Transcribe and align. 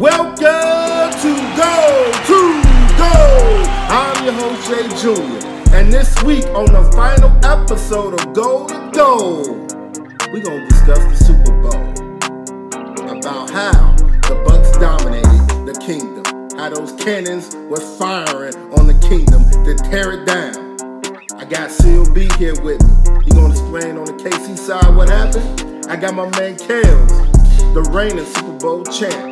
Welcome 0.00 1.12
to 1.20 1.34
Go 1.58 2.10
to 2.24 2.62
Go. 2.96 3.12
I'm 3.90 4.24
your 4.24 4.32
host 4.32 4.66
Jay 4.66 4.88
Jr. 4.96 5.46
And 5.76 5.92
this 5.92 6.22
week 6.22 6.46
on 6.54 6.72
the 6.72 6.90
final 6.96 7.28
episode 7.44 8.18
of 8.18 8.32
Go 8.32 8.66
to 8.66 8.90
Go, 8.94 9.42
we're 10.32 10.40
gonna 10.42 10.66
discuss 10.70 11.04
the 11.04 11.16
Super 11.22 11.52
Bowl. 11.60 13.18
About 13.18 13.50
how 13.50 13.92
the 14.26 14.42
Bucks 14.46 14.72
dominated 14.78 15.66
the 15.66 15.78
kingdom. 15.84 16.24
How 16.58 16.70
those 16.70 16.92
cannons 16.92 17.54
were 17.68 17.76
firing 17.98 18.56
on 18.72 18.86
the 18.86 18.98
kingdom 19.06 19.44
to 19.66 19.74
tear 19.90 20.12
it 20.12 20.24
down. 20.24 20.78
I 21.38 21.44
got 21.44 21.70
Seal 21.70 22.06
here 22.38 22.58
with 22.62 22.82
me. 22.82 23.24
He 23.26 23.32
gonna 23.32 23.50
explain 23.50 23.98
on 23.98 24.06
the 24.06 24.14
KC 24.14 24.56
side 24.56 24.96
what 24.96 25.10
happened. 25.10 25.84
I 25.90 25.96
got 25.96 26.14
my 26.14 26.24
man 26.38 26.56
Kales, 26.56 27.74
the 27.74 27.82
reigning 27.92 28.24
Super 28.24 28.52
Bowl 28.52 28.82
champ, 28.84 29.29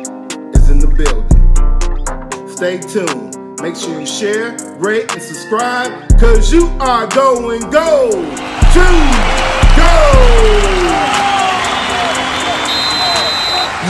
is 0.69 0.83
in 0.83 0.89
the 0.89 0.95
building. 0.95 2.47
Stay 2.47 2.79
tuned. 2.79 3.35
Make 3.61 3.75
sure 3.75 3.99
you 3.99 4.05
share, 4.05 4.57
rate, 4.77 5.11
and 5.11 5.21
subscribe, 5.21 5.91
cause 6.17 6.51
you 6.51 6.67
are 6.79 7.07
going 7.07 7.61
go 7.69 8.09
to 8.11 8.85
go. 9.75 9.95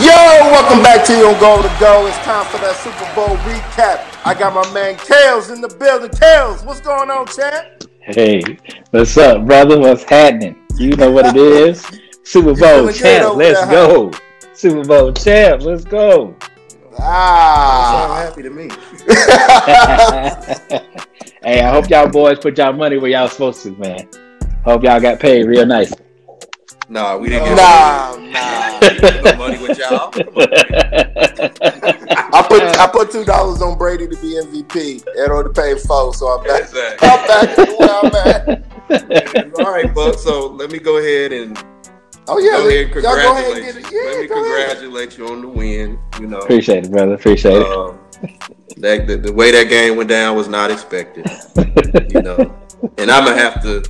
Yo, 0.01 0.15
welcome 0.49 0.81
back 0.81 1.05
to 1.05 1.13
you 1.13 1.27
on 1.27 1.39
Go 1.39 1.61
to 1.61 1.75
Go. 1.79 2.07
It's 2.07 2.17
time 2.19 2.45
for 2.47 2.57
that 2.59 2.75
Super 2.77 3.13
Bowl 3.13 3.35
recap. 3.37 4.05
I 4.25 4.33
got 4.33 4.53
my 4.53 4.73
man 4.73 4.95
Kales 4.95 5.53
in 5.53 5.61
the 5.61 5.67
building. 5.67 6.09
Kales, 6.09 6.65
what's 6.65 6.81
going 6.81 7.11
on, 7.11 7.27
champ? 7.27 7.83
Hey, 7.99 8.41
what's 8.89 9.17
up, 9.17 9.45
brother? 9.45 9.79
What's 9.79 10.03
happening? 10.03 10.55
You 10.77 10.95
know 10.95 11.11
what 11.11 11.27
it 11.27 11.37
is. 11.37 11.85
Super 12.23 12.55
Bowl 12.55 12.91
champ, 12.91 13.35
let's 13.35 13.59
there, 13.65 13.69
go. 13.69 14.11
Super 14.53 14.83
Bowl 14.83 15.13
champ, 15.13 15.61
let's 15.61 15.83
go. 15.83 16.35
Ah. 17.01 18.23
happy 18.25 18.43
to 18.43 18.49
me. 18.49 18.63
hey, 21.43 21.61
I 21.61 21.69
hope 21.69 21.89
y'all 21.89 22.07
boys 22.09 22.39
put 22.39 22.57
y'all 22.57 22.73
money 22.73 22.97
where 22.97 23.11
y'all 23.11 23.27
supposed 23.27 23.61
to, 23.63 23.71
man. 23.71 24.07
Hope 24.63 24.83
y'all 24.83 24.99
got 24.99 25.19
paid 25.19 25.45
real 25.45 25.65
nice. 25.65 25.93
Nah, 26.89 27.17
we 27.17 27.29
didn't 27.29 27.49
get 27.49 27.55
Nah, 27.55 28.15
nah. 28.17 28.79
no 29.21 29.35
money 29.37 29.57
with 29.59 29.77
y'all. 29.77 30.11
I 32.31 32.41
put 32.47 32.61
I 32.63 32.87
put 32.91 33.11
two 33.11 33.23
dollars 33.23 33.61
on 33.61 33.77
Brady 33.77 34.07
to 34.07 34.15
be 34.17 34.39
MVP. 34.41 35.03
It 35.07 35.31
only 35.31 35.53
paid 35.53 35.79
four, 35.81 36.13
so 36.13 36.27
I'm 36.27 36.43
back. 36.45 36.61
Exactly. 36.61 37.07
I'm 37.07 37.27
back 37.27 37.55
to 37.55 37.65
where 37.77 37.89
I'm 37.89 38.15
at. 38.15 38.63
All 39.59 39.71
right, 39.71 39.93
Buck. 39.93 40.17
So 40.17 40.47
let 40.47 40.71
me 40.71 40.79
go 40.79 40.97
ahead 40.97 41.31
and 41.31 41.55
Oh 42.27 42.37
yeah, 42.39 42.51
go 42.61 42.67
ahead 42.67 42.89
y'all 42.93 43.01
go 43.01 43.31
ahead 43.33 43.57
and 43.57 43.65
get 43.65 43.75
it. 43.77 43.91
Yeah, 43.91 43.99
let 44.11 44.19
me 44.21 44.27
go 44.27 44.43
ahead. 44.45 44.67
congratulate 44.77 45.17
you 45.17 45.27
on 45.29 45.41
the 45.41 45.47
win. 45.47 45.99
You 46.19 46.27
know, 46.27 46.39
Appreciate 46.39 46.85
it, 46.85 46.91
brother. 46.91 47.13
Appreciate 47.13 47.61
it. 47.61 47.65
um, 47.67 47.97
that 48.77 49.07
the, 49.07 49.17
the 49.17 49.33
way 49.33 49.51
that 49.51 49.67
game 49.69 49.95
went 49.97 50.09
down 50.09 50.35
was 50.37 50.47
not 50.47 50.71
expected. 50.71 51.25
You 52.11 52.21
know, 52.21 52.37
and 52.97 53.09
I'm 53.09 53.25
gonna 53.25 53.35
have 53.35 53.61
to 53.63 53.83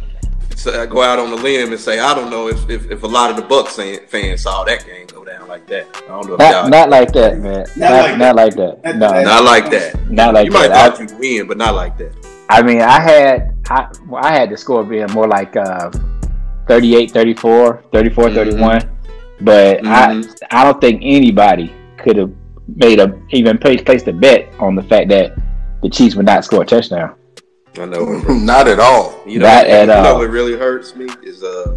say, 0.56 0.86
go 0.88 1.02
out 1.02 1.20
on 1.20 1.30
the 1.32 1.36
limb 1.36 1.72
and 1.72 1.80
say 1.80 2.00
I 2.00 2.14
don't 2.14 2.30
know 2.30 2.48
if, 2.48 2.70
if, 2.70 2.90
if 2.90 3.04
a 3.04 3.08
lot 3.08 3.30
of 3.30 3.36
the 3.36 3.42
Bucks 3.44 3.76
fans 3.76 4.42
saw 4.44 4.64
that 4.66 4.86
game 4.86 5.06
go 5.08 5.24
down 5.26 5.48
like 5.50 5.68
that. 5.68 5.86
I 6.06 6.08
don't 6.08 6.28
know 6.28 6.34
if 6.34 6.40
Not, 6.40 6.52
y'all 6.52 6.70
not 6.70 6.90
like 6.90 7.12
that, 7.14 7.40
man. 7.40 7.66
Not, 7.76 7.92
like 7.92 8.18
not 8.18 8.36
like 8.36 8.56
that. 8.56 8.84
Not 8.84 8.96
No, 8.98 9.10
that. 9.12 9.24
not 9.26 9.44
like 9.44 9.70
that. 9.72 10.10
not 10.12 10.34
like 10.34 10.46
you 10.46 10.52
might 10.52 10.68
that. 10.70 10.98
thought 10.98 11.00
you'd 11.12 11.20
win, 11.20 11.48
but 11.48 11.58
not 11.58 11.76
like 11.76 11.98
that. 11.98 12.14
I 12.50 12.62
mean, 12.62 12.82
I 12.82 13.00
had 13.02 13.54
I, 13.70 13.90
I 14.16 14.34
had 14.34 14.50
the 14.50 14.58
score 14.58 14.84
being 14.84 15.12
more 15.12 15.28
like 15.28 15.56
uh, 15.58 15.92
38, 16.70 17.12
34, 17.12 17.84
34, 17.92 18.30
Mhm. 18.30 18.34
31. 18.36 18.82
But 19.42 19.82
Mhm. 19.82 19.88
I 20.52 20.60
I 20.62 20.64
don't 20.64 20.80
think 20.80 21.02
anybody 21.04 21.74
could 21.98 22.16
have 22.16 22.30
made 22.78 23.00
a 23.00 23.14
even 23.32 23.58
placed, 23.58 23.84
placed 23.86 24.08
a 24.08 24.14
bet 24.14 24.48
on 24.60 24.76
the 24.76 24.84
fact 24.84 25.10
that 25.10 25.34
the 25.82 25.90
Chiefs 25.90 26.16
would 26.16 26.26
not 26.26 26.46
score 26.46 26.62
a 26.62 26.66
touchdown. 26.66 27.12
I 27.80 27.86
know. 27.86 28.04
Not 28.28 28.68
at 28.68 28.80
all. 28.80 29.16
You 29.26 29.40
know, 29.40 29.46
That 29.46 29.68
you 29.68 29.74
at 29.74 30.04
know 30.04 30.16
what 30.18 30.30
really 30.30 30.58
hurts 30.58 30.96
me 30.96 31.08
is 31.24 31.44
uh, 31.44 31.76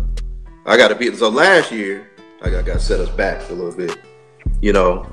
I 0.66 0.76
got 0.76 0.88
to 0.88 0.94
be 0.94 1.14
so 1.14 1.28
last 1.28 1.70
year 1.70 2.08
I 2.42 2.50
got 2.50 2.64
got 2.66 2.80
set 2.80 2.98
us 3.00 3.08
back 3.10 3.40
a 3.50 3.52
little 3.52 3.72
bit. 3.72 3.96
You 4.60 4.72
know, 4.72 5.06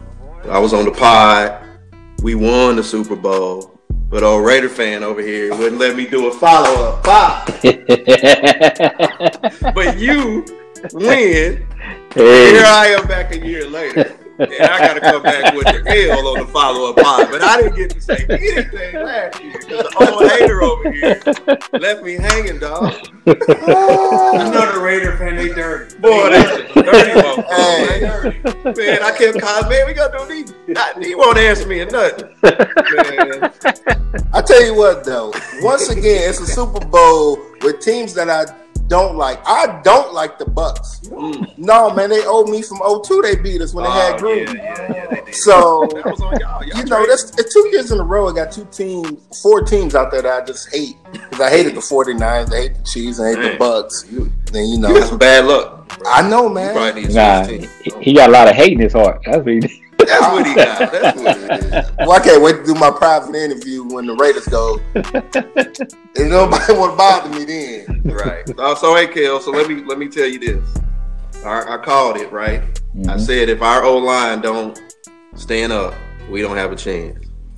I 0.50 0.58
was 0.58 0.74
on 0.74 0.86
the 0.86 0.92
pod, 0.92 1.54
we 2.24 2.34
won 2.36 2.76
the 2.78 2.84
Super 2.84 3.16
Bowl, 3.16 3.79
but 4.10 4.24
old 4.24 4.46
Raider 4.46 4.70
fan 4.70 5.04
over 5.04 5.22
here 5.22 5.56
wouldn't 5.56 5.80
let 5.80 5.96
me 5.96 6.06
do 6.08 6.28
a 6.28 6.34
follow 6.34 6.90
up 6.90 7.04
pod. 7.04 7.48
But 9.76 9.98
you 9.98 10.46
win. 10.94 11.66
Here 12.14 12.64
I 12.66 12.96
am 12.98 13.08
back 13.08 13.34
a 13.34 13.40
year 13.40 13.68
later. 13.70 14.16
And 14.40 14.54
I 14.54 14.80
gotta 14.80 15.02
come 15.02 15.22
back 15.22 15.54
with 15.54 15.66
the 15.66 16.10
L 16.10 16.28
on 16.28 16.40
the 16.40 16.48
follow 16.48 16.90
up 16.92 16.96
pod. 16.96 17.28
But 17.30 17.44
I 17.44 17.62
didn't 17.62 17.76
get 17.76 17.90
to 17.92 18.02
say 18.02 18.26
anything 18.30 18.96
last 18.96 19.42
year 19.42 19.52
because 19.52 19.68
the 19.68 19.96
old 20.00 20.32
hater 20.32 20.62
over 20.62 20.92
here 20.92 21.22
left 21.80 22.04
me 22.04 22.16
hanging, 22.16 22.60
dog. 22.60 22.94
I 23.28 24.50
know 24.50 24.74
the 24.74 24.80
Raider 24.82 25.18
fan, 25.18 25.36
they 25.36 25.50
dirty. 25.50 25.98
Boy, 25.98 26.30
that's 26.30 26.74
dirty 26.74 27.12
motherfucker. 27.20 27.50
Hey. 27.50 28.02
man. 28.02 28.74
Man, 28.78 29.04
I 29.04 29.12
kept 29.18 29.40
calling, 29.40 29.70
man, 29.70 29.88
we 29.88 29.94
gonna 29.94 30.18
do 30.18 30.26
these. 30.28 30.54
Not, 30.68 31.04
he 31.04 31.16
won't 31.16 31.38
answer 31.38 31.68
me 31.68 31.82
or 31.82 31.86
nothing. 31.88 32.30
Man, 32.44 33.52
I 34.34 34.42
tell 34.42 34.64
you 34.64 34.76
what 34.76 35.04
though, 35.04 35.34
once 35.62 35.90
again, 35.90 36.30
it's 36.30 36.40
a 36.40 36.48
Super 36.48 36.86
Bowl 36.86 37.38
with 37.62 37.80
teams 37.82 38.14
that 38.14 38.30
I 38.30 38.46
don't 38.90 39.16
like. 39.16 39.40
I 39.48 39.80
don't 39.84 40.14
like 40.14 40.38
the 40.38 40.46
Bucks. 40.46 41.00
mm. 41.06 41.58
No, 41.58 41.94
man, 41.94 42.10
they 42.10 42.22
owe 42.26 42.44
me 42.46 42.62
from 42.62 42.80
02 43.04 43.22
They 43.22 43.36
beat 43.38 43.62
us 43.62 43.74
when 43.74 43.86
they 43.86 43.92
had 43.92 44.16
Oh, 44.16 44.18
Green. 44.18 44.48
yeah, 44.48 44.54
yeah, 44.54 44.94
yeah, 44.94 45.08
they 45.08 45.22
did. 45.26 45.36
So 45.36 45.88
that 45.94 46.06
was 46.06 46.20
on 46.22 46.40
y'all. 46.40 46.64
y'all 46.64 46.78
you 46.80 46.84
know, 46.86 46.98
traded. 46.98 47.10
that's 47.12 47.38
it's 47.40 47.54
two 47.54 47.70
years 47.72 47.92
in 47.92 48.00
a 48.00 48.04
row. 48.04 48.28
I 48.28 48.34
got 48.34 48.52
two 48.52 48.66
teams, 48.72 49.40
four 49.42 49.62
teams 49.62 49.96
out 49.96 50.12
there 50.12 50.22
that 50.24 50.44
I 50.44 50.46
just 50.46 50.74
hate 50.74 50.96
because 51.14 51.40
I 51.40 51.50
hated 51.50 51.76
the 51.76 51.80
49ers, 51.92 52.52
I 52.54 52.58
hate 52.64 52.76
the 52.76 52.84
Chiefs, 52.84 53.20
I 53.22 53.30
hate 53.36 53.52
the 53.54 53.58
Bucks. 53.58 54.06
You, 54.12 54.32
Then 54.52 54.66
you 54.68 54.76
you 54.78 54.82
got 54.82 54.94
know, 54.94 55.02
some 55.06 55.18
bad 55.18 55.46
luck. 55.46 55.88
bro. 56.00 56.12
I 56.12 56.28
know, 56.30 56.50
man. 56.50 56.74
probably 56.74 57.06
nah, 57.14 57.46
he, 57.46 57.68
he 58.02 58.14
got 58.14 58.30
a 58.30 58.34
lot 58.34 58.48
of 58.50 58.56
hate 58.56 58.74
in 58.74 58.80
his 58.80 58.94
heart. 58.94 59.22
That's 59.26 59.38
what 59.38 59.48
he, 59.48 59.60
That's 60.00 60.22
what 60.32 60.48
he 60.48 60.56
got. 60.56 60.92
That's 60.92 61.18
what 61.20 61.38
it 61.38 61.52
is. 61.74 61.92
Well, 62.00 62.12
I 62.14 62.20
can't 62.20 62.42
wait 62.42 62.54
to 62.58 62.64
do 62.66 62.74
my 62.74 62.90
private 62.90 63.36
interview 63.36 63.84
when 63.84 64.08
the 64.08 64.16
Raiders 64.16 64.48
go. 64.48 64.80
and 64.96 66.30
nobody 66.30 66.74
want 66.74 66.94
to 66.94 66.98
bother 66.98 67.30
me 67.38 67.46
then. 67.46 67.79
Right. 68.06 68.48
So, 68.48 68.76
so 68.76 68.96
hey, 68.96 69.08
Kel. 69.08 69.40
So 69.40 69.52
let 69.52 69.68
me 69.68 69.84
let 69.84 69.98
me 69.98 70.08
tell 70.08 70.28
you 70.28 70.40
this. 70.40 70.78
I, 71.46 71.76
I 71.76 71.78
called 71.78 72.18
it 72.18 72.32
right. 72.32 72.62
I 72.62 73.16
Mhm. 73.16 73.20
said 73.20 73.50
if 73.50 73.62
our 73.62 73.84
O 73.84 73.98
line 73.98 74.42
don't 74.42 74.80
stand 75.36 75.72
up, 75.72 75.94
we 76.30 76.42
don't 76.42 76.58
have 76.58 76.72
a 76.72 76.76
chance. 76.76 77.18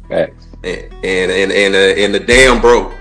Facts. 0.09 0.47
And 0.63 0.93
and 1.03 1.31
and 1.31 1.51
and, 1.51 1.75
uh, 1.75 2.01
and 2.01 2.13
the 2.13 2.19
dam 2.19 2.61
broke. 2.61 2.93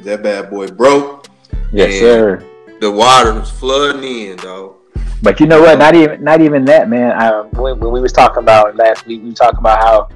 That 0.00 0.22
bad 0.22 0.50
boy 0.50 0.68
broke. 0.68 1.26
Yes, 1.72 1.98
sir. 1.98 2.44
The 2.80 2.90
water 2.90 3.34
was 3.34 3.50
flooding 3.50 4.04
in, 4.04 4.36
though. 4.38 4.76
But 5.22 5.40
you 5.40 5.46
know 5.46 5.60
what? 5.60 5.78
Not 5.78 5.94
even 5.94 6.22
not 6.22 6.40
even 6.40 6.64
that, 6.66 6.88
man. 6.88 7.12
I, 7.12 7.40
when, 7.58 7.78
when 7.80 7.90
we 7.90 8.00
was 8.00 8.12
talking 8.12 8.42
about 8.42 8.76
last 8.76 9.06
week, 9.06 9.22
we 9.24 9.32
talking 9.32 9.58
about 9.58 9.78
how 9.82 10.08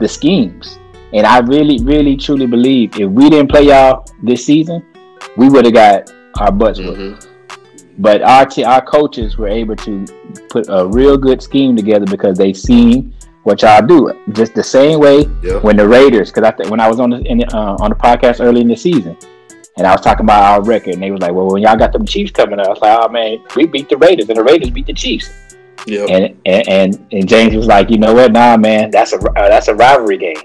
the 0.00 0.08
schemes, 0.08 0.78
and 1.12 1.26
I 1.26 1.38
really, 1.40 1.78
really, 1.82 2.16
truly 2.16 2.46
believe 2.46 2.98
if 2.98 3.08
we 3.10 3.30
didn't 3.30 3.50
play 3.50 3.64
y'all 3.68 4.04
this 4.22 4.44
season, 4.44 4.82
we 5.36 5.48
would 5.48 5.64
have 5.64 5.74
got 5.74 6.12
our 6.38 6.52
butts 6.52 6.78
whipped. 6.78 6.98
Mhm. 6.98 7.26
But 7.98 8.22
our 8.22 8.44
t- 8.44 8.64
our 8.64 8.82
coaches 8.84 9.38
were 9.38 9.48
able 9.48 9.76
to 9.76 10.04
put 10.50 10.66
a 10.68 10.86
real 10.86 11.16
good 11.16 11.40
scheme 11.42 11.74
together 11.76 12.04
because 12.06 12.36
they 12.36 12.52
seen 12.52 13.12
what 13.44 13.62
y'all 13.62 13.80
do. 13.86 14.12
Just 14.32 14.54
the 14.54 14.62
same 14.62 14.98
way 15.00 15.26
Yep. 15.42 15.62
when 15.62 15.76
the 15.76 15.88
Raiders, 15.88 16.30
because 16.30 16.44
I 16.46 16.50
th- 16.50 16.68
when 16.68 16.80
I 16.80 16.88
was 16.88 17.00
on 17.00 17.10
the 17.10 17.18
in 17.22 17.38
the, 17.38 17.56
uh, 17.56 17.76
on 17.80 17.90
the 17.90 17.96
podcast 17.96 18.44
early 18.44 18.60
in 18.60 18.68
the 18.68 18.76
season, 18.76 19.16
and 19.78 19.86
I 19.86 19.92
was 19.92 20.00
talking 20.02 20.24
about 20.26 20.42
our 20.42 20.62
record, 20.62 20.94
and 20.94 21.02
they 21.02 21.10
was 21.10 21.20
like, 21.22 21.32
"Well, 21.32 21.46
when 21.48 21.62
y'all 21.62 21.76
got 21.76 21.92
them 21.92 22.04
Chiefs 22.04 22.32
coming 22.32 22.58
up," 22.60 22.66
I 22.66 22.70
was 22.70 22.80
like, 22.82 22.98
"Oh 23.02 23.08
man, 23.08 23.38
we 23.54 23.66
beat 23.66 23.88
the 23.88 23.96
Raiders, 23.96 24.28
and 24.28 24.36
the 24.36 24.44
Raiders 24.44 24.70
beat 24.70 24.86
the 24.86 24.92
Chiefs." 24.92 25.30
Yep. 25.86 26.08
And 26.10 26.34
and 26.44 26.68
and, 26.68 27.06
and 27.12 27.28
James 27.28 27.54
was 27.56 27.66
like, 27.66 27.88
"You 27.88 27.96
know 27.98 28.12
what? 28.12 28.32
Nah, 28.32 28.56
man, 28.58 28.90
that's 28.90 29.12
a 29.14 29.16
uh, 29.16 29.48
that's 29.48 29.68
a 29.68 29.74
rivalry 29.74 30.18
game. 30.18 30.36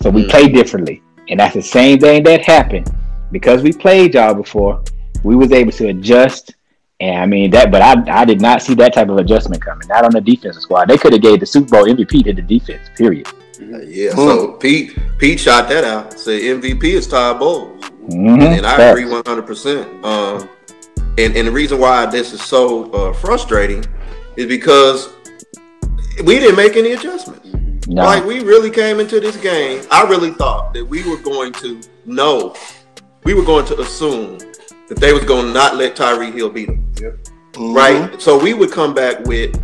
So 0.00 0.08
we 0.10 0.24
Mhm. 0.24 0.30
play 0.30 0.48
differently, 0.48 1.02
and 1.28 1.38
that's 1.40 1.54
the 1.54 1.62
same 1.62 1.98
thing 1.98 2.22
that 2.22 2.42
happened 2.42 2.90
because 3.34 3.62
we 3.62 3.72
played 3.72 4.14
y'all 4.14 4.32
before. 4.34 4.82
We 5.22 5.36
was 5.36 5.52
able 5.52 5.72
to 5.72 5.88
adjust." 5.88 6.54
And 7.00 7.18
I 7.18 7.26
mean 7.26 7.50
that, 7.50 7.70
but 7.70 7.82
I 7.82 8.22
I 8.22 8.24
did 8.24 8.40
not 8.40 8.62
see 8.62 8.74
that 8.76 8.94
type 8.94 9.10
of 9.10 9.18
adjustment 9.18 9.60
coming. 9.60 9.86
Not 9.88 10.04
on 10.04 10.12
the 10.12 10.20
defensive 10.22 10.62
squad. 10.62 10.88
They 10.88 10.96
could 10.96 11.12
have 11.12 11.20
gave 11.22 11.40
the 11.40 11.46
Super 11.46 11.68
Bowl 11.68 11.84
MVP 11.84 12.24
to 12.24 12.32
the 12.32 12.40
defense. 12.40 12.88
Period. 12.96 13.28
Yeah. 13.86 14.14
So 14.14 14.52
Pete 14.52 14.96
Pete 15.18 15.38
shot 15.38 15.68
that 15.68 15.84
out. 15.84 16.18
Said 16.18 16.40
MVP 16.40 16.84
is 16.84 17.06
Todd 17.06 17.38
Bowles. 17.38 17.84
Mhm. 18.08 18.58
and 18.58 18.66
I 18.66 18.80
agree 18.90 19.06
one 19.06 19.22
hundred 19.26 19.46
percent. 19.46 19.86
Um, 20.04 20.48
and 21.18 21.36
and 21.36 21.48
the 21.48 21.52
reason 21.52 21.78
why 21.78 22.06
this 22.06 22.32
is 22.32 22.42
so 22.42 22.90
uh, 22.92 23.12
frustrating 23.12 23.84
is 24.36 24.46
because 24.46 25.08
we 26.24 26.38
didn't 26.38 26.56
make 26.56 26.76
any 26.76 26.92
adjustments. 26.92 27.48
No. 27.86 28.04
Like 28.04 28.24
we 28.24 28.40
really 28.40 28.70
came 28.70 29.00
into 29.00 29.20
this 29.20 29.36
game. 29.36 29.84
I 29.90 30.04
really 30.04 30.30
thought 30.32 30.72
that 30.74 30.84
we 30.84 31.08
were 31.08 31.18
going 31.18 31.52
to 31.54 31.80
know, 32.06 32.54
we 33.24 33.34
were 33.34 33.44
going 33.44 33.64
to 33.66 33.80
assume 33.80 34.38
that 34.88 34.98
they 34.98 35.12
was 35.12 35.24
going 35.24 35.46
to 35.46 35.52
not 35.52 35.76
let 35.76 35.96
Tyreek 35.96 36.34
Hill 36.34 36.50
beat 36.50 36.66
them, 36.66 37.18
Mhm. 37.52 37.74
right? 37.74 38.20
So 38.20 38.38
we 38.38 38.54
would 38.54 38.70
come 38.70 38.94
back 38.94 39.24
with 39.26 39.54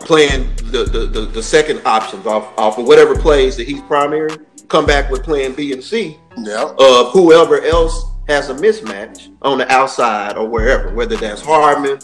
playing 0.00 0.48
the, 0.70 0.84
the, 0.84 1.06
the, 1.06 1.20
the 1.22 1.42
second 1.42 1.80
options 1.84 2.26
off 2.26 2.56
off 2.58 2.78
of 2.78 2.86
whatever 2.86 3.14
plays 3.16 3.56
that 3.56 3.66
he's 3.66 3.80
primary, 3.82 4.30
come 4.68 4.86
back 4.86 5.10
with 5.10 5.22
plan 5.22 5.52
B 5.52 5.72
and 5.72 5.82
C 5.82 6.18
Yeah. 6.38 6.70
of 6.78 7.10
whoever 7.12 7.60
else 7.62 8.04
has 8.28 8.50
a 8.50 8.54
mismatch 8.54 9.30
on 9.42 9.58
the 9.58 9.70
outside 9.72 10.36
or 10.36 10.46
wherever, 10.46 10.94
whether 10.94 11.16
that's 11.16 11.40
Hardman, 11.40 11.98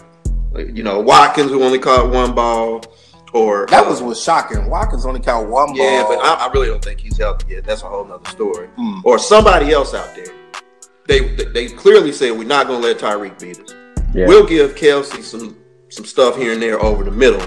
you 0.56 0.82
know, 0.82 1.00
Watkins 1.00 1.50
who 1.50 1.62
only 1.62 1.79
caught 1.79 2.11
one 2.11 2.35
ball, 2.35 2.82
or 3.35 3.67
That 3.67 3.87
was 3.87 4.01
was 4.01 4.23
shocking. 4.23 4.71
Watkins 4.71 5.05
only 5.05 5.21
caught 5.21 5.47
one 5.47 5.75
yeah, 5.75 6.03
ball. 6.03 6.17
but 6.17 6.25
I, 6.25 6.47
I 6.47 6.53
really 6.53 6.69
don't 6.69 6.83
think 6.83 7.01
he's 7.01 7.19
healthy 7.19 7.55
yet. 7.55 7.65
That's 7.65 7.83
a 7.83 7.87
whole 7.87 8.05
nother 8.05 8.31
story. 8.31 8.69
Hmm. 8.77 9.01
Or 9.05 9.19
somebody 9.19 9.73
else 9.73 9.93
out 9.93 10.15
there. 10.15 10.27
They 11.07 11.35
they 11.53 11.69
clearly 11.69 12.13
said 12.13 12.31
we're 12.31 12.45
not 12.45 12.67
gonna 12.67 12.79
let 12.79 12.99
Tyreek 12.99 13.39
beat 13.39 13.61
us. 13.61 13.75
Yeah. 14.15 14.27
We'll 14.27 14.47
give 14.47 14.75
Kelce 14.75 15.23
some 15.23 15.59
some 15.91 16.05
stuff 16.07 16.37
here 16.37 16.53
and 16.53 16.63
there 16.63 16.83
over 16.83 17.05
the 17.05 17.11
middle, 17.11 17.47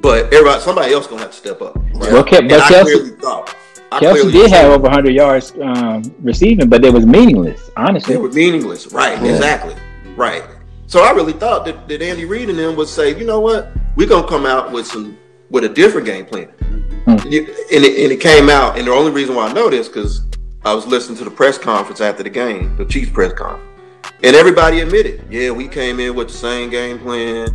but 0.00 0.32
everybody 0.32 0.60
somebody 0.60 0.92
else 0.92 1.06
gonna 1.08 1.22
have 1.22 1.32
to 1.32 1.36
step 1.36 1.60
up. 1.62 1.76
Well, 1.94 2.22
Ke- 2.22 2.46
but 2.48 2.52
I 2.52 2.68
Kelce, 2.70 2.82
clearly 2.82 3.10
thought 3.12 3.56
I 3.90 4.00
Kelce 4.00 4.10
clearly 4.12 4.32
did 4.32 4.50
have 4.50 4.70
over 4.70 4.82
100 4.82 5.10
yards 5.10 5.52
um, 5.62 6.02
receiving, 6.20 6.68
but 6.68 6.84
it 6.84 6.92
was 6.92 7.06
meaningless, 7.06 7.70
honestly. 7.76 8.14
They 8.14 8.20
were 8.20 8.30
meaningless, 8.30 8.92
right? 8.92 9.20
Yeah. 9.22 9.30
Exactly, 9.34 9.74
right. 10.16 10.44
So 10.86 11.02
I 11.02 11.10
really 11.12 11.32
thought 11.32 11.64
that, 11.64 11.88
that 11.88 12.02
Andy 12.02 12.24
Reid 12.24 12.50
and 12.50 12.58
them 12.58 12.76
would 12.76 12.88
say, 12.88 13.18
you 13.18 13.24
know 13.24 13.40
what, 13.40 13.72
we're 13.96 14.08
gonna 14.08 14.26
come 14.28 14.46
out 14.46 14.72
with 14.72 14.86
some 14.86 15.16
with 15.50 15.64
a 15.64 15.68
different 15.68 16.06
game 16.06 16.24
plan. 16.24 16.46
Hmm. 17.06 17.28
You- 17.28 17.46
And, 17.72 17.84
it, 17.84 18.02
and 18.02 18.12
it 18.12 18.20
came 18.20 18.48
out, 18.48 18.78
and 18.78 18.86
the 18.86 18.92
only 18.92 19.10
reason 19.12 19.34
why 19.34 19.46
I 19.48 19.52
know 19.52 19.68
this 19.70 19.88
because 19.88 20.22
I 20.64 20.72
was 20.74 20.86
listening 20.86 21.18
to 21.18 21.24
the 21.24 21.30
press 21.30 21.58
conference 21.58 22.00
after 22.00 22.22
the 22.22 22.30
game, 22.30 22.76
the 22.76 22.84
Chiefs 22.86 23.10
press 23.10 23.32
conference, 23.32 23.68
and 24.22 24.34
everybody 24.34 24.80
admitted, 24.80 25.22
yeah, 25.30 25.50
we 25.50 25.68
came 25.68 26.00
in 26.00 26.14
with 26.14 26.28
the 26.28 26.34
same 26.34 26.70
game 26.70 26.98
plan. 26.98 27.48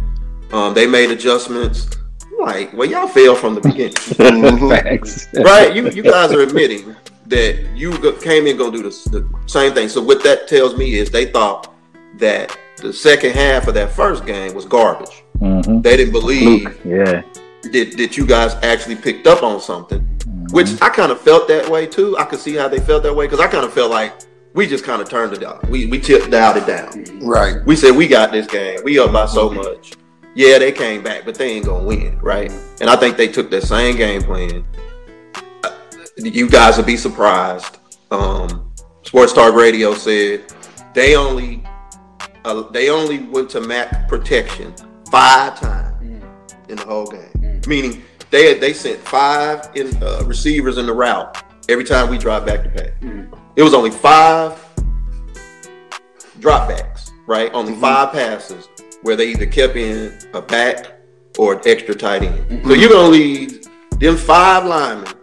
Um, 0.51 0.74
they 0.74 0.86
made 0.88 1.09
adjustments. 1.12 1.88
I'm 2.24 2.45
like, 2.45 2.74
well, 2.74 2.88
y'all 2.89 3.07
failed 3.07 3.38
from 3.39 3.56
the 3.56 3.62
beginning. 3.62 3.95
Right? 5.44 5.75
You 5.75 5.89
you 5.89 6.03
guys 6.03 6.31
are 6.31 6.42
admitting 6.42 6.95
that 7.27 7.59
you 7.75 7.92
came 8.21 8.47
in 8.47 8.57
gonna 8.57 8.71
do 8.71 8.83
this, 8.83 9.03
the 9.06 9.27
same 9.45 9.74
thing. 9.74 9.89
So 9.89 10.01
what 10.01 10.24
that 10.24 10.47
tells 10.47 10.75
me 10.75 10.95
is 10.95 11.09
they 11.12 11.25
thought 11.25 11.74
that 12.18 12.56
the 12.81 12.94
second 12.94 13.31
half 13.34 13.68
of 13.68 13.74
that 13.76 13.92
first 13.92 14.26
game 14.26 14.54
was 14.54 14.66
garbage. 14.66 15.24
Mhm. 15.42 15.84
They 15.84 15.98
didn't 15.98 16.14
believe 16.14 16.66
Luke, 16.66 16.80
yeah. 16.86 17.22
that, 17.64 17.94
that 17.98 18.18
you 18.18 18.26
guys 18.26 18.56
actually 18.64 18.96
picked 18.96 19.28
up 19.28 19.44
on 19.44 19.60
something, 19.62 20.02
which 20.52 20.70
I 20.81 20.90
kind 20.90 21.12
of 21.12 21.20
felt 21.22 21.48
that 21.48 21.70
way 21.70 21.86
too. 21.86 22.18
I 22.18 22.26
could 22.26 22.40
see 22.40 22.56
how 22.56 22.68
they 22.68 22.80
felt 22.80 23.04
that 23.04 23.16
way 23.16 23.26
because 23.26 23.40
I 23.40 23.48
kind 23.48 23.66
of 23.66 23.74
felt 23.74 23.92
like 23.92 24.14
we 24.54 24.68
just 24.68 24.84
kind 24.84 25.02
of 25.02 25.08
turned 25.10 25.34
it 25.34 25.40
down. 25.42 25.60
We 25.70 25.86
we 25.86 26.00
tipped 26.00 26.31
dialed 26.31 26.58
it 26.58 26.66
down. 26.68 27.06
Right. 27.22 27.58
We 27.66 27.76
said 27.76 27.96
we 27.96 28.08
got 28.08 28.31
this 28.31 28.48
game. 28.48 28.80
We 28.84 29.00
up 29.00 29.12
by 29.14 29.26
so 29.28 29.50
much. 29.50 29.94
Yeah, 30.36 30.58
they 30.60 30.72
came 30.72 31.04
back, 31.04 31.24
but 31.26 31.36
they 31.36 31.52
ain't 31.52 31.66
gonna 31.66 31.84
win, 31.86 32.20
right? 32.20 32.52
And 32.81 32.90
I 32.90 32.96
think 32.96 33.18
they 33.18 33.28
took 33.28 33.50
that 33.52 33.64
same 33.64 33.96
game 33.96 34.22
plan. 34.22 34.64
Uh, 35.64 35.72
You 36.18 36.50
guys 36.50 36.78
would 36.78 36.86
be 36.86 36.98
surprised. 36.98 37.78
Um, 38.12 38.72
Sports 39.04 39.34
Talk 39.34 39.54
Radio 39.54 39.94
said 39.94 40.44
they 40.94 41.16
only 41.16 41.58
uh, 42.45 42.62
they 42.71 42.89
only 42.89 43.19
went 43.19 43.50
to 43.51 43.62
max 43.62 43.95
protection 44.07 44.74
five 45.12 45.59
times 45.59 46.03
mm. 46.03 46.69
in 46.69 46.77
the 46.77 46.86
whole 46.86 47.07
game. 47.07 47.30
Mm. 47.38 47.68
Meaning 47.68 48.03
they 48.30 48.57
they 48.57 48.74
sent 48.74 49.00
five 49.00 49.69
in, 49.75 49.91
uh, 50.01 50.24
receivers 50.25 50.77
in 50.77 50.86
the 50.86 50.94
route 50.94 51.44
every 51.68 51.83
time 51.83 52.09
we 52.09 52.18
drive 52.18 52.45
back 52.45 52.63
to 52.63 52.69
pass. 52.69 52.91
Mm. 53.01 53.38
It 53.56 53.63
was 53.63 53.74
only 53.74 53.91
five 53.91 54.57
dropbacks, 56.39 57.12
right? 57.27 57.51
Only 57.53 57.74
mm-hmm. 57.74 57.81
five 57.81 58.12
passes 58.13 58.69
where 59.01 59.15
they 59.15 59.30
either 59.31 59.45
kept 59.45 59.75
in 59.75 60.18
a 60.33 60.42
back 60.42 60.94
or 61.38 61.53
an 61.53 61.62
extra 61.65 61.95
tight 61.95 62.24
end. 62.24 62.50
Mm-hmm. 62.50 62.68
So 62.68 62.74
you're 62.74 62.89
gonna 62.89 63.09
leave 63.09 63.68
them 64.00 64.15
five 64.15 64.65
linemen 64.65 65.13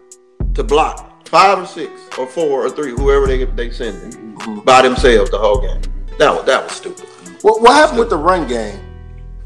to 0.55 0.63
block 0.63 1.27
five 1.29 1.59
or 1.59 1.67
six 1.67 1.91
or 2.19 2.27
four 2.27 2.65
or 2.65 2.71
three, 2.71 2.91
whoever 2.91 3.27
they 3.27 3.45
they 3.45 3.71
send 3.71 4.15
in, 4.15 4.35
mm-hmm. 4.35 4.61
by 4.61 4.83
themselves 4.83 5.31
the 5.31 5.39
whole 5.39 5.61
game. 5.61 5.81
That 6.19 6.35
was 6.35 6.45
that 6.47 6.65
was 6.65 6.73
stupid. 6.73 7.07
What, 7.43 7.61
what 7.61 7.75
happened 7.75 7.99
with 7.99 8.11
the 8.11 8.17
run 8.17 8.47
game? 8.49 8.81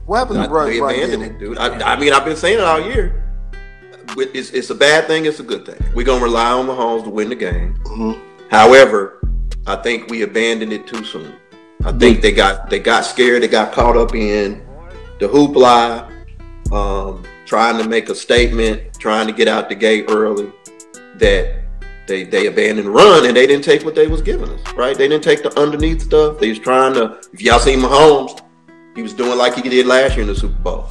What 0.06 0.18
happened 0.18 0.42
to 0.42 0.48
the 0.48 0.54
run, 0.54 0.70
they 0.70 0.80
run 0.80 0.94
game? 0.94 1.22
it, 1.22 1.38
dude. 1.38 1.58
I, 1.58 1.92
I 1.94 1.98
mean, 1.98 2.12
I've 2.12 2.24
been 2.24 2.36
saying 2.36 2.58
it 2.58 2.64
all 2.64 2.80
year. 2.80 3.16
It's, 4.16 4.50
it's 4.50 4.70
a 4.70 4.74
bad 4.74 5.06
thing. 5.06 5.26
It's 5.26 5.38
a 5.38 5.44
good 5.44 5.64
thing. 5.64 5.76
We're 5.94 6.04
gonna 6.06 6.22
rely 6.22 6.50
on 6.50 6.66
Mahomes 6.66 7.04
to 7.04 7.10
win 7.10 7.28
the 7.28 7.36
game. 7.36 7.76
Mhm. 7.84 8.20
However, 8.50 9.20
I 9.66 9.76
think 9.76 10.10
we 10.10 10.22
abandoned 10.22 10.72
it 10.72 10.86
too 10.86 11.04
soon. 11.04 11.34
I 11.84 11.92
think 11.92 12.20
they 12.20 12.32
got 12.32 12.70
they 12.70 12.78
got 12.80 13.04
scared. 13.04 13.42
They 13.42 13.48
got 13.48 13.72
caught 13.72 13.96
up 13.96 14.14
in 14.14 14.62
the 15.20 15.28
hoopla, 15.28 16.10
um, 16.72 17.22
trying 17.46 17.78
to 17.78 17.88
make 17.88 18.08
a 18.08 18.14
statement, 18.14 18.94
trying 18.98 19.26
to 19.26 19.32
get 19.32 19.48
out 19.48 19.68
the 19.68 19.74
gate 19.74 20.06
early. 20.08 20.52
That 21.16 21.59
they 22.10 22.24
they 22.24 22.46
abandoned 22.46 22.88
run 22.88 23.24
and 23.24 23.36
they 23.36 23.46
didn't 23.46 23.64
take 23.64 23.84
what 23.84 23.94
they 23.94 24.08
was 24.08 24.20
giving 24.20 24.50
us. 24.50 24.72
Right? 24.74 24.96
They 24.98 25.08
didn't 25.08 25.24
take 25.24 25.42
the 25.42 25.58
underneath 25.58 26.02
stuff. 26.02 26.38
They 26.38 26.48
was 26.50 26.58
trying 26.58 26.92
to. 26.94 27.20
If 27.32 27.40
y'all 27.40 27.60
seen 27.60 27.78
Mahomes, 27.78 28.40
he 28.96 29.02
was 29.02 29.14
doing 29.14 29.38
like 29.38 29.54
he 29.54 29.62
did 29.62 29.86
last 29.86 30.14
year 30.16 30.22
in 30.22 30.26
the 30.26 30.34
Super 30.34 30.58
Bowl, 30.58 30.88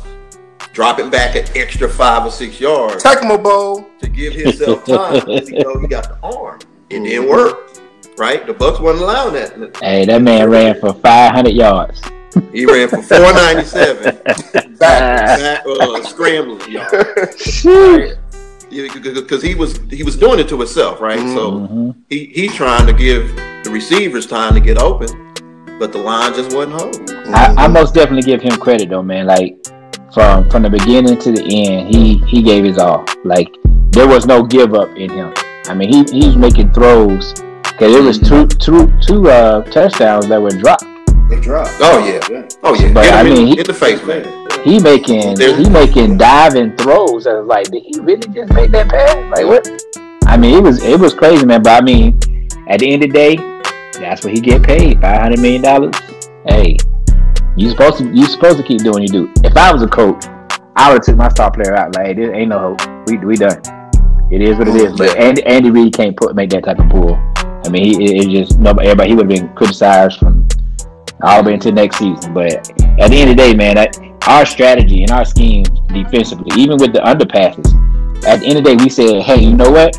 dropping 0.74 1.10
back 1.10 1.36
an 1.36 1.46
extra 1.56 1.90
five 1.90 2.26
or 2.26 2.32
six 2.32 2.60
yards 2.60 3.04
Tecmo 3.04 3.42
Bowl. 3.44 3.86
to 4.00 4.08
give 4.08 4.34
himself 4.34 4.86
time 4.86 5.14
because 5.16 5.50
he 5.50 5.58
know 5.58 5.78
he 5.80 5.88
got 5.88 6.06
the 6.06 6.18
arm. 6.24 6.60
It 6.90 7.02
didn't 7.02 7.30
work, 7.30 7.78
right? 8.18 8.48
The 8.48 8.54
Bucks 8.54 8.80
wasn't 8.80 9.04
allowing 9.04 9.34
that. 9.34 9.78
Hey, 9.84 10.06
that 10.06 10.22
man 10.22 10.50
ran 10.50 10.80
for 10.80 10.94
500 10.94 11.50
yards. 11.54 12.02
He 12.54 12.66
ran 12.66 12.88
for 12.88 13.02
497, 13.02 14.04
Back. 14.78 14.80
back, 14.80 15.66
uh, 15.66 16.04
scrambling, 16.04 16.72
y'all. 16.72 16.88
Because 18.70 19.42
he 19.42 19.56
was 19.56 19.80
he 19.90 20.04
was 20.04 20.16
doing 20.16 20.40
it 20.40 20.48
to 20.50 20.58
himself, 20.58 21.02
right? 21.02 21.20
So 21.20 21.52
Mhm. 21.52 21.96
he 22.10 22.32
he's 22.34 22.54
trying 22.54 22.86
to 22.88 22.94
give 22.94 23.36
the 23.64 23.72
receivers 23.72 24.26
time 24.28 24.54
to 24.54 24.60
get 24.60 24.78
open, 24.78 25.10
but 25.80 25.92
the 25.92 25.98
line 25.98 26.34
just 26.34 26.56
wasn't 26.56 26.80
holding. 26.80 27.10
I, 27.34 27.54
I 27.58 27.68
most 27.68 27.94
definitely 27.94 28.24
give 28.32 28.42
him 28.42 28.56
credit 28.60 28.90
though, 28.90 29.02
man. 29.04 29.26
Like 29.26 29.56
from 30.14 30.50
from 30.50 30.64
the 30.64 30.70
beginning 30.70 31.18
to 31.20 31.32
the 31.32 31.44
end, 31.44 31.94
he 31.96 32.18
he 32.28 32.42
gave 32.44 32.64
his 32.64 32.78
all. 32.78 33.06
Like 33.26 33.50
there 33.92 34.08
was 34.08 34.26
no 34.28 34.44
give 34.44 34.74
up 34.76 34.90
in 34.98 35.10
him. 35.10 35.34
I 35.68 35.74
mean, 35.74 35.90
he 35.92 36.20
he 36.20 36.28
was 36.28 36.38
making 36.38 36.72
throws 36.74 37.34
because 37.64 37.96
it 37.96 38.04
was 38.04 38.20
two 38.20 38.46
two 38.48 38.92
two 39.02 39.30
uh, 39.30 39.64
touchdowns 39.72 40.28
that 40.28 40.40
were 40.42 40.52
dropped. 40.52 40.86
They 41.30 41.40
dropped. 41.40 41.72
Oh 41.82 42.06
yeah, 42.06 42.20
oh 42.64 42.74
yeah. 42.76 42.94
But, 42.94 43.06
Hit 43.06 43.14
him 43.14 43.18
I 43.18 43.22
in, 43.22 43.34
mean, 43.34 43.48
he- 43.48 43.60
in 43.60 43.66
the 43.66 43.74
face, 43.74 44.04
man. 44.04 44.24
He 44.64 44.80
making 44.80 45.36
There's- 45.36 45.58
he 45.58 45.70
making 45.70 46.18
diving 46.18 46.76
throws. 46.78 47.28
I 47.28 47.34
was 47.34 47.48
like, 47.48 47.70
did 47.72 47.84
he 47.84 48.00
really 48.00 48.28
just 48.34 48.54
make 48.54 48.72
that 48.72 48.90
pass? 48.90 49.16
Like 49.32 49.46
what? 49.46 49.68
I 50.28 50.38
mean, 50.38 50.56
it 50.56 50.62
was 50.62 50.84
it 50.84 51.00
was 51.00 51.14
crazy, 51.14 51.46
man. 51.46 51.64
But 51.64 51.82
I 51.82 51.86
mean, 51.86 52.20
at 52.68 52.80
the 52.80 52.92
end 52.92 53.04
of 53.04 53.10
the 53.10 53.14
day, 53.14 53.36
that's 54.00 54.24
what 54.24 54.34
he 54.34 54.40
get 54.42 54.64
paid. 54.64 55.02
Five 55.02 55.22
hundred 55.22 55.40
million 55.40 55.62
dollars. 55.62 55.96
Hey, 56.46 56.78
you 57.56 57.70
supposed 57.70 57.98
to 58.00 58.14
you 58.14 58.26
supposed 58.26 58.58
to 58.58 58.64
keep 58.64 58.80
doing 58.82 58.94
what 58.94 59.02
you 59.04 59.08
do. 59.08 59.32
If 59.44 59.56
I 59.58 59.72
was 59.74 59.82
a 59.82 59.88
coach, 59.88 60.26
I 60.76 60.90
would 60.92 61.00
have 61.00 61.02
took 61.06 61.16
my 61.18 61.30
star 61.30 61.52
player 61.52 61.76
out. 61.76 61.96
Like, 61.96 62.16
there 62.16 62.34
ain't 62.34 62.50
no 62.50 62.76
hope. 62.78 63.08
We 63.08 63.18
we 63.18 63.36
done. 63.38 63.62
It 64.32 64.42
is 64.42 64.58
what 64.58 64.68
it 64.68 64.76
is. 64.76 64.96
But 64.96 65.18
Andy 65.18 65.44
Andy 65.46 65.72
Reid 65.72 65.94
can't 65.94 66.16
put 66.16 66.36
make 66.36 66.50
that 66.52 66.64
type 66.66 66.80
of 66.80 66.90
pull. 66.90 67.16
I 67.66 67.70
mean, 67.70 67.86
he 67.86 68.06
it, 68.06 68.26
it 68.26 68.30
just 68.30 68.60
nobody 68.60 68.88
everybody 68.90 69.10
he 69.10 69.16
would 69.16 69.32
have 69.32 69.42
been 69.42 69.54
criticized 69.56 70.20
from 70.20 70.48
all 71.24 71.42
the 71.42 71.48
way 71.48 71.54
into 71.56 71.72
next 71.72 71.98
season. 71.98 72.34
But 72.34 72.54
at 73.00 73.10
the 73.10 73.18
end 73.18 73.32
of 73.32 73.36
the 73.38 73.44
day, 73.44 73.54
man, 73.56 73.76
that, 73.76 73.98
our 74.30 74.46
strategy 74.46 75.02
and 75.02 75.12
our 75.12 75.26
scheme 75.26 75.64
defensively, 75.88 76.52
even 76.56 76.78
with 76.78 76.94
the 76.94 77.00
underpasses, 77.00 77.66
at 78.24 78.40
the 78.40 78.46
end 78.46 78.60
of 78.60 78.64
the 78.64 78.76
day, 78.76 78.84
we 78.84 78.90
said, 78.90 79.24
hey, 79.24 79.42
you 79.42 79.56
know 79.56 79.72
what? 79.72 79.94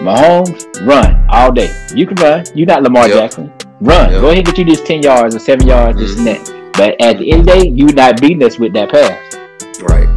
Mahomes, 0.00 0.86
run 0.86 1.26
all 1.28 1.50
day. 1.50 1.74
You 1.94 2.06
can 2.06 2.14
run. 2.16 2.44
You're 2.54 2.68
not 2.68 2.84
Lamar 2.84 3.08
Yep. 3.08 3.16
Jackson. 3.16 3.52
Run. 3.80 4.12
Yep. 4.12 4.20
Go 4.20 4.26
ahead 4.28 4.38
and 4.38 4.46
get 4.46 4.58
you 4.58 4.64
this 4.64 4.80
10 4.82 5.02
yards 5.02 5.34
or 5.34 5.40
7 5.40 5.66
yards, 5.66 5.98
this 5.98 6.16
and 6.16 6.26
mm-hmm. 6.26 6.44
that. 6.44 6.72
But 6.74 7.00
at 7.00 7.18
the 7.18 7.32
end 7.32 7.40
of 7.40 7.46
the 7.46 7.52
day, 7.52 7.68
you're 7.68 7.92
not 7.92 8.20
beating 8.20 8.44
us 8.44 8.58
with 8.58 8.72
that 8.74 8.90
pass. 8.90 9.34
Right. 9.82 10.08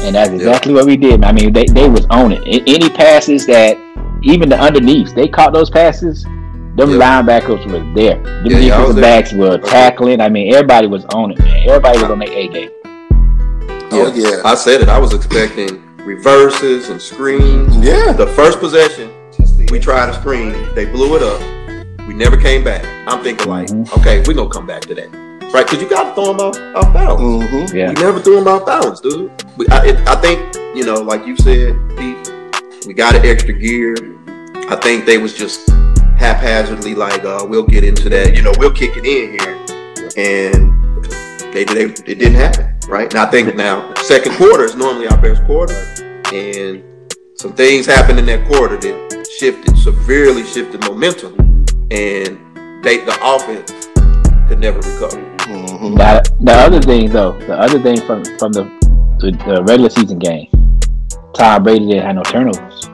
And 0.00 0.14
that's 0.16 0.30
exactly 0.30 0.72
what 0.72 0.86
we 0.86 0.96
did. 0.96 1.22
I 1.24 1.32
mean, 1.32 1.52
they, 1.52 1.66
they 1.66 1.88
was 1.88 2.06
on 2.08 2.32
it. 2.32 2.42
Any 2.46 2.88
passes 2.88 3.46
that, 3.46 3.76
even 4.22 4.48
the 4.48 4.58
underneaths, 4.58 5.12
they 5.12 5.28
caught 5.28 5.52
those 5.52 5.68
passes. 5.68 6.24
Them 6.76 6.90
Yeah. 6.90 7.22
linebackers 7.22 7.64
was 7.66 7.82
there. 7.94 8.14
Them 8.22 8.46
Yeah, 8.46 8.58
yeah, 8.58 8.76
I 8.78 8.84
was 8.86 8.94
defensive 8.94 9.02
backs 9.02 9.32
were 9.32 9.58
tackling. 9.58 10.20
I 10.20 10.28
mean, 10.28 10.54
everybody 10.54 10.86
was 10.86 11.04
on 11.06 11.32
it, 11.32 11.38
man. 11.38 11.68
Everybody 11.68 11.98
was 12.00 12.10
on 12.10 12.18
their 12.18 12.32
A 12.32 12.48
game. 12.48 12.70
Oh, 13.94 14.10
yeah. 14.14 14.40
I 14.44 14.54
said 14.54 14.80
it. 14.80 14.88
I 14.88 14.98
was 14.98 15.12
expecting 15.12 15.82
reverses 15.98 16.88
and 16.88 17.00
screens. 17.00 17.76
Yeah. 17.76 18.12
The 18.12 18.26
first 18.28 18.58
possession, 18.58 19.10
we 19.70 19.78
tried 19.78 20.08
a 20.08 20.14
screen. 20.14 20.54
They 20.74 20.86
blew 20.86 21.14
it 21.16 21.22
up. 21.22 21.40
We 22.08 22.14
never 22.14 22.36
came 22.38 22.64
back. 22.64 22.84
I'm 23.06 23.22
thinking 23.22 23.48
like, 23.48 23.68
Mhm. 23.68 23.98
okay, 23.98 24.22
we're 24.26 24.34
gonna 24.34 24.48
come 24.48 24.66
back 24.66 24.80
to 24.82 24.94
that, 24.94 25.08
right? 25.52 25.66
Because 25.66 25.82
you 25.82 25.88
got 25.88 26.04
to 26.04 26.14
throw 26.14 26.32
them 26.32 26.40
off, 26.40 26.56
off 26.74 26.92
bounds. 26.94 27.22
Mm-hmm. 27.22 27.76
Yeah. 27.76 27.88
We 27.90 27.94
never 28.02 28.18
threw 28.20 28.36
them 28.36 28.48
off 28.48 28.64
bounds, 28.66 29.00
dude. 29.00 29.30
We, 29.58 29.66
I, 29.68 29.84
it, 29.88 30.08
I 30.08 30.14
think 30.16 30.40
you 30.74 30.84
know, 30.84 30.94
like 31.02 31.26
you 31.26 31.36
said, 31.36 31.76
Pete, 31.98 32.32
we 32.86 32.94
got 32.94 33.14
an 33.14 33.24
extra 33.26 33.52
gear. 33.52 33.94
I 34.70 34.76
think 34.76 35.04
they 35.04 35.18
was 35.18 35.34
just 35.34 35.70
haphazardly 36.18 36.94
like, 36.94 37.24
uh, 37.24 37.44
we'll 37.48 37.66
get 37.66 37.84
into 37.84 38.08
that. 38.08 38.34
You 38.34 38.42
know, 38.42 38.52
we'll 38.58 38.72
kick 38.72 38.92
it 38.96 39.04
in 39.04 39.38
here, 39.38 39.56
and 40.16 40.72
they, 41.52 41.64
they 41.64 41.84
it 41.84 42.18
didn't 42.18 42.34
happen, 42.34 42.74
right? 42.88 43.12
And 43.12 43.20
I 43.20 43.30
think 43.30 43.54
now 43.56 43.92
second 43.96 44.36
quarter 44.36 44.64
is 44.64 44.74
normally 44.76 45.08
our 45.08 45.20
best 45.20 45.44
quarter, 45.44 45.74
and 46.32 46.82
some 47.36 47.52
things 47.54 47.86
happened 47.86 48.18
in 48.18 48.26
that 48.26 48.46
quarter 48.48 48.76
that 48.76 49.28
shifted 49.38 49.76
severely 49.78 50.44
shifted 50.44 50.80
momentum, 50.82 51.34
and 51.90 52.38
they 52.84 52.98
the 52.98 53.18
offense 53.22 53.70
could 54.48 54.58
never 54.60 54.78
recover. 54.78 55.20
Mhm. 55.42 55.94
Now, 55.96 56.20
the 56.40 56.52
other 56.52 56.80
thing 56.80 57.10
though, 57.10 57.32
the 57.40 57.58
other 57.58 57.80
thing 57.80 58.00
from 58.06 58.24
from 58.38 58.52
the 58.52 58.64
the, 59.18 59.30
the 59.46 59.62
regular 59.64 59.90
season 59.90 60.18
game, 60.18 60.48
Tom 61.34 61.62
Brady 61.62 61.86
didn't 61.86 62.02
have 62.04 62.16
no 62.16 62.22
turnovers. 62.22 62.88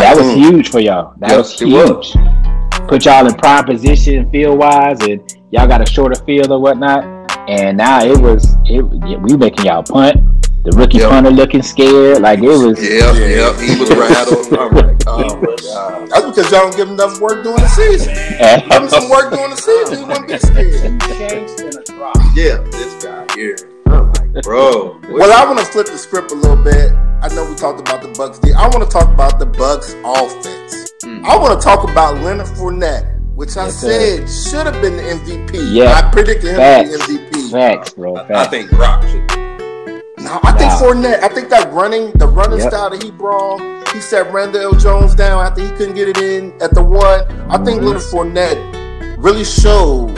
That 0.00 0.16
was 0.16 0.26
Mm. 0.26 0.36
huge 0.36 0.70
for 0.70 0.80
y'all. 0.80 1.12
That 1.18 1.30
Yes, 1.30 1.60
was 1.60 1.62
it 1.62 1.68
huge. 1.68 2.88
Put 2.88 3.04
y'all 3.04 3.26
in 3.26 3.34
prime 3.34 3.64
position 3.64 4.30
field 4.30 4.58
wise, 4.58 5.00
and 5.02 5.20
y'all 5.50 5.66
got 5.66 5.80
a 5.80 5.90
shorter 5.90 6.20
field 6.24 6.50
or 6.50 6.58
whatnot. 6.60 7.04
And 7.48 7.76
now 7.78 8.02
it 8.04 8.18
was 8.20 8.56
it 8.66 8.82
we 8.82 9.36
making 9.36 9.66
y'all 9.66 9.82
punt. 9.82 10.16
The 10.64 10.70
rookie 10.76 10.98
Yep. 10.98 11.10
punter 11.10 11.30
looking 11.30 11.60
scared, 11.62 12.22
like 12.22 12.38
it 12.38 12.46
was. 12.48 12.78
Yeah, 12.80 13.12
Yeah. 13.12 13.26
yeah, 13.26 13.60
he 13.60 13.80
was 13.80 13.90
rattled. 13.90 14.46
I'm 14.58 14.74
like, 14.76 15.02
oh 15.08 15.36
my 15.36 15.56
god. 15.62 16.08
That's 16.08 16.24
because 16.26 16.52
y'all 16.52 16.60
don't 16.62 16.76
give 16.76 16.86
him 16.88 16.94
enough 16.94 17.20
work 17.20 17.42
during 17.42 17.58
the 17.58 17.68
season. 17.68 18.14
Give 18.14 18.82
him 18.82 18.88
some 18.88 19.08
work 19.10 19.32
during 19.32 19.50
the 19.50 19.56
season, 19.56 19.98
he 19.98 20.04
wouldn't 20.04 20.28
be 20.28 20.38
scared. 20.38 21.00
Changed 21.18 21.60
in 21.60 21.76
a 21.76 21.82
drop. 21.84 22.16
Yeah, 22.36 22.58
this 22.70 23.02
guy 23.04 23.26
here. 23.34 23.56
I'm 24.32 24.36
like, 24.36 24.44
bro. 24.44 24.98
Well, 25.10 25.32
I 25.32 25.44
want 25.46 25.58
to 25.58 25.64
flip 25.66 25.86
the 25.86 25.98
script 25.98 26.32
a 26.32 26.34
little 26.34 26.56
bit. 26.62 26.92
I 27.22 27.28
know 27.34 27.48
we 27.48 27.54
talked 27.54 27.80
about 27.80 28.00
the 28.02 28.08
Bucks. 28.16 28.38
D. 28.38 28.52
I 28.52 28.66
want 28.68 28.82
to 28.82 28.88
talk 28.88 29.08
about 29.12 29.38
the 29.38 29.44
Bucks 29.46 29.92
offense. 30.04 30.90
Mm. 31.04 31.22
I 31.24 31.36
want 31.38 31.60
to 31.60 31.62
talk 31.64 31.88
about 31.88 32.16
Leonard 32.22 32.46
Fournette, 32.46 33.20
which 33.34 33.56
I 33.56 33.66
Yes, 33.66 33.76
said 33.80 34.28
should 34.28 34.66
have 34.72 34.80
been 34.80 34.96
the 34.96 35.02
MVP. 35.02 35.72
Yeah. 35.74 35.92
I 35.94 36.10
predicted 36.10 36.50
him 36.50 36.56
Facts. 36.56 36.90
to 36.98 37.06
be 37.08 37.18
MVP. 37.18 37.50
Facts, 37.50 37.90
bro. 37.94 38.16
I, 38.16 38.44
I 38.44 38.46
think 38.46 38.70
Brock 38.70 39.02
should. 39.02 39.20
No, 40.18 40.38
I 40.42 40.52
think 40.56 40.70
Nah. 40.72 40.78
Fournette. 40.80 41.22
I 41.22 41.28
think 41.28 41.48
that 41.50 41.70
running, 41.72 42.10
the 42.12 42.26
running 42.26 42.58
Yep. 42.60 42.70
style 42.70 42.90
that 42.90 43.02
he 43.02 43.10
brought, 43.10 43.60
he 43.88 44.00
set 44.00 44.32
Ronald 44.32 44.80
Jones 44.80 45.14
down 45.14 45.44
after 45.44 45.60
he 45.60 45.68
couldn't 45.72 45.94
get 45.94 46.08
it 46.08 46.16
in 46.18 46.52
at 46.62 46.72
the 46.74 46.82
one. 46.82 47.20
I 47.50 47.58
think 47.58 47.82
Mhm. 47.82 47.86
Leonard 47.86 48.02
Fournette 48.02 49.16
really 49.22 49.44
showed 49.44 50.16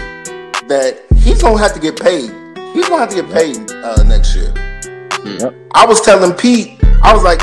that 0.68 1.02
he's 1.16 1.42
gonna 1.42 1.58
have 1.58 1.72
to 1.74 1.80
get 1.80 1.98
paid. 2.00 2.30
He's 2.74 2.88
gonna 2.88 3.00
have 3.00 3.08
to 3.10 3.22
get 3.22 3.30
paid 3.30 3.70
uh, 3.70 4.02
next 4.02 4.34
year. 4.36 4.52
Yep. 5.24 5.54
I 5.72 5.86
was 5.86 6.00
telling 6.02 6.32
Pete, 6.34 6.76
I 7.02 7.14
was 7.14 7.22
like, 7.22 7.40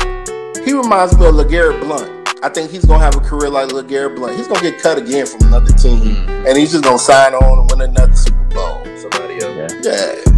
he 0.64 0.72
reminds 0.72 1.18
me 1.18 1.26
of 1.26 1.34
LeGarrette 1.34 1.80
Blunt. 1.80 2.38
I 2.44 2.48
think 2.48 2.70
he's 2.70 2.84
gonna 2.84 3.02
have 3.02 3.16
a 3.16 3.20
career 3.20 3.48
like 3.50 3.68
LeGarrette 3.70 4.14
Blunt. 4.16 4.36
He's 4.36 4.46
gonna 4.46 4.60
get 4.60 4.80
cut 4.80 4.98
again 4.98 5.26
from 5.26 5.48
another 5.48 5.72
team, 5.72 6.00
Mhm. 6.00 6.46
and 6.48 6.56
he's 6.58 6.72
just 6.72 6.84
gonna 6.84 6.98
sign 6.98 7.34
on 7.34 7.58
and 7.60 7.70
win 7.70 7.80
another 7.90 8.14
Super 8.14 8.44
Bowl. 8.54 8.82
Somebody 8.98 9.42
else. 9.42 9.72
Yeah. 9.82 9.90
Yeah. 9.90 10.14
He- 10.14 10.32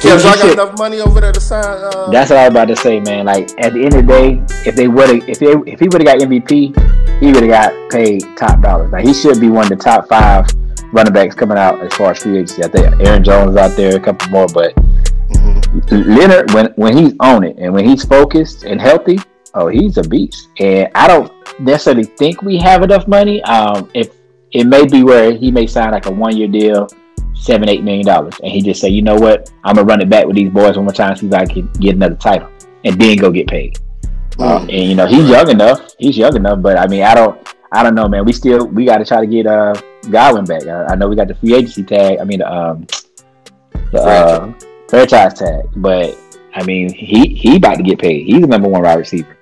Kev, 0.00 0.02
he 0.02 0.08
y'all 0.08 0.18
got 0.22 0.38
should- 0.38 0.52
enough 0.52 0.78
money 0.78 1.00
over 1.00 1.20
there 1.20 1.32
to 1.32 1.40
sign. 1.40 1.62
Uh, 1.64 2.10
That's 2.10 2.30
what 2.30 2.38
I 2.38 2.48
was 2.48 2.50
about 2.50 2.68
to 2.68 2.76
say, 2.76 3.00
man. 3.00 3.26
Like 3.26 3.50
at 3.58 3.74
the 3.74 3.84
end 3.84 3.94
of 3.94 4.06
the 4.06 4.12
day, 4.12 4.40
if 4.64 4.74
they 4.74 4.88
would 4.88 5.08
have, 5.10 5.28
if 5.28 5.38
they, 5.38 5.52
if 5.70 5.78
he 5.78 5.88
would 5.88 6.00
have 6.00 6.06
got 6.06 6.20
MVP, 6.26 6.72
he 7.20 7.26
would 7.32 7.42
have 7.42 7.50
got 7.50 7.72
paid 7.90 8.24
top 8.38 8.62
dollars. 8.62 8.90
Like 8.90 9.04
he 9.04 9.12
should 9.12 9.38
be 9.40 9.50
one 9.50 9.64
of 9.64 9.68
the 9.68 9.76
top 9.76 10.08
five 10.08 10.46
running 10.92 11.12
backs 11.12 11.34
coming 11.34 11.58
out 11.58 11.80
as 11.80 11.92
far 11.94 12.12
as 12.12 12.18
free 12.22 12.34
agency. 12.38 12.62
I 12.64 12.68
think 12.68 13.00
Aaron 13.06 13.22
Jones 13.24 13.52
is 13.52 13.56
out 13.56 13.76
there, 13.76 13.96
a 13.96 14.00
couple 14.00 14.28
more, 14.30 14.46
but 14.48 14.74
mhm. 15.30 16.06
Leonard, 16.16 16.52
when 16.52 16.66
when 16.76 16.96
he's 16.96 17.14
on 17.20 17.44
it 17.44 17.56
and 17.58 17.72
when 17.72 17.84
he's 17.88 18.04
focused 18.04 18.64
and 18.64 18.80
healthy, 18.80 19.18
oh, 19.54 19.68
he's 19.68 19.96
a 19.98 20.02
beast. 20.02 20.48
And 20.58 20.88
I 20.94 21.06
don't 21.08 21.32
necessarily 21.60 22.04
think 22.04 22.42
we 22.42 22.58
have 22.58 22.82
enough 22.82 23.06
money. 23.08 23.42
Um, 23.44 23.88
if 23.94 24.10
it 24.52 24.66
may 24.66 24.84
be 24.86 25.02
where 25.04 25.32
he 25.32 25.50
may 25.50 25.66
sign 25.66 25.92
like 25.92 26.06
a 26.06 26.10
one 26.10 26.36
year 26.36 26.48
deal, 26.48 26.88
seven 27.34 27.68
eight 27.68 27.84
million 27.84 28.04
dollars, 28.06 28.34
and 28.42 28.50
he 28.52 28.60
just 28.60 28.80
say, 28.80 28.88
you 28.88 29.02
know 29.02 29.14
what, 29.14 29.50
I'm 29.64 29.76
gonna 29.76 29.86
run 29.86 30.00
it 30.00 30.08
back 30.10 30.26
with 30.26 30.36
these 30.36 30.50
boys 30.50 30.76
one 30.76 30.86
more 30.86 30.94
time, 30.94 31.14
see 31.16 31.26
if 31.26 31.34
I 31.34 31.46
can 31.46 31.70
get 31.74 31.94
another 31.94 32.16
title, 32.16 32.48
and 32.84 33.00
then 33.00 33.16
go 33.16 33.30
get 33.30 33.46
paid. 33.48 33.78
Uh, 34.38 34.58
Mm. 34.60 34.62
and 34.62 34.88
you 34.88 34.94
know 34.94 35.06
he's 35.06 35.28
young 35.28 35.50
enough. 35.50 35.80
He's 35.98 36.16
young 36.16 36.34
enough, 36.34 36.62
but 36.62 36.78
I 36.78 36.86
mean, 36.86 37.02
I 37.02 37.14
don't, 37.14 37.36
I 37.72 37.82
don't 37.82 37.94
know, 37.94 38.08
man. 38.08 38.24
We 38.24 38.32
still 38.32 38.66
we 38.66 38.84
got 38.86 38.98
to 38.98 39.04
try 39.04 39.20
to 39.20 39.26
get 39.26 39.46
uh 39.46 39.74
Godwin 40.10 40.44
back. 40.44 40.66
I, 40.66 40.84
I 40.86 40.94
know 40.94 41.08
we 41.08 41.16
got 41.16 41.28
the 41.28 41.34
free 41.34 41.54
agency 41.54 41.82
tag. 41.82 42.18
I 42.20 42.24
mean, 42.24 42.42
um, 42.42 42.86
the 43.92 44.00
uh, 44.00 44.52
franchise 44.88 45.34
tag, 45.38 45.64
but 45.76 46.16
I 46.54 46.62
mean, 46.64 46.92
he 46.92 47.34
he 47.34 47.56
about 47.56 47.76
to 47.76 47.82
get 47.82 47.98
paid. 47.98 48.24
He's 48.26 48.40
the 48.40 48.46
number 48.46 48.68
one 48.68 48.82
wide 48.82 48.98
receiver. 48.98 49.36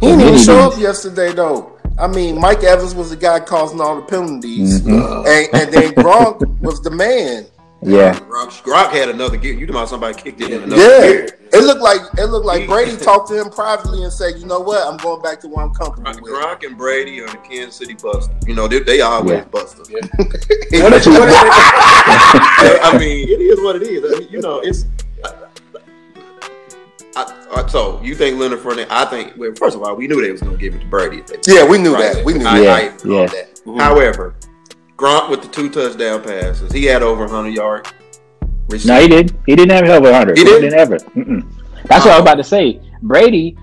He 0.00 0.06
didn't 0.08 0.20
even 0.22 0.38
show 0.38 0.58
up 0.72 0.78
yesterday 0.78 1.32
though. 1.32 1.76
I 1.98 2.06
mean, 2.06 2.40
Mike 2.40 2.62
Evans 2.64 2.94
was 2.94 3.10
the 3.10 3.16
guy 3.16 3.40
causing 3.40 3.80
all 3.80 3.96
the 3.96 4.02
penalties, 4.02 4.80
Mhm. 4.80 5.26
and, 5.26 5.54
and 5.62 5.72
then 5.74 5.92
Gronk 6.04 6.46
was 6.60 6.80
the 6.80 6.90
man. 6.90 7.46
Yeah, 7.82 8.14
Gronk, 8.18 8.62
Gronk 8.62 8.90
had 8.90 9.08
another 9.10 9.36
gear. 9.36 9.52
You 9.52 9.66
talking 9.66 9.76
about 9.76 9.88
somebody 9.88 10.14
kicked 10.20 10.40
it 10.40 10.50
in 10.52 10.62
another 10.62 10.82
Yeah, 10.82 11.00
gear. 11.12 11.28
It 11.52 11.64
looked 11.64 11.80
like 11.82 12.00
it 12.18 12.26
looked 12.26 12.46
like 12.46 12.62
He- 12.62 12.66
Brady 12.66 12.96
talked 13.10 13.28
to 13.28 13.40
him 13.40 13.50
privately 13.50 14.02
and 14.04 14.12
said, 14.12 14.38
"You 14.38 14.46
know 14.46 14.60
what? 14.60 14.86
I'm 14.86 14.96
going 14.98 15.20
back 15.22 15.40
to 15.40 15.48
where 15.48 15.64
I'm 15.64 15.74
comfortable 15.74 16.10
Gronk, 16.12 16.22
with." 16.22 16.32
Gronk 16.32 16.66
and 16.66 16.76
Brady 16.78 17.20
are 17.20 17.28
the 17.28 17.36
Kansas 17.38 17.76
City 17.76 17.94
Buster. 17.94 18.32
You 18.46 18.54
know, 18.54 18.68
they, 18.68 18.80
they 18.80 19.00
always 19.00 19.38
Yeah. 19.38 19.44
busters. 19.44 19.88
What 19.90 20.02
What 20.18 20.92
if, 20.94 21.04
I 22.84 22.96
mean, 22.98 23.28
it 23.28 23.40
is 23.40 23.60
what 23.60 23.76
it 23.76 23.82
is. 23.82 24.04
I 24.04 24.18
mean, 24.20 24.28
you 24.30 24.40
know, 24.40 24.60
it's. 24.60 24.86
I, 27.16 27.34
I, 27.52 27.66
so 27.68 28.00
you 28.02 28.14
think 28.14 28.38
Leonard 28.38 28.60
Fournette? 28.60 28.86
I 28.90 29.04
think. 29.06 29.32
Well, 29.36 29.52
first 29.56 29.74
of 29.76 29.82
all, 29.82 29.96
we 29.96 30.06
knew 30.06 30.20
they 30.22 30.30
was 30.30 30.40
going 30.40 30.56
to 30.56 30.60
give 30.60 30.74
it 30.74 30.80
to 30.80 30.86
Brady. 30.86 31.22
Yeah, 31.46 31.66
we 31.66 31.78
knew 31.78 31.94
Right. 31.94 32.14
that. 32.14 32.24
We 32.24 32.34
knew 32.34 32.46
I, 32.46 32.60
that. 32.60 32.68
I 33.04 33.08
Yeah, 33.08 33.20
yeah. 33.22 33.26
that. 33.26 33.60
Mhm. 33.66 33.80
However, 33.80 34.34
Gronk 34.96 35.28
with 35.30 35.42
the 35.42 35.48
two 35.48 35.68
touchdown 35.70 36.22
passes, 36.22 36.70
he 36.72 36.84
had 36.84 37.02
over 37.02 37.24
100 37.26 37.50
no, 38.84 39.00
he 39.00 39.08
didn't. 39.08 39.32
He 39.46 39.56
didn't 39.56 39.70
have 39.70 39.88
over 39.88 40.12
hundred. 40.12 40.38
He 40.38 40.44
didn't? 40.44 40.62
didn't 40.62 40.78
ever. 40.78 40.96
Mm-mm. 40.98 41.42
That's 41.84 42.04
what 42.04 42.12
I 42.12 42.16
was 42.16 42.22
about 42.22 42.34
to 42.36 42.44
say. 42.44 42.80
Brady, 43.02 43.56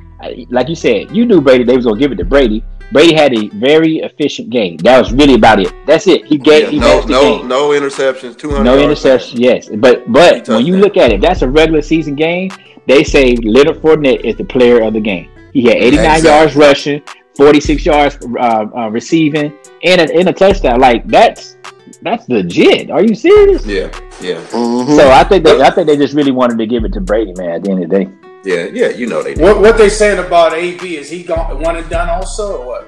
like 0.49 0.69
you 0.69 0.75
said, 0.75 1.15
you 1.15 1.25
knew 1.25 1.41
Brady. 1.41 1.63
They 1.63 1.75
was 1.75 1.85
gonna 1.85 1.99
give 1.99 2.11
it 2.11 2.15
to 2.17 2.25
Brady. 2.25 2.63
Brady 2.91 3.13
had 3.13 3.33
a 3.33 3.49
very 3.49 3.97
efficient 3.97 4.49
game. 4.49 4.77
That 4.77 4.97
was 4.97 5.11
really 5.11 5.33
about 5.35 5.59
it. 5.59 5.73
That's 5.85 6.07
it. 6.07 6.25
He 6.25 6.37
gave. 6.37 6.63
Yeah, 6.65 6.69
he 6.69 6.79
no, 6.79 7.01
no, 7.05 7.37
game. 7.39 7.47
no 7.47 7.69
interceptions. 7.69 8.37
200. 8.37 8.63
No 8.63 8.71
yards. 8.77 8.83
interception, 8.83 9.41
yes. 9.41 9.67
But 9.69 10.09
but 10.11 10.47
when 10.47 10.65
you 10.65 10.73
touchdowns. 10.73 10.81
look 10.83 10.97
at 10.97 11.11
it, 11.11 11.21
that's 11.21 11.41
a 11.41 11.49
regular 11.49 11.81
season 11.81 12.15
game. 12.15 12.49
They 12.87 13.03
say 13.03 13.35
Leonard 13.35 13.77
Fournette 13.81 14.21
is 14.21 14.37
the 14.37 14.45
player 14.45 14.81
of 14.81 14.93
the 14.93 15.01
game. 15.01 15.29
He 15.51 15.63
had 15.63 15.75
89 15.77 16.05
Exactly. 16.05 16.29
yards 16.29 16.55
rushing, 16.55 17.01
46 17.35 17.85
yards 17.85 18.17
uh, 18.39 18.65
uh, 18.75 18.89
receiving, 18.89 19.53
and 19.83 20.01
a, 20.01 20.13
and 20.17 20.29
a 20.29 20.33
touchdown. 20.33 20.79
Like 20.79 21.05
that's 21.07 21.57
that's 22.01 22.27
legit. 22.29 22.89
Are 22.91 23.03
you 23.03 23.15
serious? 23.15 23.65
Yeah, 23.65 23.89
yeah, 24.21 24.41
Mhm. 24.51 24.95
So 24.95 25.09
I 25.09 25.23
think 25.23 25.43
they 25.43 25.61
I 25.61 25.69
think 25.69 25.87
they 25.87 25.97
just 25.97 26.13
really 26.13 26.31
wanted 26.31 26.57
to 26.59 26.65
give 26.65 26.85
it 26.85 26.93
to 26.93 27.01
Brady, 27.01 27.33
man. 27.37 27.49
At 27.49 27.63
the 27.63 27.71
end 27.71 27.83
of 27.83 27.89
the 27.89 28.05
day, 28.05 28.11
yeah, 28.43 28.65
yeah. 28.71 28.89
You 28.89 29.07
know 29.07 29.23
they. 29.23 29.33
did. 29.33 29.43
what, 29.43 29.59
what 29.59 29.77
they 29.77 29.89
saying 29.89 30.23
about 30.25 30.53
AB? 30.53 30.97
Is 30.97 31.09
he 31.09 31.23
gone 31.23 31.61
one 31.61 31.75
and 31.75 31.89
done 31.89 32.09
also, 32.09 32.57
or 32.57 32.65
what? 32.65 32.87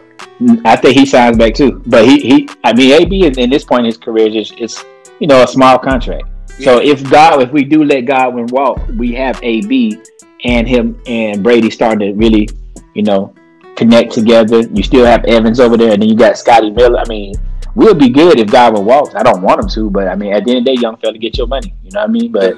I 0.66 0.76
think 0.76 0.98
he 0.98 1.06
signs 1.06 1.38
back 1.38 1.54
too. 1.54 1.82
But 1.86 2.06
he 2.06 2.20
he 2.20 2.50
I 2.64 2.74
mean 2.74 3.02
AB 3.02 3.26
in, 3.26 3.40
in 3.40 3.50
this 3.50 3.64
point 3.64 3.82
in 3.82 3.86
his 3.86 3.98
career 3.98 4.28
is 4.28 4.34
just 4.50 4.60
it's 4.60 4.86
you 5.20 5.28
know 5.28 5.44
a 5.44 5.48
small 5.48 5.78
contract. 5.78 6.24
So 6.60 6.82
if 6.82 7.10
God, 7.10 7.42
if 7.42 7.52
we 7.52 7.64
do 7.64 7.86
let 7.86 8.02
Godwin 8.02 8.48
walk, 8.48 8.82
we 8.98 9.14
have 9.14 9.40
AB 9.42 10.02
and 10.44 10.68
him 10.68 11.02
and 11.08 11.42
Brady 11.42 11.70
starting 11.70 12.00
to 12.00 12.14
really, 12.14 12.50
you 12.94 13.04
know, 13.04 13.34
connect 13.76 14.12
together. 14.12 14.62
You 14.62 14.84
still 14.84 15.06
have 15.06 15.24
Evans 15.24 15.62
over 15.62 15.78
there, 15.78 15.94
and 15.94 16.02
then 16.02 16.10
you 16.10 16.16
got 16.16 16.38
Scotty 16.38 16.70
Miller. 16.72 17.00
I 17.00 17.08
mean, 17.08 17.34
we'll 17.76 17.94
be 17.96 18.10
good 18.10 18.40
if 18.40 18.48
Godwin 18.52 18.86
walks. 18.86 19.16
I 19.16 19.24
don't 19.24 19.42
want 19.42 19.62
him 19.64 19.70
to, 19.70 19.90
but 19.90 20.08
I 20.08 20.16
mean, 20.16 20.34
at 20.34 20.44
the 20.46 20.52
end 20.52 20.60
of 20.60 20.66
the 20.66 20.76
day, 20.76 20.82
young 20.82 20.98
fella, 20.98 21.18
get 21.18 21.38
your 21.38 21.48
money. 21.48 21.74
You 21.84 21.92
know 21.94 22.02
what 22.02 22.10
I 22.10 22.12
mean? 22.12 22.32
But 22.32 22.56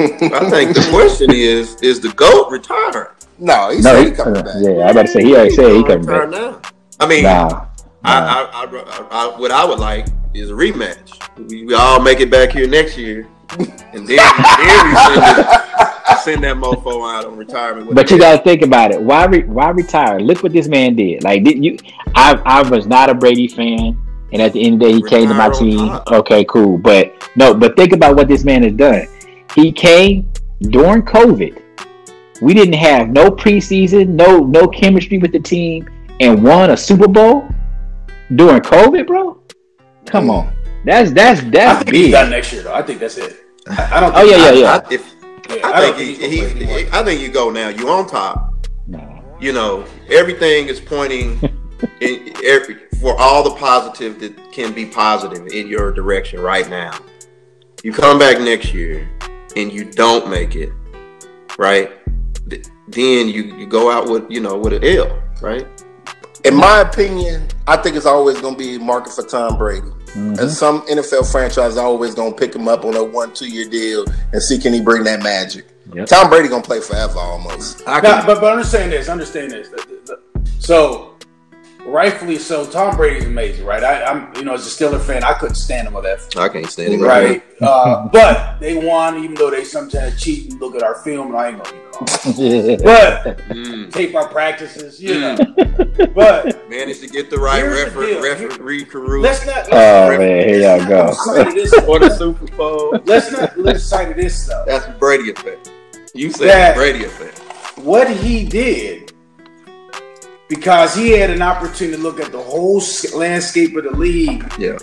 I 0.00 0.50
think 0.50 0.74
the 0.74 0.86
question 0.90 1.30
is: 1.32 1.76
Is 1.82 2.00
the 2.00 2.10
goat 2.12 2.50
retired? 2.50 3.14
no, 3.38 3.70
he 3.70 3.80
no, 3.80 3.96
he, 4.02 4.10
he 4.10 4.14
coming 4.14 4.34
back. 4.44 4.54
yeah, 4.58 4.70
I 4.86 4.90
about 4.90 5.02
to 5.02 5.08
say 5.08 5.24
he 5.24 5.34
already 5.34 5.50
said 5.50 5.70
he 5.72 5.76
He's 5.78 5.82
coming 5.84 6.06
retired 6.06 6.30
back. 6.30 6.40
now. 6.40 6.60
I 7.00 7.06
mean, 7.08 7.24
Nah, 7.24 7.48
nah. 7.48 7.66
I, 8.04 8.18
I, 8.18 8.64
I, 8.64 8.64
I, 8.64 9.06
I, 9.34 9.40
what 9.40 9.50
I 9.50 9.64
would 9.64 9.78
like 9.80 10.06
is 10.34 10.50
a 10.50 10.54
rematch. 10.54 11.18
We, 11.48 11.64
we 11.64 11.74
all 11.74 12.00
make 12.00 12.20
it 12.20 12.30
back 12.30 12.50
here 12.50 12.68
next 12.68 12.96
year, 12.98 13.26
and 13.58 13.68
then, 14.06 14.06
then 14.06 14.06
we 14.06 14.96
send, 14.96 15.38
it, 15.38 16.18
send 16.22 16.44
that 16.44 16.56
mofo 16.56 17.10
out 17.12 17.24
on 17.26 17.36
retirement. 17.36 17.94
But 17.94 18.10
you 18.10 18.18
got 18.18 18.36
to 18.36 18.42
think 18.42 18.62
about 18.62 18.92
it. 18.92 19.00
Why 19.02 19.24
re- 19.26 19.44
why 19.44 19.70
retire? 19.70 20.20
Look 20.20 20.42
what 20.42 20.52
this 20.52 20.68
man 20.68 20.94
did. 20.94 21.22
Like 21.24 21.42
did 21.44 21.64
you, 21.64 21.78
I 22.14 22.40
I 22.44 22.68
was 22.68 22.86
not 22.86 23.08
a 23.10 23.14
Brady 23.14 23.48
fan, 23.48 23.96
and 24.32 24.40
at 24.40 24.52
the 24.52 24.64
end 24.64 24.74
of 24.74 24.80
the 24.80 24.86
day, 24.86 24.92
he 24.94 25.02
came 25.02 25.28
to 25.28 25.34
my 25.34 25.50
team. 25.50 25.88
top. 25.88 26.10
Okay, 26.10 26.44
cool. 26.46 26.78
But 26.78 27.30
no, 27.36 27.54
but 27.54 27.76
think 27.76 27.92
about 27.92 28.16
what 28.16 28.28
this 28.28 28.44
man 28.44 28.62
has 28.62 28.72
done. 28.72 29.06
He 29.54 29.70
came 29.70 30.30
during 30.62 31.02
COVID. 31.02 31.60
We 32.40 32.54
didn't 32.54 32.74
have 32.74 33.10
no 33.10 33.30
preseason, 33.30 34.08
no 34.08 34.40
no 34.40 34.66
chemistry 34.66 35.18
with 35.18 35.32
the 35.32 35.38
team, 35.38 35.88
and 36.20 36.42
won 36.42 36.70
a 36.70 36.76
Super 36.76 37.06
Bowl 37.06 37.46
during 38.34 38.62
COVID, 38.62 39.06
bro. 39.06 39.40
Come 40.06 40.24
mm-hmm. 40.24 40.48
on, 40.48 40.56
that's 40.84 41.12
that's 41.12 41.40
I 41.40 41.50
that's 41.50 41.84
think 41.84 41.94
he's 41.94 42.06
big. 42.06 42.12
done 42.12 42.30
next 42.30 42.52
year, 42.52 42.62
though. 42.62 42.74
I 42.74 42.82
think 42.82 43.00
that's 43.00 43.18
it. 43.18 43.36
I, 43.68 43.96
I 43.96 44.00
don't. 44.00 44.14
Oh 44.16 44.24
yeah, 44.24 44.36
yeah, 44.36 44.52
yeah. 44.52 44.80
I, 44.88 44.92
if, 44.92 45.14
yeah, 45.50 45.66
I, 45.66 45.80
don't 45.80 45.96
think 45.96 46.18
he, 46.18 46.26
he's 46.26 46.30
he, 46.30 46.40
gonna 46.40 46.54
play 46.54 46.74
anymore. 46.82 46.94
I 46.94 47.04
think 47.04 47.20
you 47.20 47.28
go 47.28 47.50
now. 47.50 47.68
You 47.68 47.88
on 47.90 48.08
top. 48.08 48.66
No. 48.88 49.38
You 49.40 49.52
know 49.52 49.84
everything 50.08 50.68
is 50.68 50.80
pointing 50.80 51.38
in 52.00 52.32
every 52.44 52.76
for 53.00 53.18
all 53.20 53.42
the 53.42 53.54
positive 53.56 54.20
that 54.20 54.52
can 54.52 54.72
be 54.72 54.86
positive 54.86 55.46
in 55.48 55.66
your 55.66 55.92
direction 55.92 56.40
right 56.40 56.68
now. 56.68 56.92
You 57.82 57.92
come 57.92 58.18
back 58.18 58.40
next 58.40 58.72
year 58.72 59.08
and 59.56 59.72
you 59.72 59.84
don't 59.84 60.30
make 60.30 60.54
it, 60.54 60.70
right? 61.58 61.90
Then 62.88 63.28
you, 63.28 63.56
you 63.56 63.66
go 63.66 63.90
out 63.90 64.08
with 64.08 64.30
you 64.30 64.40
know 64.40 64.56
with 64.58 64.72
an 64.72 64.84
L, 64.84 65.20
right? 65.40 65.66
In 66.44 66.54
my 66.54 66.80
opinion, 66.80 67.46
I 67.66 67.76
think 67.76 67.96
it's 67.96 68.06
always 68.06 68.40
going 68.40 68.54
to 68.54 68.58
be 68.58 68.76
market 68.78 69.12
for 69.12 69.22
Tom 69.22 69.56
Brady. 69.56 69.86
Mhm. 70.14 70.38
And 70.40 70.50
some 70.50 70.82
NFL 70.82 71.30
franchise 71.30 71.76
are 71.76 71.86
always 71.86 72.14
going 72.14 72.32
to 72.34 72.38
pick 72.38 72.54
him 72.54 72.68
up 72.68 72.84
on 72.84 72.96
a 72.96 73.02
one, 73.02 73.32
two 73.32 73.48
year 73.48 73.68
deal 73.68 74.04
and 74.32 74.42
see 74.42 74.58
can 74.58 74.72
he 74.72 74.80
bring 74.80 75.04
that 75.04 75.22
magic. 75.22 75.66
Yep. 75.94 76.06
Tom 76.06 76.28
Brady 76.28 76.48
going 76.48 76.62
to 76.62 76.66
play 76.66 76.80
forever 76.80 77.18
almost. 77.18 77.82
I 77.86 78.00
Now, 78.00 78.18
can, 78.18 78.26
but, 78.26 78.40
but 78.40 78.52
understand 78.52 78.92
this. 78.92 79.08
Understand 79.08 79.52
this. 79.52 79.70
So, 80.58 81.11
rightfully 81.86 82.38
so, 82.38 82.64
Tom 82.68 82.96
Brady's 82.96 83.24
amazing, 83.24 83.64
right? 83.64 83.82
I, 83.82 84.04
I'm, 84.04 84.34
you 84.36 84.44
know, 84.44 84.54
as 84.54 84.66
a 84.66 84.70
Steeler 84.84 85.00
fan, 85.00 85.24
I 85.24 85.34
couldn't 85.34 85.56
stand 85.56 85.86
him 85.88 85.94
with 85.94 86.04
that. 86.04 86.36
I 86.36 86.48
can't 86.48 86.66
stand 86.70 86.94
it 86.94 86.98
right. 87.00 87.42
Right, 87.60 87.68
uh, 87.68 88.08
but 88.08 88.58
they 88.60 88.74
won, 88.74 89.18
even 89.22 89.34
though 89.34 89.50
they 89.50 89.64
sometimes 89.64 90.20
cheat 90.20 90.50
and 90.50 90.60
look 90.60 90.74
at 90.74 90.82
our 90.82 90.96
film, 90.96 91.28
and 91.28 91.36
I 91.36 91.48
ain't 91.50 91.62
gonna, 91.64 91.76
you 92.38 92.66
know, 92.76 92.76
but. 92.84 93.38
Mm. 93.52 93.92
tape 93.92 94.14
our 94.14 94.26
practices, 94.28 95.00
you 95.00 95.20
know. 95.20 95.36
But 96.14 96.68
Managed 96.70 97.00
to 97.02 97.06
get 97.08 97.28
the 97.30 97.36
right 97.38 97.58
Here's 97.62 97.92
the 97.92 98.20
referee 98.22 98.84
Carew 98.86 99.20
let's 99.20 99.44
not. 99.46 99.68
oh 99.70 99.76
Let's, 100.08 100.18
man, 100.18 100.48
here 100.48 100.60
y'all 100.78 100.88
go. 100.88 101.06
not 101.34 101.54
lose 101.54 101.70
this. 101.70 101.84
for 101.84 101.98
the 101.98 102.10
Super 102.10 102.46
Bowl. 102.56 102.98
Let's 103.04 103.30
not 103.30 103.56
lose 103.58 103.84
sight 103.84 104.10
of 104.10 104.16
this 104.16 104.44
stuff. 104.44 104.66
That's 104.66 104.86
Brady 104.98 105.30
effect. 105.30 105.70
You 106.14 106.30
said 106.30 106.48
That- 106.48 106.74
Brady 106.76 107.04
effect. 107.04 107.38
what 107.78 108.08
he 108.10 108.44
did 108.46 109.01
because 110.48 110.94
he 110.94 111.10
had 111.10 111.30
an 111.30 111.42
opportunity 111.42 111.96
to 111.96 112.02
look 112.02 112.20
at 112.20 112.32
the 112.32 112.38
whole 112.42 112.82
landscape 113.14 113.76
of 113.76 113.84
the 113.84 113.90
league 113.90 114.44
Yeah. 114.58 114.78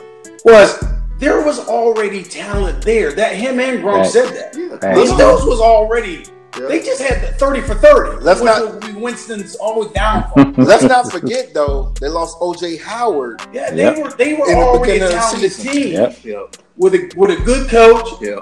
was 0.45 0.83
there 1.19 1.41
was 1.41 1.59
already 1.67 2.23
talent 2.23 2.81
there 2.83 3.11
that 3.13 3.33
him 3.35 3.59
and 3.59 3.83
Gronk 3.83 3.97
Right. 3.97 4.05
said 4.07 4.27
that 4.29 4.55
Yeah. 4.57 4.95
these 4.95 5.09
dudes 5.11 5.43
was 5.45 5.59
already 5.59 6.23
they 6.67 6.79
just 6.79 7.01
had 7.01 7.21
the 7.21 7.27
30 7.37 7.61
for 7.61 7.75
30 7.75 8.21
Let's 8.23 8.41
not- 8.41 8.81
be 8.81 8.93
Winston's 8.93 9.55
always 9.55 9.91
downfall 9.91 10.51
Let's 10.57 10.83
not 10.83 11.11
forget, 11.11 11.53
though, 11.53 11.93
they 12.01 12.07
lost 12.07 12.37
O.J. 12.41 12.77
Howard. 12.77 13.41
yeah 13.53 13.69
they 13.69 13.83
Yep. 13.83 13.97
were 14.03 14.09
they 14.11 14.33
were 14.33 14.49
In 14.49 14.57
the 14.57 14.65
already 14.65 14.99
a 14.99 15.09
talented 15.09 15.51
season. 15.51 15.71
team 15.73 15.93
Yep. 15.93 16.15
Yeah. 16.23 16.41
with 16.77 16.95
a 16.95 17.11
with 17.15 17.29
a 17.31 17.41
good 17.43 17.69
coach 17.69 18.07
Yeah. 18.21 18.39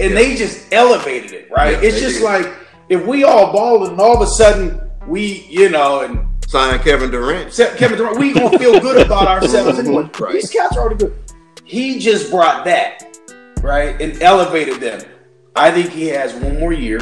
and 0.00 0.16
they 0.16 0.34
just 0.36 0.60
elevated 0.72 1.32
it, 1.32 1.48
right? 1.56 1.72
Yeah, 1.80 1.88
it's 1.88 2.00
just 2.00 2.16
did. 2.18 2.24
like 2.24 2.52
if 2.90 3.06
we 3.06 3.24
all 3.24 3.52
ball 3.52 3.86
and 3.86 3.98
all 4.00 4.14
of 4.16 4.20
a 4.20 4.26
sudden 4.26 4.80
we, 5.06 5.46
you 5.48 5.68
know, 5.68 6.00
and 6.00 6.26
Sign 6.46 6.78
Kevin 6.80 7.10
Durant. 7.10 7.52
Kevin 7.76 7.98
Durant, 7.98 8.18
we 8.18 8.32
gonna 8.32 8.58
feel 8.58 8.78
good 8.80 9.04
about 9.04 9.26
ourselves 9.28 9.78
anyway. 9.78 10.08
Right. 10.20 10.34
These 10.34 10.50
cats 10.50 10.76
are 10.76 10.80
already 10.80 10.96
good. 10.96 11.18
He 11.64 11.98
just 11.98 12.30
brought 12.30 12.64
that, 12.66 13.18
right, 13.62 14.00
and 14.00 14.20
elevated 14.22 14.80
them. 14.80 15.00
I 15.56 15.70
think 15.70 15.90
he 15.90 16.06
has 16.08 16.34
one 16.34 16.58
more 16.60 16.72
year. 16.72 17.00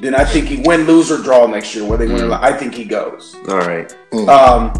Then 0.00 0.14
I 0.14 0.24
think 0.24 0.46
he 0.46 0.62
win, 0.64 0.86
lose, 0.86 1.10
or 1.10 1.18
draw 1.22 1.46
next 1.46 1.74
year. 1.74 1.84
Where 1.84 1.98
they 1.98 2.06
win, 2.06 2.16
Mm. 2.16 2.30
lose, 2.30 2.32
I 2.40 2.52
think 2.52 2.72
he 2.74 2.84
goes. 2.84 3.36
All 3.48 3.58
right. 3.58 3.92
Um, 4.28 4.72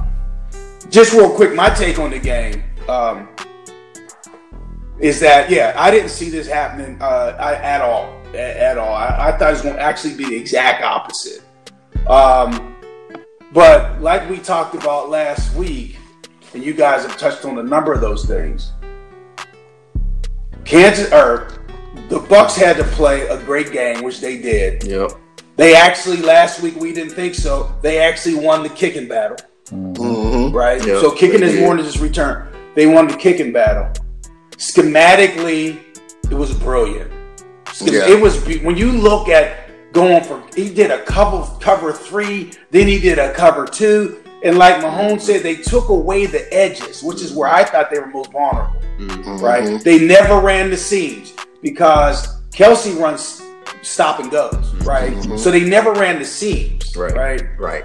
just 0.90 1.12
real 1.12 1.30
quick, 1.35 1.54
my 1.54 1.68
take 1.70 1.99
on 1.99 2.11
the 2.11 2.18
game 2.18 2.62
um, 2.88 3.28
is 5.00 5.20
that 5.20 5.50
yeah, 5.50 5.75
I 5.76 5.90
didn't 5.90 6.11
see 6.11 6.30
this 6.30 6.47
happening 6.49 6.97
uh, 7.00 7.37
I, 7.38 7.54
at 7.56 7.80
all, 7.82 8.12
at, 8.28 8.35
at 8.35 8.78
all. 8.78 8.94
I, 8.94 9.28
I 9.28 9.37
thought 9.37 9.50
it 9.50 9.52
was 9.52 9.62
going 9.62 9.75
to 9.76 9.82
actually 9.82 10.14
be 10.14 10.25
the 10.26 10.37
exact 10.37 10.82
opposite. 10.82 11.42
Um, 12.07 12.75
but 13.52 14.00
like 14.00 14.28
we 14.31 14.38
talked 14.38 14.75
about 14.75 15.09
last 15.11 15.55
week, 15.55 15.97
and 16.55 16.62
you 16.62 16.73
guys 16.73 17.02
have 17.02 17.17
touched 17.19 17.45
on 17.45 17.59
a 17.59 17.62
number 17.62 17.93
of 17.93 18.00
those 18.00 18.25
things. 18.25 18.73
Kansas 20.64 21.11
or 21.12 21.49
the 22.09 22.19
Bucks 22.21 22.55
had 22.57 22.76
to 22.76 22.85
play 22.85 23.26
a 23.28 23.43
great 23.45 23.73
game, 23.73 24.02
which 24.02 24.21
they 24.21 24.38
did. 24.40 24.85
Yep. 24.85 25.12
They 25.57 25.75
actually 25.75 26.19
last 26.19 26.62
week 26.62 26.76
we 26.76 26.93
didn't 26.93 27.12
think 27.14 27.35
so. 27.35 27.75
They 27.83 27.99
actually 27.99 28.37
won 28.37 28.62
the 28.62 28.69
kicking 28.69 29.09
battle, 29.09 29.37
Mm-hmm. 29.71 30.54
right? 30.56 30.78
Yeah, 30.87 31.00
so 31.00 31.11
kicking 31.11 31.43
is 31.43 31.58
more 31.58 31.75
than 31.76 31.84
just 31.84 31.99
return. 32.00 32.49
They 32.75 32.87
won 32.87 33.08
the 33.08 33.17
kicking 33.17 33.52
battle. 33.52 33.91
Schematically, 34.52 35.78
it 36.30 36.34
was 36.34 36.54
brilliant. 36.54 37.11
Schem- 37.67 37.93
Yeah. 37.93 38.08
It 38.08 38.21
was 38.21 38.43
when 38.63 38.76
you 38.76 38.93
look 38.93 39.28
at 39.28 39.68
going 39.99 40.25
for 40.25 40.43
he 40.54 40.73
did 40.73 40.91
a 40.91 41.02
cover 41.04 41.47
cover 41.61 41.93
three, 41.93 42.52
then 42.71 42.87
he 42.87 42.99
did 42.99 43.19
a 43.19 43.32
cover 43.34 43.67
two, 43.67 44.23
and 44.45 44.56
like 44.58 44.76
Mahomes 44.76 45.23
said, 45.23 45.43
they 45.43 45.56
took 45.56 45.89
away 45.89 46.26
the 46.26 46.52
edges, 46.54 47.02
which 47.02 47.21
is 47.23 47.32
where 47.32 47.49
I 47.49 47.65
thought 47.65 47.91
they 47.91 47.99
were 47.99 48.06
most 48.06 48.32
vulnerable 48.32 48.80
Mhm. 48.99 49.41
right? 49.43 49.82
They 49.84 49.99
never 50.06 50.41
ran 50.41 50.71
the 50.71 50.76
seams 50.76 51.32
because 51.63 52.41
Kelce 52.50 52.99
runs 53.00 53.43
stop 53.82 54.19
and 54.21 54.30
goes, 54.30 54.75
right? 54.84 55.13
Mhm. 55.13 55.39
So 55.39 55.50
they 55.50 55.61
never 55.65 55.93
ran 55.93 56.19
the 56.19 56.25
seams, 56.25 56.97
Right. 56.97 57.15
right? 57.15 57.43
Right. 57.58 57.84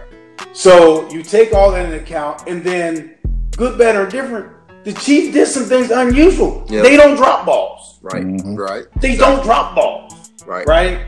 So 0.53 1.07
you 1.09 1.21
take 1.23 1.53
all 1.53 1.71
that 1.71 1.85
into 1.85 1.97
account, 1.97 2.43
and 2.47 2.63
then 2.63 3.15
good, 3.57 3.77
better, 3.77 4.03
or 4.03 4.07
different. 4.07 4.47
The 4.85 4.93
Chiefs 4.93 5.33
did 5.33 5.47
some 5.47 5.63
things 5.65 5.91
unusual. 5.91 6.65
Yeah. 6.67 6.81
They 6.81 6.97
don't 6.97 7.15
drop 7.15 7.45
balls. 7.45 7.99
Right. 8.01 8.23
Mhm. 8.25 8.57
Right. 8.57 8.83
They 8.99 9.15
don't 9.15 9.43
drop 9.43 9.75
balls, 9.75 10.13
Right. 10.45 10.67
right? 10.67 10.99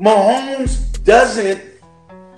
Mahomes 0.00 1.02
doesn't 1.04 1.60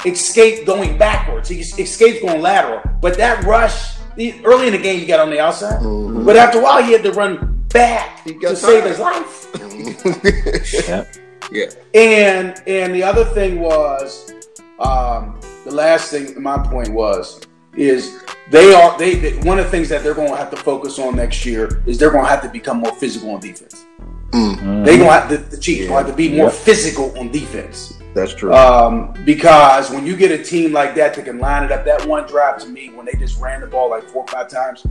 escape 0.04 0.66
going 0.66 0.98
backwards. 0.98 1.48
He 1.48 1.60
escapes 1.60 2.20
going 2.20 2.40
lateral, 2.42 2.80
but 3.00 3.16
that 3.18 3.44
rush 3.44 3.96
the- 4.16 4.34
early 4.44 4.66
in 4.66 4.72
the 4.72 4.78
game, 4.78 4.98
he 5.00 5.06
got 5.06 5.20
on 5.20 5.30
the 5.30 5.38
outside. 5.40 5.80
Mhm. 5.80 6.24
But 6.26 6.36
after 6.36 6.58
a 6.58 6.62
while, 6.62 6.82
he 6.82 6.92
had 6.92 7.02
to 7.04 7.12
run 7.12 7.64
back 7.72 8.20
He 8.24 8.34
got 8.34 8.50
to 8.50 8.56
save 8.56 8.84
his 8.84 8.98
life. 8.98 9.46
Yep. 10.88 11.14
Yeah. 11.50 11.66
And 11.94 12.62
and 12.66 12.94
the 12.94 13.02
other 13.02 13.24
thing 13.26 13.60
was, 13.60 14.32
um, 14.78 15.38
the 15.64 15.70
last 15.70 16.10
thing. 16.10 16.40
My 16.42 16.58
point 16.58 16.88
was 16.92 17.40
is 17.76 18.18
they 18.50 18.74
are 18.74 18.96
they, 18.98 19.14
they 19.16 19.32
one 19.48 19.58
of 19.58 19.64
the 19.66 19.70
things 19.70 19.88
that 19.88 20.02
they're 20.02 20.14
going 20.14 20.30
to 20.30 20.36
have 20.36 20.50
to 20.50 20.56
focus 20.56 20.98
on 20.98 21.16
next 21.16 21.44
year 21.46 21.82
is 21.86 21.98
they're 21.98 22.10
going 22.10 22.24
to 22.24 22.30
have 22.30 22.42
to 22.42 22.48
become 22.48 22.78
more 22.78 22.94
physical 22.96 23.30
on 23.30 23.40
defense. 23.40 23.84
Mm. 24.32 24.84
They 24.84 24.96
going 24.96 25.08
to 25.08 25.12
have 25.12 25.28
to, 25.28 25.36
the 25.36 25.58
Chiefs 25.58 25.88
going 25.88 25.90
to 25.90 25.94
have 25.94 26.06
to 26.06 26.16
be 26.16 26.28
more 26.30 26.46
Yep. 26.46 26.54
physical 26.54 27.18
on 27.18 27.30
defense. 27.30 27.98
That's 28.14 28.34
true. 28.34 28.52
Um, 28.52 29.14
because 29.24 29.90
when 29.90 30.04
you 30.06 30.16
get 30.16 30.30
a 30.30 30.42
team 30.42 30.72
like 30.72 30.94
that 30.96 31.14
that 31.14 31.24
can 31.24 31.38
line 31.38 31.64
it 31.64 31.72
up, 31.72 31.84
that 31.84 32.06
one 32.06 32.26
drive 32.26 32.60
to 32.62 32.68
me 32.68 32.90
when 32.90 33.06
they 33.06 33.12
just 33.18 33.40
ran 33.40 33.60
the 33.60 33.66
ball 33.66 33.90
like 33.90 34.04
four 34.04 34.22
or 34.22 34.28
five 34.28 34.48
times, 34.48 34.84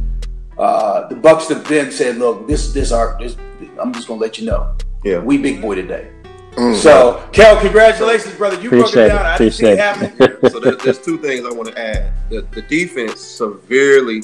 uh, 0.58 1.08
the 1.08 1.16
Bucks 1.16 1.48
have 1.50 1.68
then 1.68 1.92
said, 1.92 2.18
"Look, 2.18 2.48
this 2.48 2.74
this 2.74 2.92
our 2.92 3.18
this, 3.20 3.38
I'm 3.80 3.94
just 3.94 4.08
gonna 4.08 4.20
let 4.20 4.40
you 4.40 4.46
know, 4.48 4.76
yeah. 5.04 5.20
we 5.20 5.38
big 5.38 5.62
boy 5.62 5.76
today." 5.76 6.10
Mm. 6.54 6.76
So, 6.76 7.24
Kel, 7.32 7.60
congratulations, 7.62 8.34
brother. 8.36 8.62
You 8.62 8.70
broke 8.70 8.88
Appreciate 8.88 9.04
it 9.04 9.06
it. 9.06 9.10
down. 9.10 9.26
I 9.26 9.38
didn't 9.38 9.54
see 9.54 9.66
it 9.68 9.78
happening. 9.80 10.12
so 10.50 10.60
there, 10.60 10.76
there's 10.76 11.00
two 11.00 11.18
things 11.20 11.46
I 11.46 11.52
want 11.52 11.70
to 11.70 11.80
add. 11.80 12.12
The, 12.30 12.42
the 12.52 12.62
defense 12.64 13.22
severely 13.22 14.24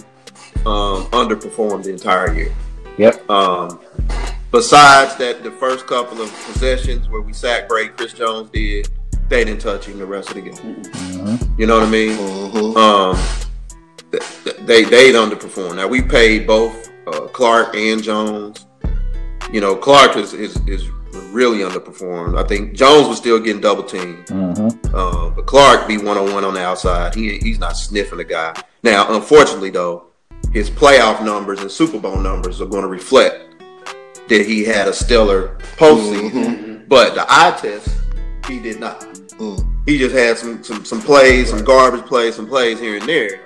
um, 0.65 1.05
underperformed 1.11 1.83
the 1.83 1.91
entire 1.91 2.33
year. 2.33 2.53
Yep. 2.97 3.29
Um, 3.29 3.79
besides 4.57 5.15
that, 5.17 5.43
the 5.43 5.51
first 5.51 5.85
couple 5.85 6.19
of 6.19 6.31
possessions 6.45 7.07
where 7.09 7.21
we 7.21 7.31
sacked 7.31 7.69
Bray, 7.69 7.89
Chris 7.89 8.13
Jones 8.13 8.49
did, 8.49 8.89
they 9.29 9.43
didn't 9.43 9.61
touch 9.61 9.85
him 9.85 9.99
the 9.99 10.05
rest 10.05 10.29
of 10.29 10.35
the 10.35 10.41
game. 10.41 10.53
Mhm. 10.55 11.59
You 11.59 11.67
know 11.67 11.75
what 11.79 11.87
I 11.87 11.91
mean? 11.91 12.17
Mhm. 12.17 12.75
Um, 12.75 13.17
th- 14.11 14.23
th- 14.43 14.55
they 14.65 14.83
they 14.83 15.11
underperformed. 15.13 15.75
Now 15.75 15.87
we 15.87 16.01
paid 16.01 16.47
both 16.47 16.89
uh, 17.05 17.27
Clark 17.27 17.75
and 17.75 18.01
Jones. 18.01 18.65
You 19.51 19.61
know, 19.61 19.75
Clark 19.75 20.17
is, 20.17 20.33
is 20.33 20.57
is 20.65 20.89
really 21.31 21.59
underperformed. 21.59 22.39
I 22.39 22.43
think 22.47 22.73
Jones 22.73 23.07
was 23.07 23.17
still 23.17 23.37
getting 23.39 23.61
double 23.61 23.83
teamed. 23.83 24.25
Mhm. 24.27 24.69
Uh, 24.91 25.29
but 25.35 25.45
Clark 25.45 25.87
be 25.87 25.97
one 25.99 26.17
on 26.17 26.33
one 26.33 26.43
on 26.43 26.55
the 26.55 26.63
outside. 26.65 27.13
He 27.13 27.37
he's 27.37 27.59
not 27.59 27.77
sniffing 27.77 28.17
the 28.17 28.23
guy. 28.23 28.53
Now, 28.81 29.13
unfortunately, 29.13 29.69
though, 29.69 30.05
his 30.51 30.69
playoff 30.71 31.23
numbers 31.23 31.61
and 31.61 31.69
Super 31.71 31.99
Bowl 31.99 32.17
numbers 32.17 32.59
are 32.59 32.65
going 32.65 32.81
to 32.83 32.87
reflect 32.87 33.46
that 34.29 34.45
he 34.45 34.63
had 34.63 34.87
a 34.87 34.93
stellar 34.93 35.57
postseason. 35.77 36.31
Mhm. 36.31 36.87
But 36.87 37.15
the 37.15 37.25
eye 37.27 37.57
test, 37.59 37.89
he 38.47 38.59
did 38.59 38.79
not. 38.79 39.01
Mm. 39.39 39.65
He 39.85 39.97
just 39.97 40.15
had 40.15 40.37
some 40.37 40.63
some 40.63 40.83
some 40.85 41.01
plays, 41.01 41.49
some 41.49 41.63
garbage 41.63 42.05
plays, 42.05 42.35
some 42.35 42.47
plays 42.47 42.79
here 42.79 42.97
and 42.97 43.07
there. 43.07 43.41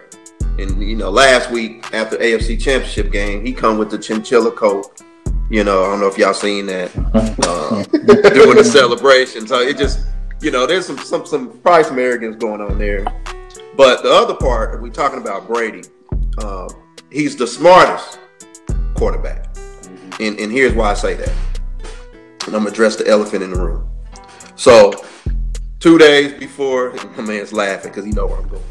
And 0.57 0.81
you 0.81 0.95
know, 0.95 1.09
last 1.09 1.51
week 1.51 1.85
after 1.93 2.17
AFC 2.17 2.59
Championship 2.59 3.11
game, 3.11 3.45
he 3.45 3.53
come 3.53 3.77
with 3.77 3.89
the 3.89 3.97
chinchilla 3.97 4.51
coat. 4.51 5.01
You 5.49 5.63
know, 5.63 5.83
I 5.83 5.87
don't 5.87 5.99
know 5.99 6.07
if 6.07 6.17
y'all 6.17 6.33
seen 6.33 6.65
that 6.67 6.91
uh, 7.45 7.83
doing 8.29 8.55
the 8.55 8.63
celebration. 8.63 9.47
So 9.47 9.59
it 9.59 9.77
just, 9.77 10.05
you 10.41 10.49
know, 10.49 10.65
there's 10.65 10.85
some 10.85 10.97
some 10.99 11.25
some 11.25 11.59
price 11.59 11.91
arrogance 11.91 12.37
going 12.37 12.61
on 12.61 12.77
there. 12.77 13.03
But 13.75 14.03
the 14.03 14.11
other 14.11 14.35
part, 14.35 14.81
we 14.81 14.89
talking 14.89 15.19
about 15.19 15.47
Brady. 15.47 15.83
Uh, 16.37 16.69
he's 17.11 17.35
the 17.35 17.47
smartest 17.47 18.19
quarterback, 18.95 19.50
and 20.21 20.39
and 20.39 20.51
here's 20.51 20.73
why 20.73 20.91
I 20.91 20.93
say 20.93 21.13
that. 21.15 21.33
And 22.45 22.55
I'm 22.55 22.63
gonna 22.63 22.69
address 22.69 22.95
the 22.95 23.07
elephant 23.07 23.43
in 23.43 23.51
the 23.51 23.59
room. 23.59 23.89
So, 24.55 24.93
two 25.79 25.97
days 25.97 26.33
before, 26.33 26.93
my 27.17 27.23
man's 27.23 27.53
laughing 27.53 27.91
because 27.91 28.05
he 28.05 28.11
know 28.11 28.27
where 28.27 28.37
I'm 28.37 28.47
going. 28.47 28.63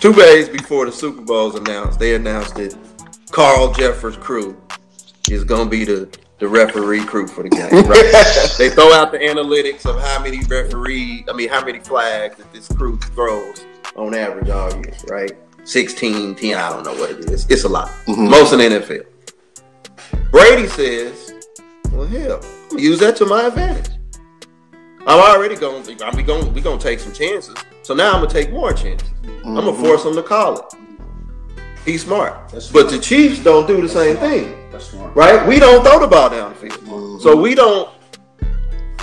Two 0.00 0.12
days 0.12 0.48
before 0.48 0.86
the 0.86 0.92
Super 0.92 1.22
Bowl's 1.22 1.56
announced, 1.56 1.98
they 1.98 2.14
announced 2.14 2.54
that 2.54 2.76
Carl 3.30 3.74
Cheffers' 3.74 4.16
crew 4.16 4.60
is 5.30 5.44
gonna 5.44 5.68
be 5.68 5.84
the 5.84 6.08
the 6.38 6.46
referee 6.48 7.04
crew 7.04 7.26
for 7.26 7.42
the 7.42 7.48
game. 7.48 7.68
Right? 7.70 8.54
they 8.58 8.70
throw 8.70 8.92
out 8.92 9.10
the 9.10 9.18
analytics 9.18 9.86
of 9.86 10.00
how 10.00 10.22
many 10.22 10.40
referee, 10.44 11.24
I 11.28 11.32
mean, 11.32 11.48
how 11.48 11.64
many 11.64 11.80
flags 11.80 12.36
that 12.36 12.52
this 12.52 12.68
crew 12.68 12.96
throws 12.98 13.64
on 13.96 14.14
average 14.14 14.48
all 14.48 14.72
year, 14.72 14.94
right? 15.08 15.32
16, 15.64 16.36
10, 16.36 16.54
I 16.56 16.68
don't 16.70 16.84
know 16.84 16.94
what 16.94 17.10
it 17.10 17.18
is. 17.30 17.44
It's 17.50 17.64
a 17.64 17.68
lot. 17.68 17.90
Mhm. 18.06 18.30
Most 18.30 18.52
in 18.52 18.60
the 18.60 18.64
NFL. 18.66 19.04
Brady 20.30 20.66
says, 20.68 21.34
well, 21.92 22.06
hell, 22.06 22.40
I'm 22.42 22.68
gonna 22.70 22.82
use 22.82 22.98
that 23.00 23.16
to 23.16 23.26
my 23.26 23.46
advantage. 23.46 23.92
I'm 25.06 25.18
already 25.20 25.56
going. 25.56 25.82
I'm 26.02 26.16
be 26.16 26.22
going. 26.22 26.52
We 26.52 26.60
gonna 26.60 26.78
take 26.80 27.00
some 27.00 27.12
chances. 27.14 27.54
So 27.82 27.94
now 27.94 28.12
I'm 28.12 28.20
gonna 28.20 28.30
take 28.30 28.52
more 28.52 28.72
chances. 28.72 29.08
I'm 29.44 29.54
gonna 29.54 29.72
Mhm. 29.72 29.80
force 29.80 30.04
him 30.04 30.14
to 30.14 30.22
call 30.22 30.58
it. 30.58 30.64
He's 31.86 32.02
smart, 32.04 32.50
That's 32.52 32.68
but 32.70 32.90
the 32.90 32.98
Chiefs 32.98 33.38
don't 33.38 33.66
do 33.66 33.80
the 33.80 33.88
same 33.88 34.16
thing, 34.18 34.54
That's 34.70 34.90
smart. 34.90 35.14
right? 35.16 35.46
We 35.46 35.58
don't 35.58 35.82
throw 35.82 35.98
the 35.98 36.06
ball 36.06 36.28
downfield, 36.28 36.76
Mhm. 36.86 37.22
so 37.22 37.34
we 37.34 37.54
don't 37.54 37.88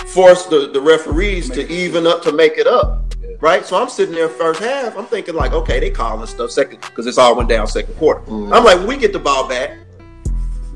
force 0.06 0.46
the, 0.46 0.70
the 0.72 0.80
referees 0.80 1.50
to 1.50 1.68
even 1.68 2.06
up 2.06 2.22
to 2.22 2.30
make 2.32 2.56
it 2.58 2.68
up, 2.68 3.12
right? 3.40 3.66
So 3.66 3.76
I'm 3.76 3.88
sitting 3.88 4.14
there 4.14 4.28
first 4.28 4.60
half. 4.60 4.96
I'm 4.96 5.06
thinking 5.06 5.34
like, 5.34 5.52
okay, 5.52 5.80
they 5.80 5.90
calling 5.90 6.24
stuff 6.28 6.52
second 6.52 6.80
because 6.82 7.08
it's 7.08 7.18
all 7.18 7.34
went 7.34 7.48
down 7.48 7.66
second 7.66 7.94
quarter. 7.98 8.20
Mhm. 8.30 8.54
I'm 8.54 8.62
like, 8.64 8.78
when 8.78 8.86
we 8.86 8.96
get 8.96 9.12
the 9.12 9.18
ball 9.18 9.48
back, 9.48 9.72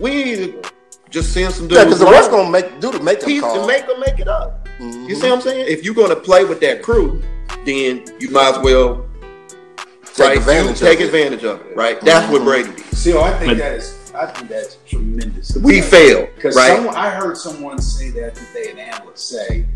we 0.00 0.10
need 0.24 0.36
to 0.36 0.62
just 1.10 1.32
send 1.32 1.52
some 1.54 1.68
dudes. 1.68 1.78
Yeah, 1.78 1.84
because 1.84 2.00
the 2.00 2.06
ref's 2.06 2.28
around. 2.28 2.36
gonna 2.38 2.50
make 2.50 2.80
do 2.80 2.92
to 2.92 3.02
make 3.02 3.20
them 3.20 3.28
He's 3.30 3.40
call. 3.42 3.60
to 3.60 3.66
make 3.66 3.86
them 3.86 4.00
make 4.00 4.18
it 4.18 4.28
up. 4.28 4.68
Mhm. 4.80 5.08
You 5.08 5.14
see 5.16 5.22
what 5.28 5.32
I'm 5.36 5.40
saying? 5.42 5.66
If 5.68 5.84
you're 5.84 5.94
gonna 5.94 6.16
play 6.16 6.44
with 6.44 6.60
that 6.60 6.82
crew, 6.82 7.22
then 7.66 8.04
you 8.18 8.30
might 8.30 8.54
as 8.56 8.58
well 8.62 9.06
Take 10.14 10.26
right, 10.26 10.36
advantage 10.38 10.80
you 10.80 10.86
take 10.86 10.98
of 10.98 11.02
it. 11.02 11.06
advantage 11.06 11.44
of 11.44 11.60
it. 11.60 11.76
Right? 11.76 12.00
That's 12.00 12.30
what 12.32 12.42
Mhm. 12.42 12.44
Brady 12.44 12.70
did. 12.70 12.96
See, 12.96 13.12
oh, 13.12 13.20
I 13.22 13.32
think 13.38 13.58
that 13.58 13.72
is. 13.74 13.94
I 14.14 14.26
think 14.26 14.48
that's 14.50 14.76
tremendous. 14.88 15.56
We 15.56 15.80
failed, 15.80 16.28
Because 16.34 16.56
right? 16.56 16.74
someone, 16.76 16.96
I 16.96 17.10
heard 17.10 17.36
someone 17.36 17.80
say 17.80 18.10
that 18.10 18.34
today, 18.34 18.70
an 18.72 18.78
analyst 18.78 19.28
say, 19.28 19.66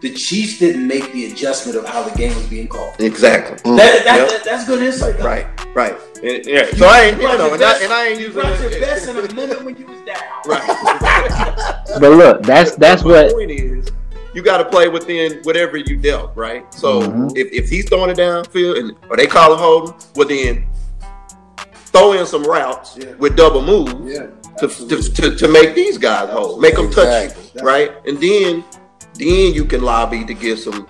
the 0.00 0.10
Chiefs 0.14 0.58
didn't 0.58 0.86
make 0.86 1.12
the 1.12 1.26
adjustment 1.26 1.76
of 1.76 1.84
how 1.86 2.02
the 2.04 2.16
game 2.16 2.34
was 2.34 2.44
being 2.46 2.68
called. 2.68 2.94
Exactly. 3.00 3.56
Mhm. 3.70 3.76
That, 3.78 4.04
that, 4.04 4.16
Yep. 4.16 4.28
that- 4.30 4.44
that's 4.44 4.64
good 4.64 4.82
insight. 4.82 5.18
though. 5.18 5.24
Right. 5.26 5.46
Right. 5.74 5.96
And- 6.22 6.46
yeah. 6.46 6.66
So 6.74 6.86
I 6.86 7.00
ain't, 7.02 7.16
you 7.16 7.22
brought 7.22 7.38
know, 7.38 7.46
your 7.46 7.54
and 7.54 7.64
I, 7.64 7.78
and 7.82 7.92
I 7.92 8.06
ain't 8.08 8.20
You 8.20 8.26
using 8.26 8.42
brought 8.42 8.60
your 8.60 8.70
it. 8.70 8.80
best 8.80 9.08
in 9.08 9.16
a 9.16 9.34
moment 9.34 9.64
when 9.64 9.76
you 9.76 9.86
was 9.86 10.00
down. 10.02 10.16
Right. 10.46 11.76
But 12.00 12.12
look, 12.12 12.42
that's 12.42 12.76
that's 12.76 13.02
My 13.04 13.10
what 13.10 13.32
point 13.32 13.50
is. 13.50 13.88
You 14.32 14.42
got 14.42 14.58
to 14.58 14.64
play 14.64 14.88
within 14.88 15.40
whatever 15.42 15.76
you 15.76 15.96
dealt, 15.96 16.36
right? 16.36 16.72
So 16.72 17.02
Mhm. 17.02 17.36
if, 17.36 17.52
if 17.52 17.68
he's 17.68 17.88
throwing 17.88 18.10
it 18.10 18.16
downfield 18.16 18.78
and 18.78 18.96
or 19.10 19.16
they 19.16 19.26
call 19.26 19.52
it 19.54 19.58
holding, 19.58 19.94
well 20.14 20.28
then 20.28 20.66
throw 21.92 22.12
in 22.12 22.24
some 22.26 22.44
routes 22.44 22.96
Yeah. 22.96 23.12
with 23.18 23.36
double 23.36 23.62
moves. 23.62 24.14
Yeah. 24.14 24.26
to, 24.58 24.68
to, 24.68 25.02
to, 25.02 25.36
to 25.36 25.48
make 25.48 25.74
these 25.74 25.96
guys 25.98 26.28
hold, 26.30 26.60
make 26.60 26.74
them 26.76 26.90
touch 26.90 27.32
you, 27.54 27.62
right? 27.62 27.92
And 28.06 28.18
then 28.20 28.62
then 29.14 29.52
you 29.54 29.64
can 29.64 29.82
lobby 29.82 30.24
to 30.24 30.34
get 30.34 30.58
some 30.58 30.86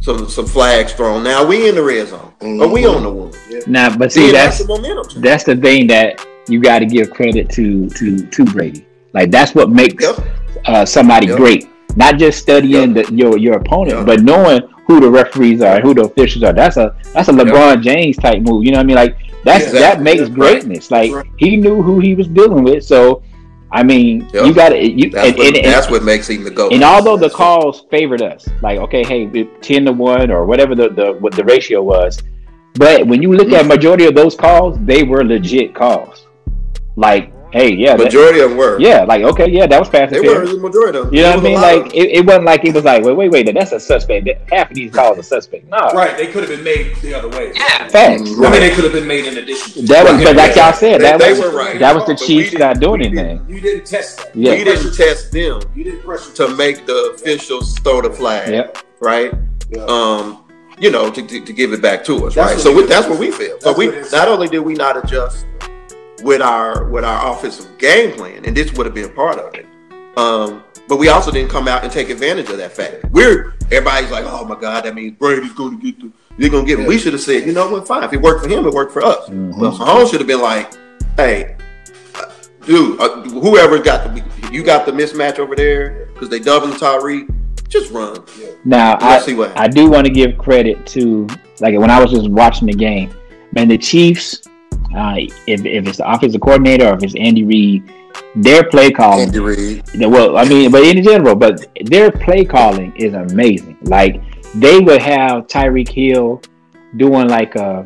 some 0.00 0.28
some 0.28 0.46
flags 0.46 0.92
thrown. 0.92 1.22
Now 1.22 1.44
we 1.46 1.68
in 1.68 1.74
the 1.74 1.82
red 1.82 2.08
zone, 2.08 2.32
or 2.40 2.68
we 2.68 2.82
Mhm. 2.82 2.96
on 2.96 3.02
the 3.02 3.10
one. 3.10 3.30
now. 3.66 3.94
But 3.96 4.12
See, 4.12 4.26
see, 4.26 4.32
that's 4.32 4.58
that's 4.58 4.66
the 4.68 4.74
momentum. 4.74 5.08
change. 5.10 5.22
that's 5.24 5.44
the 5.44 5.56
thing 5.56 5.86
that 5.88 6.24
you 6.48 6.60
got 6.60 6.78
to 6.80 6.86
give 6.86 7.10
credit 7.10 7.48
to 7.50 7.88
to 7.90 8.26
to 8.26 8.44
Brady. 8.44 8.86
Like 9.12 9.30
that's 9.30 9.54
what 9.54 9.70
makes 9.70 10.02
Yep. 10.02 10.26
uh, 10.66 10.84
somebody 10.84 11.26
Yep. 11.26 11.36
great. 11.36 11.68
Not 11.96 12.18
just 12.18 12.38
studying 12.38 12.94
the, 12.94 13.04
your 13.12 13.36
your 13.38 13.54
opponent, 13.56 13.98
Yep. 13.98 14.06
but 14.06 14.22
knowing 14.22 14.62
who 14.86 15.00
the 15.00 15.10
referees 15.10 15.60
are, 15.62 15.80
who 15.80 15.92
the 15.94 16.02
officials 16.04 16.44
are. 16.44 16.52
That's 16.52 16.76
a 16.76 16.94
that's 17.12 17.28
a 17.28 17.32
LeBron 17.32 17.82
James 17.82 18.16
type 18.16 18.40
move. 18.42 18.64
You 18.64 18.70
know 18.72 18.78
what 18.78 18.84
I 18.84 18.86
mean? 18.86 18.96
Like 18.96 19.16
that's 19.44 19.64
Exactly. 19.66 19.80
that 19.80 20.02
makes 20.02 20.20
That's 20.20 20.30
right. 20.32 20.36
greatness. 20.62 20.90
Like 20.90 21.12
right. 21.12 21.26
he 21.36 21.56
knew 21.56 21.82
who 21.82 21.98
he 22.00 22.14
was 22.14 22.28
dealing 22.28 22.62
with. 22.64 22.84
So 22.84 23.22
I 23.72 23.82
mean, 23.84 24.28
Yep. 24.32 24.46
you 24.46 24.54
got 24.54 24.68
to 24.70 24.78
you. 24.78 25.10
That's 25.10 25.28
and, 25.28 25.36
what 25.38 25.46
and- 25.46 25.56
and- 25.58 25.64
that's 25.66 25.90
what 25.90 26.02
makes 26.02 26.28
him 26.28 26.42
the 26.44 26.50
goat. 26.50 26.72
and 26.72 26.82
although 26.82 27.16
the 27.16 27.30
calls 27.30 27.84
favored 27.90 28.20
us, 28.22 28.48
like 28.62 28.78
okay, 28.80 29.04
hey, 29.04 29.44
ten 29.60 29.84
to 29.84 29.92
one 29.92 30.30
or 30.30 30.44
whatever 30.44 30.74
the, 30.74 30.88
the 30.90 31.12
what 31.20 31.32
the 31.34 31.44
ratio 31.44 31.82
was, 31.82 32.20
but 32.74 33.06
when 33.06 33.22
you 33.22 33.32
look 33.32 33.48
Mm-hmm. 33.48 33.56
at 33.56 33.66
majority 33.66 34.06
of 34.06 34.14
those 34.14 34.34
calls, 34.34 34.76
they 34.84 35.02
were 35.04 35.24
legit 35.24 35.74
calls. 35.74 36.26
Like, 36.96 37.32
hey, 37.52 37.72
yeah, 37.74 37.90
what- 37.90 37.98
that- 37.98 38.04
majority 38.04 38.40
of 38.40 38.50
them 38.50 38.58
were. 38.58 38.78
yeah, 38.80 39.02
like 39.04 39.22
okay, 39.22 39.48
yeah, 39.48 39.66
that 39.66 39.78
was 39.78 39.88
fast. 39.88 40.12
they 40.12 40.20
were 40.20 40.46
the 40.46 40.58
majority 40.58 40.98
of 40.98 41.06
them. 41.06 41.14
You 41.14 41.22
know 41.22 41.30
what 41.30 41.38
I 41.38 41.42
mean? 41.42 41.52
was 41.54 41.62
a 41.62 41.66
lot 41.76 41.82
Like 41.84 41.94
it, 41.94 42.10
it 42.18 42.26
wasn't 42.26 42.44
like 42.44 42.64
it 42.64 42.74
was 42.74 42.84
like, 42.84 43.04
wait, 43.04 43.16
wait, 43.16 43.30
wait, 43.30 43.54
that's 43.54 43.72
a 43.72 43.80
suspect. 43.80 44.26
That- 44.26 44.40
Half 44.50 44.70
of 44.70 44.76
these 44.76 44.92
calls 44.92 45.18
are 45.18 45.22
suspect. 45.22 45.68
No, 45.68 45.78
Right, 45.94 46.16
they 46.16 46.26
could 46.26 46.42
have 46.42 46.50
been 46.50 46.64
made 46.64 46.96
the 47.02 47.14
other 47.14 47.28
way. 47.28 47.52
yeah, 47.54 47.88
facts. 47.88 48.22
Mhm. 48.22 48.46
I 48.46 48.50
mean, 48.50 48.60
they 48.60 48.70
could 48.70 48.84
have 48.84 48.92
been 48.92 49.06
made 49.06 49.26
in 49.26 49.36
addition. 49.38 49.84
That 49.86 50.04
was, 50.04 50.14
Right. 50.14 50.24
but 50.24 50.36
like 50.36 50.56
y'all 50.56 50.72
said, 50.72 51.00
They- 51.00 51.04
that 51.04 51.18
they 51.20 51.30
was 51.30 51.40
were 51.40 51.50
right. 51.50 51.78
that 51.78 51.94
was 51.94 52.04
the 52.06 52.14
But 52.14 52.20
we 52.20 52.26
Chiefs 52.26 52.50
didn't- 52.52 52.80
doing 52.80 53.00
we 53.00 53.08
didn't- 53.08 53.18
anything. 53.18 53.46
You 53.48 53.60
didn't 53.60 53.86
test 53.86 54.18
that. 54.18 54.30
Yeah. 54.34 54.52
we 54.52 54.64
didn't 54.64 54.94
test 54.96 55.32
them 55.32 55.60
You 55.74 55.84
didn't 55.84 56.04
pressure 56.04 56.32
to 56.34 56.48
make 56.48 56.86
the 56.86 57.12
officials 57.14 57.78
throw 57.80 58.00
the 58.02 58.10
flag, 58.10 58.48
Yep. 58.52 58.78
right? 59.00 59.32
Yeah. 59.70 59.84
um, 59.86 60.38
you 60.80 60.90
know, 60.90 61.10
to, 61.10 61.22
to, 61.22 61.40
to 61.44 61.52
give 61.52 61.72
it 61.72 61.80
back 61.82 62.02
to 62.06 62.26
us, 62.26 62.34
That's 62.34 62.52
right? 62.52 62.60
So 62.60 62.70
we- 62.72 62.82
we, 62.82 62.88
that's 62.88 63.06
where 63.06 63.18
we 63.18 63.30
failed. 63.30 63.62
So 63.62 63.72
we 63.72 63.86
what 63.86 63.94
it 63.96 64.00
is. 64.06 64.12
not 64.12 64.28
only 64.28 64.48
did 64.48 64.60
we 64.60 64.74
not 64.74 64.96
adjust 65.02 65.44
with 66.22 66.40
our 66.42 66.84
with 66.88 67.04
our 67.04 67.32
offensive 67.32 67.66
game 67.78 68.12
plan, 68.16 68.44
and 68.44 68.56
this 68.56 68.72
would 68.74 68.86
have 68.86 68.94
been 68.94 69.12
part 69.14 69.38
of 69.38 69.54
it, 69.54 69.66
um, 70.16 70.62
but 70.88 70.96
we 70.96 71.08
also 71.08 71.30
didn't 71.30 71.50
come 71.50 71.68
out 71.68 71.82
and 71.84 71.92
take 71.92 72.10
advantage 72.10 72.48
of 72.50 72.58
that 72.58 72.72
fact. 72.72 73.04
We're 73.10 73.54
everybody's 73.70 74.10
like, 74.10 74.24
oh 74.26 74.44
my 74.44 74.58
god, 74.58 74.84
that 74.84 74.94
means 74.94 75.16
Brady's 75.18 75.52
going 75.52 75.78
to 75.80 75.84
get 75.92 76.00
the 76.00 76.10
they're 76.38 76.48
going 76.50 76.64
to 76.64 76.68
get. 76.68 76.78
him. 76.80 76.86
We 76.86 76.96
should 76.98 77.12
have 77.12 77.20
said, 77.22 77.44
you 77.46 77.52
know 77.52 77.70
what, 77.70 77.86
fine. 77.86 78.02
If 78.04 78.12
it 78.12 78.20
worked 78.20 78.42
for 78.44 78.48
him, 78.48 78.66
it 78.66 78.72
worked 78.72 78.92
for 78.92 79.02
us. 79.02 79.28
Mhm. 79.28 79.58
Well, 79.58 79.72
Mahomes 79.72 80.10
should 80.10 80.20
have 80.20 80.26
been 80.28 80.40
like, 80.40 80.72
hey. 81.16 81.56
uh, 82.14 82.30
Dude, 82.64 83.00
uh, 83.00 83.22
whoever 83.22 83.78
got 83.78 84.04
the 84.14 84.22
you 84.52 84.62
got 84.62 84.86
the 84.86 84.92
mismatch 84.92 85.38
over 85.38 85.54
there 85.54 86.06
because 86.14 86.28
they 86.28 86.38
doubling 86.38 86.74
Tyreek, 86.74 87.32
just 87.68 87.92
run. 87.92 88.24
Now, 88.64 88.92
Let's 89.00 89.04
I, 89.04 89.18
see 89.26 89.34
what 89.34 89.56
I 89.58 89.68
do 89.68 89.88
want 89.90 90.06
to 90.06 90.12
give 90.12 90.36
credit 90.38 90.84
to 90.88 91.26
like 91.60 91.78
when 91.78 91.90
I 91.90 92.00
was 92.02 92.10
just 92.10 92.28
watching 92.30 92.66
the 92.66 92.72
game, 92.74 93.14
man. 93.52 93.68
The 93.68 93.78
Chiefs, 93.78 94.42
uh, 94.96 95.14
if 95.46 95.64
if 95.64 95.86
it's 95.86 95.98
the 95.98 96.10
offensive 96.10 96.40
coordinator 96.40 96.88
or 96.88 96.94
if 96.96 97.02
it's 97.04 97.14
Andy 97.16 97.44
Reid, 97.44 97.90
their 98.36 98.64
play 98.64 98.90
calling. 98.90 99.26
Andy 99.26 99.38
Reid. 99.40 99.82
Well, 99.98 100.36
I 100.36 100.44
mean, 100.44 100.70
but 100.70 100.82
in 100.82 101.02
general, 101.02 101.34
but 101.34 101.66
their 101.84 102.10
play 102.10 102.44
calling 102.44 102.92
is 102.96 103.14
amazing. 103.14 103.76
Like 103.82 104.20
they 104.54 104.78
would 104.80 105.00
have 105.02 105.46
Tyreek 105.46 105.88
Hill 105.88 106.42
doing 106.96 107.28
like 107.28 107.54
a 107.56 107.84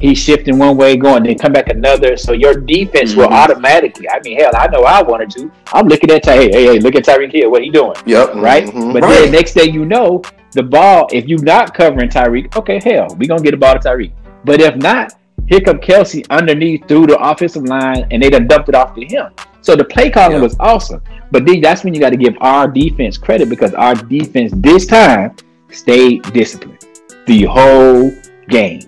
he's 0.00 0.18
shifting 0.18 0.58
one 0.58 0.76
way, 0.76 0.96
going 0.96 1.22
then 1.22 1.38
come 1.38 1.52
back 1.52 1.68
another. 1.68 2.16
So 2.16 2.32
your 2.32 2.54
defense 2.54 3.14
will 3.14 3.28
Mhm. 3.28 3.32
automatically. 3.32 4.08
I 4.10 4.18
mean, 4.24 4.36
hell, 4.36 4.50
I 4.54 4.66
know 4.66 4.82
I 4.82 5.00
wanted 5.00 5.30
to. 5.30 5.50
I'm 5.72 5.86
looking 5.86 6.10
at 6.10 6.24
Ty. 6.24 6.36
Hey, 6.36 6.50
hey, 6.50 6.64
hey, 6.64 6.78
look 6.80 6.96
at 6.96 7.04
Tyreek 7.04 7.32
Hill. 7.32 7.50
What 7.52 7.62
he 7.62 7.70
doing? 7.70 7.94
Yep. 8.06 8.34
right? 8.34 8.64
Mhm. 8.66 8.92
But 8.94 9.02
Right. 9.04 9.14
then 9.22 9.30
next 9.32 9.52
thing 9.52 9.72
you 9.72 9.84
know, 9.84 10.22
the 10.54 10.62
ball, 10.64 11.06
if 11.12 11.28
you're 11.28 11.42
not 11.44 11.72
covering 11.72 12.08
Tyreek, 12.10 12.56
okay, 12.56 12.80
hell, 12.84 13.14
we 13.16 13.28
gonna 13.28 13.42
get 13.42 13.52
the 13.52 13.56
ball 13.56 13.74
to 13.74 13.78
Tyreek. 13.78 14.10
But 14.44 14.60
if 14.60 14.74
not, 14.74 15.12
here 15.52 15.60
come 15.60 15.78
Kelce 15.78 16.24
underneath 16.30 16.86
through 16.88 17.06
the 17.06 17.18
offensive 17.18 17.64
line, 17.64 18.06
and 18.10 18.22
they 18.22 18.30
done 18.30 18.46
dumped 18.46 18.68
it 18.68 18.74
off 18.74 18.94
to 18.94 19.04
him. 19.04 19.26
So 19.60 19.76
the 19.76 19.84
play 19.84 20.10
calling 20.10 20.36
Yeah. 20.38 20.42
was 20.42 20.56
awesome. 20.58 21.00
But 21.30 21.46
then 21.46 21.60
that's 21.60 21.84
when 21.84 21.94
you 21.94 22.00
got 22.00 22.10
to 22.10 22.16
give 22.16 22.34
our 22.40 22.66
defense 22.68 23.16
credit 23.16 23.48
because 23.48 23.72
our 23.74 23.94
defense 23.94 24.52
this 24.56 24.86
time 24.86 25.32
stayed 25.70 26.22
disciplined 26.32 26.78
the 27.26 27.44
whole 27.44 28.12
game. 28.48 28.80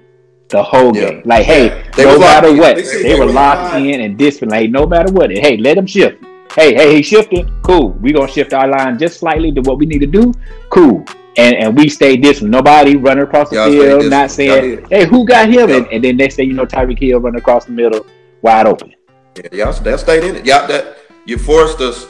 The 0.48 0.62
whole 0.62 0.94
Yeah. 0.96 1.10
game. 1.10 1.22
Like, 1.24 1.44
hey, 1.46 1.82
They 1.96 2.04
no 2.04 2.18
matter 2.18 2.48
in. 2.48 2.58
what, 2.58 2.76
They 2.76 2.82
they, 2.82 3.02
they 3.04 3.14
were 3.14 3.26
were 3.26 3.32
locked 3.32 3.76
in 3.76 4.00
and 4.00 4.16
disciplined. 4.18 4.52
Like, 4.52 4.70
no 4.70 4.86
matter 4.86 5.12
what, 5.12 5.30
hey, 5.30 5.56
let 5.56 5.76
them 5.76 5.86
shift. 5.86 6.22
Hey, 6.56 6.74
hey, 6.74 6.96
he 6.96 7.02
shifted. 7.02 7.50
Cool. 7.62 7.96
We 8.00 8.12
gonna 8.12 8.28
shift 8.30 8.52
our 8.52 8.68
line 8.68 8.98
just 8.98 9.18
slightly 9.18 9.50
to 9.52 9.60
what 9.62 9.78
we 9.78 9.86
need 9.86 10.00
to 10.00 10.06
do. 10.06 10.32
Cool. 10.70 11.04
And 11.36 11.56
and 11.56 11.76
we 11.76 11.88
stay 11.88 12.16
disciplined. 12.16 12.52
Nobody 12.52 12.96
running 12.96 13.24
across 13.24 13.50
the 13.50 13.56
Y'all 13.56 13.70
field, 13.70 14.10
not 14.10 14.30
saying, 14.30 14.86
hey, 14.88 15.04
who 15.06 15.26
got 15.26 15.48
him? 15.48 15.68
Yeah. 15.68 15.76
And, 15.76 15.86
and 15.88 16.04
then 16.04 16.16
next 16.16 16.36
thing 16.36 16.48
you 16.48 16.54
know, 16.54 16.64
Tyreek 16.66 16.98
Hill 17.00 17.20
running 17.20 17.38
across 17.40 17.64
the 17.64 17.72
middle, 17.72 18.06
wide 18.42 18.66
open. 18.66 18.94
Yeah, 19.36 19.48
y'all 19.64 19.72
that 19.72 20.00
stayed 20.00 20.22
in 20.24 20.36
it. 20.36 20.46
Y'all 20.46 20.66
that 20.68 20.98
you 21.26 21.38
forced 21.38 21.80
us 21.80 22.06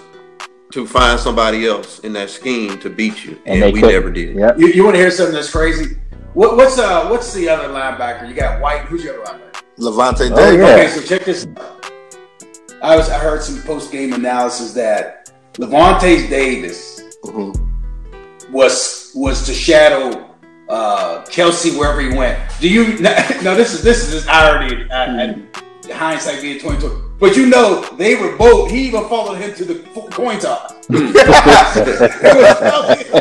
to 0.73 0.87
find 0.87 1.19
somebody 1.19 1.67
else 1.67 2.01
in 2.01 2.13
that 2.15 2.29
scheme 2.29 2.79
to 2.81 2.91
beat 2.91 3.25
you, 3.25 3.39
And 3.47 3.63
and, 3.63 3.73
we 3.73 3.81
couldn't. 3.81 3.95
never 3.95 4.11
did. 4.11 4.37
Yep. 4.37 4.59
You, 4.59 4.67
you 4.69 4.85
want 4.85 4.97
to 4.97 5.01
hear 5.01 5.11
something 5.11 5.35
that's 5.35 5.51
crazy? 5.51 5.97
What, 6.35 6.57
what's 6.57 6.79
uh 6.79 7.07
what's 7.09 7.33
the 7.33 7.49
other 7.49 7.69
linebacker? 7.69 8.29
You 8.29 8.35
got 8.35 8.61
White. 8.61 8.81
Who's 8.83 9.05
your 9.05 9.27
other 9.27 9.39
linebacker? 9.39 9.63
Lavonte 9.79 10.31
Oh, 10.33 10.37
Davis. 10.37 10.59
yeah. 10.59 10.75
Okay, 10.75 10.89
so 10.89 11.03
check 11.03 11.25
this. 11.25 11.47
out. 11.57 11.91
I 12.83 12.97
was 12.97 13.09
I 13.09 13.19
heard 13.19 13.43
some 13.43 13.63
post 13.63 13.91
game 13.93 14.13
analysis 14.13 14.75
that 14.75 15.31
Lavonte 15.55 16.29
Davis 16.29 17.01
Mhm. 17.25 17.57
was 18.51 18.94
was 19.15 19.45
to 19.47 19.55
shadow 19.55 20.31
uh, 20.69 21.25
Kelce 21.27 21.77
wherever 21.79 22.01
he 22.01 22.09
went. 22.17 22.39
Do 22.61 22.69
you 22.69 22.99
no? 23.01 23.55
This 23.55 23.73
is 23.75 23.83
this 23.83 24.05
is 24.07 24.13
just 24.15 24.29
irony. 24.29 24.89
Uh, 24.91 25.21
and 25.21 25.47
hindsight 25.93 26.41
being 26.43 26.59
twenty 26.61 26.81
twenty. 26.81 26.97
But 27.21 27.37
you 27.37 27.47
know 27.47 27.83
they 27.97 28.17
were 28.17 28.37
both. 28.37 28.71
He 28.71 28.87
even 28.89 29.09
followed 29.09 29.37
him 29.37 29.55
to 29.55 29.65
the 29.65 29.77
coin 30.11 30.39
toss. 30.39 30.73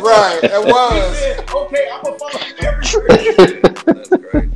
Right, 0.03 0.39
it 0.43 0.51
He 0.51 0.57
was. 0.71 1.17
said, 1.17 1.49
"Okay, 1.49 1.87
I'm 1.91 2.03
gonna 2.03 2.19
follow 2.19 2.39
him 2.39 2.53
everywhere." 2.59 4.49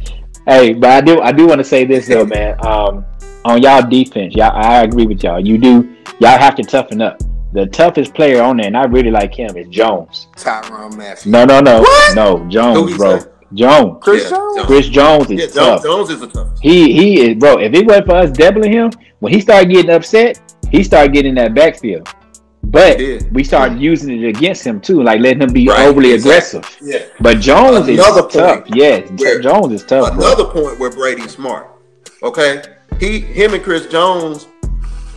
Hey, 0.45 0.73
but 0.73 0.89
I 0.89 1.01
do 1.01 1.21
I 1.21 1.31
do 1.31 1.47
want 1.47 1.59
to 1.59 1.63
say 1.63 1.85
this 1.85 2.07
though, 2.07 2.25
man. 2.25 2.55
Um, 2.65 3.05
on 3.45 3.61
y'all 3.61 3.87
defense, 3.87 4.35
y'all 4.35 4.51
I 4.55 4.81
agree 4.83 5.05
with 5.05 5.23
y'all. 5.23 5.39
You 5.39 5.57
do 5.57 5.87
y'all 6.19 6.37
have 6.37 6.55
to 6.55 6.63
toughen 6.63 7.01
up. 7.01 7.21
The 7.57 7.65
toughest 7.65 8.13
player 8.13 8.43
on 8.43 8.57
there, 8.57 8.67
and 8.67 8.77
I 8.77 8.83
really 8.85 9.09
like 9.09 9.33
him, 9.33 9.57
is 9.57 9.67
Jones. 9.69 10.27
Tyrann 10.35 10.95
Mathieu. 10.95 11.31
No, 11.31 11.43
no, 11.43 11.59
no, 11.59 11.79
What? 11.79 12.15
no, 12.15 12.45
Jones, 12.47 12.95
bro. 12.97 13.17
say? 13.17 13.25
Jones. 13.55 13.97
Chris 13.99 14.23
Yeah, 14.25 14.29
Jones. 14.29 14.55
Jones. 14.57 14.67
Chris 14.67 14.87
Jones 14.89 15.29
Yeah, 15.31 15.37
is 15.45 15.53
Jones, 15.55 15.55
tough. 15.55 15.83
Jones 15.83 16.09
is 16.11 16.19
the 16.19 16.27
toughest. 16.27 16.61
He 16.61 16.93
he 16.93 17.21
is 17.21 17.35
bro. 17.39 17.57
If 17.57 17.73
it 17.73 17.87
wasn't 17.87 18.05
for 18.05 18.15
us 18.15 18.29
doubling 18.29 18.71
him, 18.73 18.91
when 19.21 19.33
he 19.33 19.41
started 19.41 19.71
getting 19.71 19.89
upset, 19.89 20.39
he 20.69 20.83
started 20.83 21.13
getting 21.13 21.33
that 21.33 21.55
backfield. 21.55 22.07
But 22.63 23.01
we 23.31 23.43
started 23.43 23.79
using 23.79 24.21
it 24.21 24.27
against 24.27 24.63
him 24.63 24.79
too, 24.79 25.01
like 25.01 25.19
letting 25.21 25.41
him 25.41 25.51
be 25.51 25.67
Right, 25.67 25.87
overly 25.87 26.11
exactly. 26.11 26.59
aggressive. 26.59 26.77
Yeah. 26.79 26.99
But 27.21 27.39
Jones 27.39 27.87
Another 27.87 28.27
is 28.27 28.33
tough. 28.35 28.63
point 28.65 28.75
Yes, 28.75 29.09
where- 29.17 29.39
Jones 29.39 29.73
is 29.73 29.83
tough. 29.83 30.13
bro. 30.13 30.27
Another 30.27 30.45
point 30.45 30.77
where 30.79 30.91
Brady's 30.91 31.31
smart. 31.31 31.65
Okay, 32.21 32.61
he, 32.99 33.19
him, 33.21 33.55
and 33.55 33.63
Chris 33.63 33.87
Jones 33.87 34.45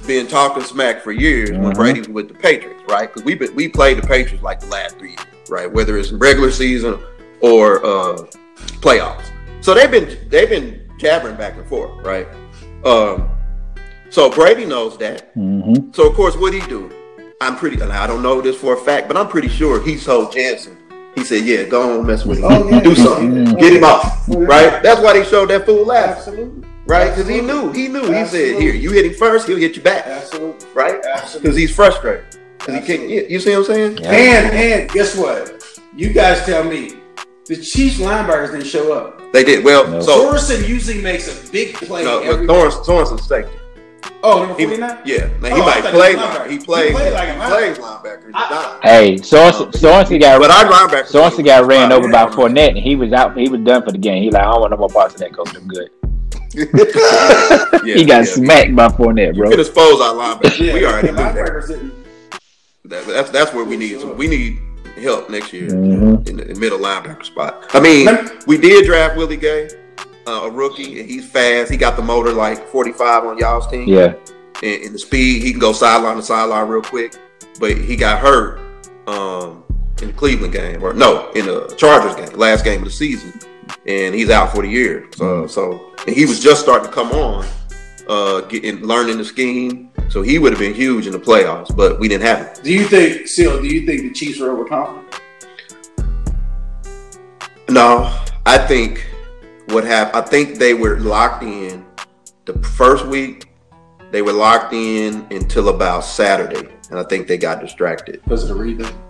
been 0.06 0.26
talking 0.26 0.62
smack 0.62 1.02
for 1.02 1.12
years 1.12 1.50
when 1.50 1.60
Mhm. 1.72 1.74
Brady 1.74 1.98
was 2.00 2.08
with 2.08 2.28
the 2.28 2.34
Patriots, 2.34 2.82
right? 2.88 3.08
Because 3.12 3.24
we've 3.24 3.38
been 3.38 3.54
we 3.54 3.68
played 3.68 3.98
the 3.98 4.06
Patriots 4.06 4.42
like 4.42 4.60
the 4.60 4.66
last 4.66 4.98
three 4.98 5.10
years, 5.10 5.20
right? 5.48 5.70
Whether 5.72 5.96
it's 5.98 6.12
regular 6.12 6.50
season 6.50 6.98
or 7.40 7.84
uh, 7.84 8.18
playoffs. 8.80 9.24
So 9.60 9.74
they've 9.74 9.90
been 9.90 10.16
they've 10.28 10.48
been 10.48 10.80
jabbering 10.98 11.36
back 11.36 11.56
and 11.56 11.66
forth, 11.66 11.90
right? 12.04 12.26
Um, 12.84 13.28
so 14.10 14.30
Brady 14.30 14.64
knows 14.64 14.96
that. 14.98 15.34
Mhm. 15.36 15.94
So 15.94 16.08
of 16.08 16.14
course, 16.14 16.36
what 16.36 16.52
he 16.52 16.60
do? 16.60 16.90
I'm 17.42 17.56
pretty. 17.56 17.80
and 17.80 17.92
I 17.92 18.06
don't 18.06 18.22
know 18.22 18.40
this 18.40 18.56
for 18.56 18.74
a 18.74 18.76
fact, 18.76 19.08
but 19.08 19.16
I'm 19.16 19.28
pretty 19.28 19.48
sure 19.48 19.82
he 19.82 19.96
told 19.96 20.32
Jensen. 20.32 20.76
He 21.16 21.24
said, 21.24 21.44
"Yeah, 21.44 21.64
go 21.64 21.98
on, 21.98 22.06
mess 22.06 22.24
with 22.24 22.38
him. 22.38 22.44
Oh, 22.48 22.68
yeah. 22.68 22.80
Do 22.80 22.94
something. 22.94 23.32
Mhm. 23.46 23.58
Get 23.58 23.72
him 23.74 23.84
off." 23.84 24.24
Right? 24.28 24.82
That's 24.82 25.00
why 25.00 25.14
they 25.14 25.24
showed 25.24 25.48
that 25.50 25.66
fool 25.66 25.84
laughing. 25.86 26.14
Absolutely. 26.16 26.64
Right? 26.90 27.10
Because 27.10 27.28
he 27.28 27.40
knew. 27.40 27.72
He 27.72 27.88
knew. 27.88 28.02
He 28.12 28.24
said, 28.26 28.60
"Here, 28.60 28.74
you 28.74 28.90
hit 28.92 29.06
him 29.06 29.14
first. 29.14 29.46
He'll 29.46 29.56
hit 29.56 29.76
you 29.76 29.82
back." 29.82 30.06
Absolutely. 30.06 30.66
Right? 30.74 31.00
Because 31.34 31.56
he's 31.56 31.74
frustrated. 31.74 32.24
Because 32.58 32.74
he 32.74 32.80
can't. 32.80 33.08
You 33.08 33.26
you 33.28 33.38
see 33.40 33.50
what 33.50 33.58
I'm 33.60 33.64
saying? 33.66 33.98
Yeah. 33.98 34.10
And 34.12 34.54
and 34.56 34.90
guess 34.90 35.16
what? 35.16 35.62
You 35.96 36.12
guys 36.12 36.44
tell 36.44 36.64
me. 36.64 36.94
The 37.46 37.56
Chiefs 37.56 37.98
linebackers 37.98 38.52
didn't 38.52 38.66
show 38.66 38.92
up. 38.92 39.32
They 39.32 39.42
did 39.42 39.64
well. 39.64 39.86
No. 39.88 40.00
So 40.00 40.32
Sorensen 40.32 40.68
usually 40.68 41.00
makes 41.02 41.26
a 41.26 41.50
big 41.50 41.74
play. 41.74 42.04
no, 42.04 42.20
every 42.20 42.46
but 42.46 42.52
Thorns, 42.54 42.74
Thornson's 42.86 43.26
safety. 43.26 43.50
oh, 44.22 44.40
number 44.46 44.54
He, 44.56 44.66
49? 44.66 44.98
yeah, 45.04 45.28
now 45.40 45.54
he 45.56 45.60
Oh, 45.60 45.66
might 45.66 45.82
play. 45.84 46.10
he 46.10 46.16
was. 46.16 46.46
He 46.46 46.52
He 46.52 46.58
plays. 46.58 46.92
played 46.92 47.12
like 47.12 47.28
he 47.28 47.34
plays 47.50 47.78
linebacker. 47.78 48.30
I- 48.34 48.78
Hey, 48.84 49.14
Sorensen, 49.16 49.72
Sorensen 49.72 50.20
got 50.20 50.40
But 50.40 50.50
our 50.52 50.64
linebacker. 50.66 51.10
Sorensen 51.10 51.44
got 51.44 51.66
ran 51.66 51.90
over 51.90 52.08
by 52.08 52.22
Yeah. 52.22 52.28
Fournette, 52.30 52.68
and 52.68 52.78
he 52.78 52.94
was 52.94 53.12
out. 53.12 53.36
He 53.36 53.48
was 53.48 53.60
done 53.62 53.82
for 53.82 53.90
the 53.90 53.98
game. 53.98 54.22
He 54.22 54.30
like, 54.30 54.42
I 54.44 54.52
don't 54.52 54.60
want 54.60 54.70
no 54.70 54.76
more 54.76 54.88
parts 54.88 55.14
of 55.14 55.20
that. 55.20 55.32
Coach, 55.34 55.50
I'm 55.56 55.66
good. 55.66 55.90
Yeah, 56.52 56.64
he 57.94 58.04
got 58.04 58.20
yeah. 58.20 58.24
smacked 58.24 58.74
by 58.76 58.88
Fournette, 58.88 59.34
You 59.34 59.42
bro. 59.42 59.50
can 59.50 59.60
expose 59.60 60.00
our 60.00 60.14
linebackers. 60.14 60.58
Yeah, 60.58 60.74
we 60.74 60.84
already 60.86 61.08
the 61.08 61.12
knew 61.12 61.90
that. 61.90 61.90
That- 62.84 63.06
That's 63.06 63.30
that's 63.30 63.52
where 63.54 63.64
we 63.64 63.76
need. 63.76 64.00
So 64.00 64.12
we 64.12 64.26
need 64.26 64.58
help 65.00 65.30
next 65.30 65.52
year 65.52 65.68
Mhm. 65.70 66.28
in 66.28 66.36
the 66.36 66.42
in 66.48 66.54
the 66.54 66.60
middle 66.60 66.78
linebacker 66.78 67.24
spot. 67.24 67.64
I 67.72 67.80
mean, 67.80 68.08
we 68.46 68.58
did 68.58 68.84
draft 68.84 69.16
Willie 69.16 69.36
Gay, 69.36 69.68
uh, 70.26 70.40
a 70.44 70.50
rookie, 70.50 70.98
and 71.00 71.08
he's 71.08 71.24
fast. 71.30 71.70
He 71.70 71.76
got 71.76 71.96
the 71.96 72.02
motor 72.02 72.32
like 72.32 72.66
45 72.68 73.24
on 73.24 73.38
y'all's 73.38 73.68
team. 73.68 73.88
Yeah, 73.88 74.14
and, 74.62 74.82
and 74.84 74.94
the 74.94 74.98
speed. 74.98 75.42
He 75.42 75.52
can 75.52 75.60
go 75.60 75.72
sideline 75.72 76.16
to 76.16 76.22
sideline 76.22 76.66
real 76.68 76.82
quick. 76.82 77.14
But 77.60 77.76
he 77.76 77.94
got 77.94 78.18
hurt 78.18 78.58
um, 79.06 79.62
in 80.02 80.08
the 80.08 80.14
Cleveland 80.14 80.52
game, 80.52 80.82
or 80.82 80.92
no, 80.92 81.30
in 81.32 81.46
the 81.46 81.72
Chargers 81.76 82.16
game, 82.16 82.36
last 82.38 82.64
game 82.64 82.80
of 82.80 82.86
the 82.86 82.90
season, 82.90 83.32
and 83.86 84.14
he's 84.14 84.30
out 84.30 84.52
for 84.52 84.62
the 84.62 84.68
year. 84.68 85.08
So, 85.14 85.46
so 85.46 85.92
and 86.06 86.14
he 86.14 86.26
was 86.26 86.40
just 86.40 86.62
starting 86.62 86.88
to 86.88 86.92
come 86.92 87.10
on, 87.12 87.46
uh, 88.08 88.40
getting 88.42 88.82
learning 88.82 89.18
the 89.18 89.24
scheme. 89.24 89.90
So 90.08 90.22
he 90.22 90.38
would 90.38 90.52
have 90.52 90.60
been 90.60 90.74
huge 90.74 91.06
in 91.06 91.12
the 91.12 91.20
playoffs, 91.20 91.74
but 91.74 92.00
we 92.00 92.08
didn't 92.08 92.24
have 92.24 92.40
it. 92.40 92.60
Do 92.64 92.72
you 92.72 92.84
think, 92.84 93.28
Seal, 93.28 93.60
do 93.60 93.68
you 93.68 93.86
think 93.86 94.02
the 94.02 94.12
Chiefs 94.12 94.40
were 94.40 94.50
overconfident? 94.50 95.20
No, 97.68 98.18
I 98.46 98.58
think 98.58 99.06
what 99.68 99.84
happened. 99.84 100.24
I 100.24 100.26
think 100.26 100.58
they 100.58 100.74
were 100.74 100.98
locked 100.98 101.44
in 101.44 101.86
the 102.44 102.58
first 102.60 103.06
week. 103.06 103.46
They 104.10 104.22
were 104.22 104.32
locked 104.32 104.72
in 104.72 105.26
until 105.30 105.68
about 105.68 106.00
Saturday, 106.00 106.68
and 106.90 106.98
I 106.98 107.04
think 107.04 107.28
they 107.28 107.38
got 107.38 107.60
distracted. 107.60 108.20
Because 108.24 108.50
of 108.50 108.58
the? 108.58 108.92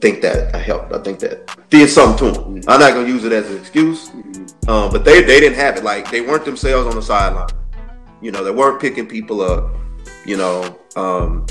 think 0.00 0.22
that 0.22 0.54
I 0.54 0.58
helped. 0.58 0.92
I 0.92 0.98
think 1.02 1.18
that 1.20 1.50
did 1.70 1.88
something 1.88 2.32
to 2.32 2.38
them. 2.40 2.56
I'm 2.68 2.80
not 2.80 2.94
gonna 2.94 3.08
use 3.08 3.24
it 3.24 3.32
as 3.32 3.50
an 3.50 3.56
excuse, 3.58 4.10
um, 4.68 4.90
but 4.90 5.04
they 5.04 5.22
they 5.22 5.40
didn't 5.40 5.56
have 5.56 5.76
it. 5.76 5.84
Like 5.84 6.10
they 6.10 6.20
weren't 6.20 6.44
themselves 6.44 6.86
on 6.88 6.94
the 6.94 7.02
sideline. 7.02 7.48
You 8.22 8.30
know, 8.32 8.42
they 8.44 8.50
weren't 8.50 8.80
picking 8.80 9.06
people 9.06 9.40
up. 9.40 9.70
You 10.24 10.36
know, 10.36 10.78
um, 10.96 11.46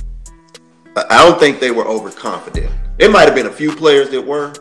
I 0.96 1.24
don't 1.24 1.40
think 1.40 1.60
they 1.60 1.72
were 1.72 1.86
overconfident. 1.88 2.72
It 3.00 3.12
might 3.12 3.26
have 3.26 3.36
been 3.36 3.48
a 3.48 3.52
few 3.52 3.76
players 3.76 4.10
that 4.12 4.22
were 4.22 4.54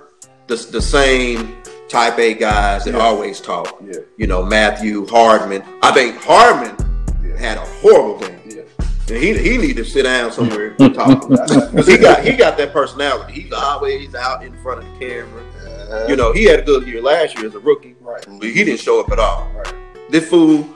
the, 0.49 0.57
the 0.57 0.83
same 0.83 1.57
type 1.89 2.19
A 2.19 2.35
guys 2.35 2.85
that 2.85 2.95
Yeah. 2.95 3.01
always 3.01 3.41
talk. 3.41 3.81
Yeah. 3.87 3.99
You 4.17 4.27
know, 4.27 4.43
Matthew 4.45 5.07
Hardman. 5.07 5.63
I 5.83 5.93
think 5.93 6.17
Hardman 6.17 6.77
Yeah. 7.25 7.37
had 7.39 7.57
a 7.59 7.67
horrible 7.81 8.14
game. 8.14 8.14
Yeah. 8.14 8.14
And 8.14 8.14
he 9.17 9.37
he 9.39 9.57
need 9.59 9.77
to 9.77 9.85
sit 9.85 10.05
down 10.05 10.31
somewhere 10.33 10.75
and 10.79 10.95
talk 10.95 11.29
because 11.29 11.87
he 11.87 11.97
got 11.99 12.25
he 12.25 12.33
got 12.33 12.57
that 12.59 12.73
personality. 12.73 13.33
He's 13.43 13.53
always 13.53 14.15
out 14.15 14.45
in 14.45 14.53
front 14.63 14.85
of 14.85 14.93
the 14.99 15.07
camera. 15.07 15.43
You 16.09 16.17
know, 16.17 16.33
he 16.33 16.45
had 16.45 16.61
a 16.61 16.63
good 16.63 16.87
year 16.89 17.01
last 17.01 17.37
year 17.37 17.47
as 17.47 17.55
a 17.55 17.59
rookie, 17.61 17.95
Right. 18.01 18.25
but 18.27 18.49
he 18.49 18.65
didn't 18.65 18.81
show 18.81 18.99
up 19.01 19.13
at 19.13 19.19
all. 19.21 19.49
Right. 19.55 19.75
This 20.11 20.29
fool 20.29 20.69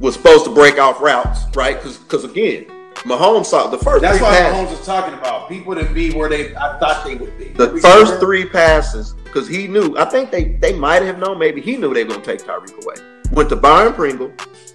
was 0.00 0.14
supposed 0.14 0.44
to 0.44 0.54
break 0.54 0.78
off 0.78 1.00
routes, 1.00 1.44
right? 1.56 1.76
Because 1.76 1.96
because 1.98 2.24
again, 2.24 2.66
Mahomes 3.04 3.46
saw 3.46 3.68
the 3.68 3.78
first 3.78 4.02
That's 4.02 4.18
three 4.18 4.26
why 4.26 4.32
passes. 4.38 4.54
Mahomes 4.68 4.78
was 4.78 4.86
talking 4.86 5.14
about 5.14 5.48
people 5.48 5.74
to 5.74 5.84
be 5.84 6.10
where 6.12 6.28
they 6.28 6.54
I 6.56 6.78
thought 6.78 7.04
they 7.06 7.14
would 7.14 7.38
be. 7.38 7.48
The 7.48 7.78
first 7.78 8.20
three 8.20 8.44
passes, 8.46 9.14
because 9.24 9.48
he 9.48 9.68
knew. 9.68 9.96
I 9.96 10.04
think 10.04 10.30
they 10.30 10.44
they 10.60 10.72
might 10.74 11.02
have 11.02 11.18
known. 11.18 11.38
Maybe 11.38 11.60
he 11.60 11.76
knew 11.76 11.94
they 11.94 12.04
were 12.04 12.10
gonna 12.10 12.24
take 12.24 12.42
Tyreek 12.42 12.82
away. 12.84 12.96
Went 13.32 13.48
to 13.50 13.56
Byron 13.56 13.92
Pringle, 13.94 14.32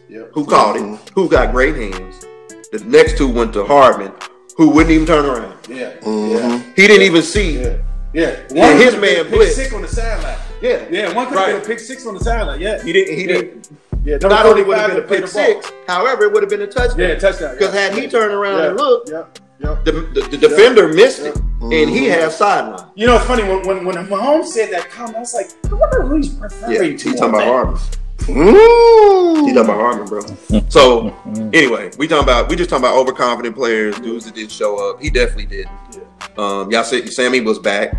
Yep. 0.10 0.32
who 0.34 0.46
caught 0.46 0.76
it, 0.76 0.82
mm-hmm. 0.84 1.14
who 1.14 1.28
got 1.30 1.52
great 1.52 1.76
hands. 1.76 2.26
The 2.74 2.84
next 2.86 3.20
two 3.20 3.28
went 3.28 3.54
to 3.54 3.64
Hardman, 3.66 4.12
who 4.58 4.70
wouldn't 4.72 4.90
even 4.90 5.06
turn 5.06 5.26
around. 5.26 5.56
Yeah. 5.70 5.92
Mhm. 6.02 6.76
He 6.76 6.88
didn't 6.88 7.04
even 7.04 7.22
see. 7.22 7.60
Yeah. 7.62 7.76
Yeah. 8.14 8.36
Yeah, 8.50 8.68
One 8.70 8.78
his 8.82 8.94
man 8.94 9.02
been 9.02 9.24
pick 9.26 9.32
blitz. 9.34 9.56
six 9.56 9.74
on 9.76 9.84
the 9.84 9.88
sideline. 9.88 10.38
Yeah, 10.60 10.80
Yeah, 10.90 11.14
one 11.14 11.28
could 11.28 11.38
have 11.38 11.48
Right. 11.48 11.54
been 11.54 11.62
a 11.62 11.66
pick 11.66 11.80
six 11.80 12.08
on 12.08 12.16
the 12.16 12.20
sideline. 12.24 12.60
Yeah. 12.60 12.82
He 12.82 12.92
didn't. 12.94 13.14
He 13.16 13.22
Yeah. 13.22 13.28
didn't. 13.28 13.70
Yeah. 14.04 14.18
Not 14.24 14.48
only 14.48 14.64
would 14.64 14.76
have 14.78 14.90
been 14.90 15.04
a 15.04 15.08
pick 15.08 15.28
six, 15.28 15.72
however, 15.88 16.24
it 16.24 16.34
would 16.34 16.42
have 16.42 16.50
been 16.50 16.64
a 16.64 16.68
touchdown. 16.68 17.00
Yeah, 17.10 17.16
touchdown. 17.20 17.54
Because 17.56 17.76
yeah. 17.76 17.82
had 17.82 17.94
he 17.94 18.08
turned 18.08 18.34
around 18.34 18.58
yeah. 18.58 18.68
and 18.70 18.78
looked, 18.78 19.10
Yep. 19.12 19.40
Yep. 19.60 19.86
the, 19.86 19.92
the, 19.92 20.22
the 20.32 20.38
defender 20.38 20.88
missed 20.88 21.22
it, 21.22 21.36
and 21.62 21.90
he 21.92 22.06
had 22.06 22.32
sideline. 22.32 22.86
You 22.96 23.06
know, 23.06 23.18
it's 23.18 23.26
funny 23.26 23.44
when 23.44 23.62
when 23.68 23.86
when 23.86 23.96
Mahomes 24.08 24.48
said 24.48 24.72
that 24.72 24.90
comment, 24.90 25.16
I 25.18 25.20
was 25.20 25.34
like, 25.36 25.50
I 25.72 25.76
wonder 25.76 26.02
who 26.02 26.16
he's 26.18 26.32
referring 26.34 26.72
Yeah, 26.72 26.80
to. 26.80 26.86
he's 26.88 27.04
talking 27.20 27.30
about 27.36 27.42
on 27.44 27.48
Hardman. 27.48 27.80
Mm. 28.26 29.46
He's 29.46 29.54
talking 29.54 29.58
about 29.58 29.78
Hardman, 29.78 30.08
bro. 30.08 30.22
So 30.70 31.10
anyway, 31.54 31.92
we 31.98 32.08
talking 32.08 32.24
about 32.24 32.50
we 32.50 32.56
just 32.56 32.70
talking 32.70 32.86
about 32.86 32.96
overconfident 32.96 33.56
players, 33.56 34.00
dudes 34.00 34.26
that 34.26 34.36
didn't 34.36 34.52
show 34.52 34.90
up. 34.90 35.02
He 35.02 35.10
definitely 35.10 35.46
didn't. 35.46 35.72
that. 35.92 36.40
Um, 36.40 36.72
y'all 36.72 36.84
said 36.84 37.08
Sammy 37.12 37.42
was 37.42 37.60
back. 37.60 37.94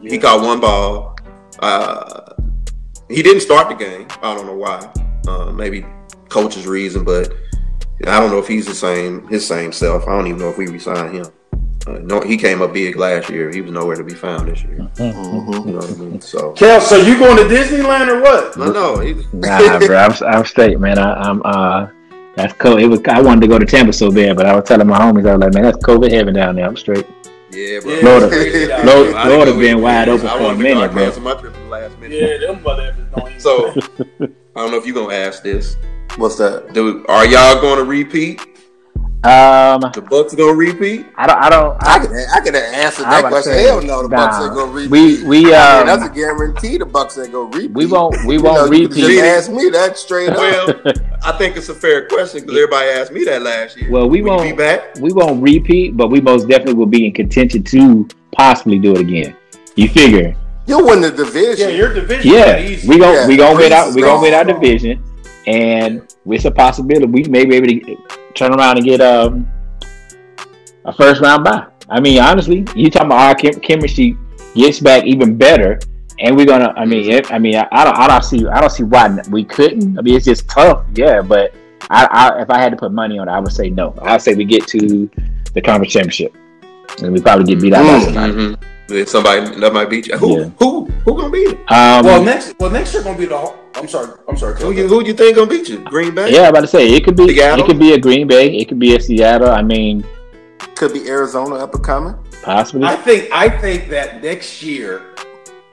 Yeah. 0.00 0.10
He 0.10 0.18
caught 0.18 0.44
one 0.44 0.60
ball. 0.60 1.16
Uh, 1.58 2.34
he 3.08 3.22
didn't 3.22 3.40
start 3.40 3.68
the 3.68 3.74
game. 3.74 4.06
I 4.22 4.34
don't 4.34 4.46
know 4.46 4.56
why. 4.56 4.92
Uh, 5.26 5.50
maybe 5.52 5.84
coach's 6.28 6.66
reason, 6.66 7.04
but 7.04 7.32
I 8.06 8.20
don't 8.20 8.30
know 8.30 8.38
if 8.38 8.46
he's 8.46 8.66
the 8.66 8.74
same 8.74 9.26
his 9.28 9.46
same 9.46 9.72
self. 9.72 10.06
I 10.06 10.16
don't 10.16 10.26
even 10.26 10.38
know 10.38 10.50
if 10.50 10.58
we 10.58 10.68
resign 10.68 11.12
him. 11.12 11.26
Uh, 11.86 11.98
no, 12.02 12.20
he 12.20 12.36
came 12.36 12.62
up 12.62 12.72
big 12.72 12.96
last 12.96 13.30
year. 13.30 13.50
He 13.50 13.60
was 13.60 13.70
nowhere 13.70 13.94
to 13.96 14.02
be 14.02 14.14
found 14.14 14.48
this 14.48 14.62
year. 14.64 14.78
Mhm. 14.96 15.66
You 15.66 15.72
know 15.72 15.78
what 15.78 15.90
I 15.90 15.94
mean? 15.94 16.20
So 16.20 16.52
Kel, 16.52 16.80
so 16.80 16.96
you 16.96 17.16
going 17.18 17.36
to 17.36 17.44
Disneyland 17.44 18.08
or 18.08 18.20
what? 18.22 18.56
no, 18.56 18.72
no, 18.72 18.98
he, 18.98 19.14
Nah, 19.32 19.78
bro, 19.78 19.96
I'm, 19.96 20.12
I'm 20.26 20.44
straight, 20.44 20.80
man. 20.80 20.98
I, 20.98 21.12
I'm 21.14 21.42
uh, 21.44 21.86
that's 22.34 22.52
cool. 22.54 22.78
It 22.78 22.86
was 22.86 23.00
I 23.08 23.20
wanted 23.22 23.42
to 23.42 23.46
go 23.48 23.58
to 23.58 23.64
Tampa 23.64 23.92
so 23.92 24.10
bad, 24.10 24.36
but 24.36 24.46
I 24.46 24.54
was 24.56 24.64
telling 24.64 24.86
my 24.88 24.98
homies, 24.98 25.28
I 25.28 25.36
was 25.36 25.40
like, 25.44 25.54
man, 25.54 25.62
that's 25.62 25.78
COVID 25.78 26.10
heaven 26.10 26.34
down 26.34 26.56
there. 26.56 26.66
I'm 26.66 26.76
straight. 26.76 27.06
yeah, 27.52 27.78
bro. 27.80 27.92
Yeah, 27.92 28.00
Florida- 28.00 28.26
it's 28.26 28.34
crazy 28.34 28.66
down 28.66 28.80
Florida- 28.82 29.10
there. 29.12 29.16
I 29.18 29.24
didn't 29.28 29.42
Florida 29.44 29.58
been 29.60 29.82
wide 29.82 30.08
open 30.08 30.26
I 30.26 30.30
for 30.32 30.38
a 30.38 30.42
wanted 30.42 30.56
to 30.58 30.62
go. 30.64 30.68
I 30.82 30.88
minute, 30.88 30.92
bro. 31.14 31.20
my 31.22 31.34
trip 31.40 31.52
the 31.54 31.60
last 31.60 31.98
minute. 32.00 32.18
Yeah, 32.40 32.46
them 32.52 32.62
motherfuckers 32.64 33.14
don't 33.16 33.28
even. 33.28 33.40
So 33.40 33.70
I 34.56 34.60
don't 34.60 34.70
know 34.72 34.76
if 34.78 34.86
you're 34.86 34.94
gonna 34.94 35.14
ask 35.14 35.42
this. 35.44 35.76
What's 36.16 36.36
that? 36.38 36.72
Do 36.74 37.06
are 37.08 37.24
y'all 37.26 37.60
gonna 37.60 37.84
repeat? 37.84 38.40
Um, 39.24 39.80
The 39.92 40.06
Bucks 40.08 40.34
gonna 40.34 40.52
repeat? 40.54 41.06
I 41.16 41.26
don't, 41.26 41.38
I 41.38 41.50
don't, 41.50 41.82
I 41.82 41.94
I, 41.94 41.98
can 41.98 42.12
I 42.14 42.40
can 42.44 42.54
answer 42.54 43.02
that 43.02 43.24
question. 43.24 43.52
saying, 43.54 43.66
Hell 43.66 43.82
no, 43.82 44.02
the 44.02 44.08
Bucks 44.08 44.38
nah. 44.38 44.44
ain't 44.46 44.54
gonna 44.54 44.70
repeat. 44.72 44.90
we 44.90 45.24
we 45.24 45.38
I 45.54 45.80
mean, 45.80 45.80
um, 45.80 45.86
that's 45.86 46.04
a 46.04 46.14
guarantee. 46.14 46.76
The 46.76 46.86
Bucks 46.86 47.18
ain't 47.18 47.32
gonna 47.32 47.46
repeat. 47.50 47.72
we 47.72 47.86
won't 47.86 48.14
we 48.26 48.38
won't 48.38 48.70
know, 48.70 48.76
you 48.76 48.88
could've 48.88 49.04
repeat. 49.08 49.20
Just 49.20 49.48
ask 49.48 49.50
me 49.50 49.68
that 49.70 49.96
straight 49.98 50.28
up. 50.30 50.36
Well, 50.36 50.94
I 51.24 51.32
think 51.38 51.56
it's 51.56 51.68
a 51.70 51.74
fair 51.74 52.06
question 52.06 52.42
because 52.42 52.54
everybody 52.56 52.88
asked 52.90 53.10
me 53.10 53.24
that 53.24 53.42
last 53.42 53.76
year. 53.76 53.90
Well, 53.90 54.08
we 54.08 54.22
Will 54.22 54.36
won't 54.36 54.50
be 54.50 54.52
back. 54.56 54.94
we 55.00 55.12
won't 55.12 55.42
repeat, 55.42 55.96
but 55.96 56.08
we 56.08 56.20
most 56.20 56.46
definitely 56.48 56.74
will 56.74 56.86
be 56.86 57.06
in 57.06 57.12
contention 57.12 57.64
to 57.64 58.06
possibly 58.32 58.78
do 58.78 58.92
it 58.94 59.00
again. 59.00 59.34
You 59.74 59.88
figure? 59.88 60.36
You'll 60.66 60.84
win 60.84 61.00
the 61.00 61.10
division. 61.10 61.70
Yeah, 61.70 61.74
your 61.74 61.92
division. 61.94 62.32
Yeah, 62.32 62.56
is 62.58 62.70
easy. 62.84 62.88
we 62.88 62.98
gon' 62.98 63.14
Yeah, 63.14 63.26
we 63.26 63.36
gonna 63.36 63.50
win 63.56 63.58
Breeze 63.58 63.72
out 63.72 63.94
we 63.94 64.02
gonna 64.02 64.20
win 64.22 64.34
our 64.34 64.44
division, 64.44 65.02
and 65.46 66.02
it's 66.26 66.44
a 66.44 66.50
possibility 66.50 67.06
we 67.06 67.24
may 67.24 67.44
be 67.44 67.56
able 67.56 67.68
to 67.68 68.15
turn 68.36 68.54
around 68.54 68.76
and 68.78 68.86
get 68.86 69.00
um 69.00 69.48
a 70.84 70.92
first 70.92 71.20
round 71.20 71.44
bye. 71.44 71.66
I 71.88 72.00
mean, 72.00 72.20
honestly, 72.20 72.64
you 72.74 72.90
talking 72.90 73.06
about 73.06 73.20
our 73.20 73.34
chem- 73.34 73.60
chemistry 73.60 74.16
gets 74.54 74.80
back 74.80 75.04
even 75.04 75.36
better, 75.36 75.78
and 76.18 76.36
we're 76.36 76.46
gonna. 76.46 76.72
I 76.76 76.84
mean, 76.84 77.10
it, 77.10 77.32
I 77.32 77.38
mean, 77.38 77.56
I, 77.56 77.66
I 77.72 77.84
don't, 77.84 77.96
I 77.96 78.06
don't 78.08 78.24
see, 78.24 78.46
I 78.46 78.60
don't 78.60 78.70
see 78.70 78.82
why 78.82 79.16
we 79.30 79.44
couldn't. 79.44 79.98
I 79.98 80.02
mean, 80.02 80.14
it's 80.16 80.24
just 80.24 80.48
tough, 80.48 80.84
yeah. 80.94 81.20
But 81.22 81.54
I, 81.90 82.06
I, 82.10 82.42
if 82.42 82.50
I 82.50 82.58
had 82.58 82.70
to 82.70 82.76
put 82.76 82.92
money 82.92 83.18
on 83.18 83.28
it, 83.28 83.32
I 83.32 83.38
would 83.40 83.52
say 83.52 83.70
no. 83.70 83.94
I'd 84.02 84.22
say 84.22 84.34
we 84.34 84.44
get 84.44 84.66
to 84.68 85.08
the 85.54 85.62
conference 85.62 85.92
championship, 85.92 86.34
and 87.02 87.12
we 87.12 87.20
probably 87.20 87.44
get 87.44 87.60
beat 87.62 87.72
out 87.74 87.84
by 87.84 87.98
Mm. 88.00 88.04
somebody. 88.04 88.32
Mhm. 88.32 88.62
Then 88.88 89.06
somebody 89.06 89.60
that 89.60 89.72
might 89.72 89.90
beat 89.90 90.06
you. 90.08 90.16
Who 90.18 90.38
Yeah. 90.40 90.48
who 90.58 90.86
who 91.04 91.14
gonna 91.16 91.30
beat 91.30 91.48
it? 91.50 91.58
Um, 91.72 92.04
Well, 92.06 92.22
next 92.22 92.54
well 92.60 92.70
next 92.70 92.94
year 92.94 93.02
gonna 93.02 93.18
be 93.18 93.26
the. 93.26 93.52
Ho- 93.76 93.82
I'm 93.82 93.88
sorry. 93.88 94.12
I'm 94.28 94.36
sorry. 94.36 94.60
Who 94.60 94.70
you 94.72 94.88
who 94.88 95.04
you 95.04 95.12
think 95.12 95.36
gonna 95.36 95.48
beat 95.50 95.68
you? 95.68 95.78
Green 95.84 96.14
Bay. 96.14 96.32
yeah, 96.32 96.42
I'm 96.44 96.50
about 96.50 96.62
to 96.62 96.66
say 96.66 96.88
it 96.88 97.04
could 97.04 97.16
be, 97.16 97.28
Seattle? 97.28 97.64
it 97.64 97.68
could 97.68 97.78
be 97.78 97.92
a 97.92 97.98
Green 97.98 98.26
Bay, 98.26 98.56
it 98.56 98.68
could 98.68 98.78
be 98.78 98.96
a 98.96 99.00
Seattle. 99.00 99.50
I 99.50 99.62
mean, 99.62 100.04
Could 100.74 100.92
be 100.92 101.08
Arizona 101.08 101.56
up 101.56 101.74
and 101.74 101.84
coming. 101.84 102.14
possibly. 102.42 102.86
I 102.86 102.96
think 102.96 103.28
I 103.32 103.48
think 103.48 103.88
that 103.90 104.22
next 104.22 104.62
year 104.62 105.02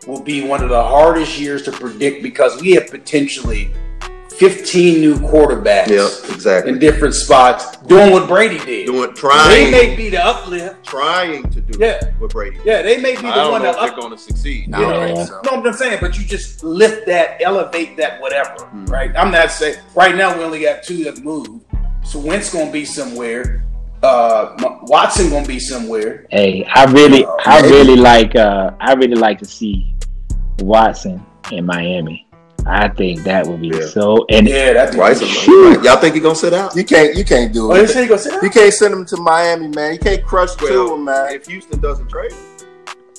will 0.06 0.22
be 0.22 0.46
one 0.46 0.62
of 0.62 0.70
the 0.70 0.84
hardest 0.84 1.40
years 1.40 1.64
to 1.64 1.72
predict 1.72 2.22
because 2.24 2.62
we 2.62 2.72
have 2.72 2.88
potentially 2.92 3.72
15 4.44 5.00
new 5.00 5.16
quarterbacks 5.16 5.88
Yeah, 5.88 6.10
exactly. 6.36 6.74
in 6.74 6.80
different 6.80 7.14
spots 7.16 7.78
doing 7.88 8.12
what 8.12 8.28
Brady 8.28 8.60
did. 8.66 8.88
Doing 8.88 9.14
trying. 9.16 9.50
they 9.50 9.72
may 9.72 9.96
be 9.96 10.10
the 10.10 10.22
uplift. 10.22 10.84
trying 10.86 11.44
to 11.52 11.62
do 11.62 11.80
Yeah. 11.80 12.02
what 12.20 12.32
Brady. 12.32 12.58
did. 12.58 12.66
Yeah, 12.66 12.82
they 12.82 12.98
may 12.98 13.14
be 13.16 13.20
I 13.28 13.30
the 13.30 13.36
don't 13.44 13.52
one 13.54 13.64
know 13.64 13.72
that 13.72 13.80
they're 13.80 13.90
up, 13.92 14.00
gonna 14.02 14.18
succeed. 14.18 14.70
I 14.74 14.82
don't 14.82 14.90
Yeah. 14.92 15.16
think 15.16 15.28
so. 15.30 15.42
No, 15.46 15.64
I'm 15.64 15.74
saying, 15.74 16.00
but 16.02 16.20
you 16.20 16.26
just 16.26 16.62
lift 16.62 17.06
that, 17.08 17.38
elevate 17.40 17.96
that, 17.96 18.20
whatever, 18.20 18.56
Mm. 18.76 18.90
right? 18.92 19.12
I'm 19.18 19.32
not 19.32 19.50
saying 19.50 19.76
right 19.96 20.14
now 20.14 20.38
we 20.38 20.44
only 20.44 20.60
got 20.60 20.84
two 20.84 21.06
that 21.06 21.24
move. 21.24 21.48
So 22.04 22.20
Wentz 22.20 22.52
gonna 22.52 22.70
be 22.70 22.84
somewhere. 22.84 23.64
Uh, 24.04 24.50
Watson 24.84 25.30
gonna 25.30 25.48
be 25.48 25.58
somewhere. 25.60 26.26
Hey, 26.32 26.68
I 26.76 26.84
really, 26.92 27.26
I 27.46 27.62
Maybe. 27.62 27.74
really 27.74 27.96
like, 27.96 28.36
uh, 28.36 28.72
I 28.82 28.92
really 28.96 29.16
like 29.16 29.40
to 29.40 29.46
see 29.46 29.96
Watson 30.60 31.24
in 31.50 31.66
Miami. 31.66 32.28
I 32.66 32.88
think 32.90 33.24
that 33.24 33.46
would 33.48 33.62
be 33.62 33.68
Yeah. 33.70 33.86
so. 33.88 34.26
And 34.30 34.48
Yeah, 34.48 34.74
that's 34.74 34.96
Right, 34.96 35.16
so- 35.18 35.82
Y'all 35.82 35.98
think 35.98 36.16
he 36.16 36.22
gonna 36.22 36.36
sit 36.36 36.54
out? 36.54 36.76
You 36.76 36.84
can't. 36.84 37.16
You 37.16 37.24
can't 37.26 37.54
do 37.54 37.72
Oh, 37.72 37.74
they 37.76 37.82
it. 37.84 37.90
say 37.90 38.08
gonna 38.08 38.20
sit 38.20 38.42
You 38.42 38.50
can't 38.50 38.74
send 38.74 38.94
him 38.94 39.06
to 39.06 39.18
Miami, 39.18 39.68
man. 39.70 39.94
You 39.94 40.00
can't 40.00 40.24
crush 40.26 40.50
Well, 40.62 40.88
Tua, 40.88 40.98
man. 40.98 41.34
If 41.36 41.48
Houston 41.48 41.80
doesn't 41.82 42.10
trade, 42.10 42.32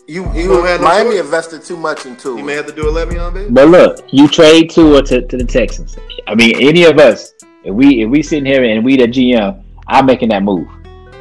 You, 0.07 0.23
you 0.35 0.49
don't 0.49 0.65
no 0.65 0.79
Miami 0.79 1.11
choice. 1.13 1.21
invested 1.21 1.63
too 1.65 1.77
much 1.77 2.05
into 2.07 2.35
he 2.37 2.43
it. 2.43 2.45
may 2.45 2.55
have 2.55 2.67
to 2.67 2.73
do 2.73 2.89
a 2.89 2.93
Le'Veon 2.93 3.33
Bell. 3.35 3.47
but 3.51 3.69
look, 3.69 4.01
you 4.11 4.29
trade 4.29 4.69
Tua 4.71 5.03
to, 5.03 5.23
to 5.27 5.37
the 5.37 5.45
Texans. 5.45 5.97
I 6.27 6.35
mean, 6.35 6.55
any 6.61 6.85
of 6.85 6.99
us, 6.99 7.33
if 7.65 7.75
we 7.75 8.03
if 8.03 8.11
we 8.11 8.23
sitting 8.23 8.45
here 8.45 8.63
and 8.65 8.85
we 8.85 8.97
the 8.97 9.07
GM, 9.09 9.57
I'm 9.89 10.05
making 10.07 10.29
that 10.31 10.43
move. 10.43 10.67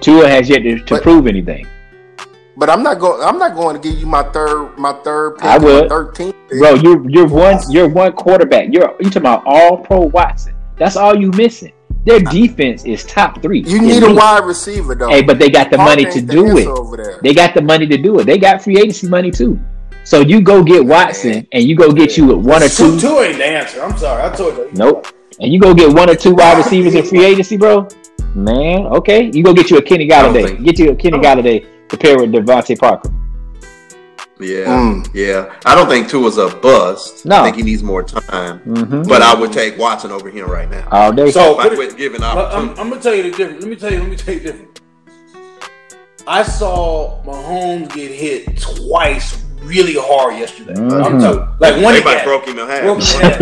Tua 0.02 0.28
has 0.28 0.50
yet 0.50 0.64
to, 0.64 0.80
to 0.80 0.96
But- 0.96 1.04
prove 1.04 1.28
anything, 1.28 1.66
But 2.56 2.70
I'm 2.70 2.84
not 2.84 3.00
going. 3.00 3.22
I'm 3.24 3.40
not 3.40 3.56
going 3.56 3.76
to 3.76 3.82
give 3.82 4.00
you 4.00 4.06
my 4.06 4.24
third. 4.32 4.78
My 4.78 4.94
third 5.04 5.38
pick. 5.38 5.46
I 5.46 5.58
would. 5.58 5.90
Thirteen. 5.90 6.34
bro. 6.50 6.76
You're 6.76 7.10
you're 7.10 7.28
one 7.28 7.60
you're 7.70 7.90
one 7.90 8.14
quarterback. 8.14 8.68
You're 8.72 8.96
you 9.00 9.06
talking 9.06 9.24
about 9.24 9.44
all 9.46 9.78
pro 9.78 10.02
Watson. 10.02 10.54
That's 10.78 10.96
all 10.96 11.16
you 11.16 11.32
missing. 11.32 11.74
Their 12.06 12.20
defense 12.20 12.84
is 12.86 13.06
top 13.06 13.42
three. 13.42 13.62
You 13.62 13.82
need 13.82 14.04
a 14.04 14.14
wide 14.14 14.44
receiver 14.44 14.94
though. 14.94 15.10
Hey, 15.10 15.22
but 15.22 15.40
they 15.40 15.50
got 15.50 15.72
the 15.72 15.78
Parker 15.78 16.02
money 16.02 16.12
to 16.12 16.22
do 16.22 16.58
it. 16.58 16.68
Over 16.68 16.98
there. 16.98 17.20
They 17.24 17.34
got 17.34 17.54
the 17.54 17.62
money 17.62 17.88
to 17.88 17.98
do 17.98 18.20
it. 18.20 18.26
They 18.26 18.38
got 18.38 18.62
free 18.62 18.78
agency 18.78 19.08
money 19.08 19.32
too. 19.32 19.60
So 20.04 20.20
you 20.20 20.42
go 20.42 20.64
get 20.64 20.86
Watson 20.86 21.48
and 21.54 21.64
you 21.64 21.76
go 21.78 21.92
get 21.92 22.18
you 22.18 22.26
with 22.26 22.46
one 22.46 22.62
or 22.62 22.68
Two, 22.68 22.96
two. 22.96 23.00
two 23.00 23.20
ain't 23.22 23.38
the 23.38 23.46
answer. 23.46 23.82
I'm 23.82 23.98
sorry. 23.98 24.22
I 24.22 24.36
told 24.36 24.58
you. 24.58 24.70
Nope. 24.74 25.08
And 25.40 25.52
you 25.52 25.60
go 25.60 25.74
get 25.74 25.94
one 25.94 26.10
or 26.10 26.16
two 26.16 26.36
wide 26.36 26.58
receivers 26.58 26.94
in 26.94 27.06
free 27.06 27.24
agency, 27.24 27.56
bro. 27.56 27.88
Man, 28.36 28.88
okay. 28.88 29.30
You 29.34 29.44
go 29.44 29.54
get 29.54 29.70
you 29.70 29.78
a 29.78 29.82
Kenny 29.82 30.12
I 30.12 30.22
don't 30.24 30.34
Golladay. 30.34 30.46
think- 30.48 30.64
Get 30.64 30.80
you 30.80 30.90
a 30.92 30.96
Kenny 30.96 31.20
Golladay 31.20 31.66
to 31.90 31.98
pair 31.98 32.18
with 32.18 32.32
DeVante 32.32 32.78
Parker. 32.80 33.10
Yeah, 34.40 34.66
Mm. 34.66 35.08
yeah. 35.14 35.54
I 35.66 35.76
don't 35.76 35.88
think 35.88 36.10
Tua's 36.10 36.38
a 36.38 36.50
bust. 36.50 37.26
No. 37.26 37.38
I 37.42 37.44
think 37.44 37.56
he 37.58 37.62
needs 37.64 37.84
more 37.84 38.02
time. 38.04 38.60
Mm-hmm. 38.66 39.04
But 39.04 39.22
I 39.22 39.34
would 39.34 39.54
take 39.54 39.78
Watson 39.78 40.12
over 40.12 40.30
him 40.30 40.50
right 40.50 40.70
now. 40.70 40.86
All 40.92 41.12
day. 41.14 41.30
So 41.32 41.58
I 41.60 41.64
put 41.64 41.74
it- 41.74 41.76
quit 41.76 41.98
giving 41.98 42.20
But 42.22 42.54
I'm. 42.54 42.70
I'm 42.72 42.90
gonna 42.90 43.00
tell 43.00 43.14
you 43.14 43.24
the 43.24 43.30
difference. 43.32 43.62
Let 43.62 43.70
me 43.70 43.76
tell 43.76 43.92
you. 43.94 44.00
Let 44.00 44.10
me 44.10 44.16
tell 44.18 44.34
you 44.34 44.40
the 44.42 44.46
difference. 44.52 44.80
I 46.28 46.42
saw 46.44 47.22
Mahomes 47.26 47.94
get 47.94 48.10
hit 48.12 48.60
twice 48.60 49.44
really 49.62 49.96
hard 49.98 50.36
yesterday. 50.38 50.74
I'm 50.74 50.90
Mhm. 50.90 51.22
talking, 51.22 51.48
like 51.60 51.74
one 51.84 51.94
they 51.94 52.00
he 52.00 52.06
might 52.06 52.18
had. 52.18 52.26
broke 52.26 52.46
him 52.48 52.60
in 52.60 52.68
half. 52.68 52.82
Broke 52.82 52.98
his 53.00 53.14
head. 53.20 53.40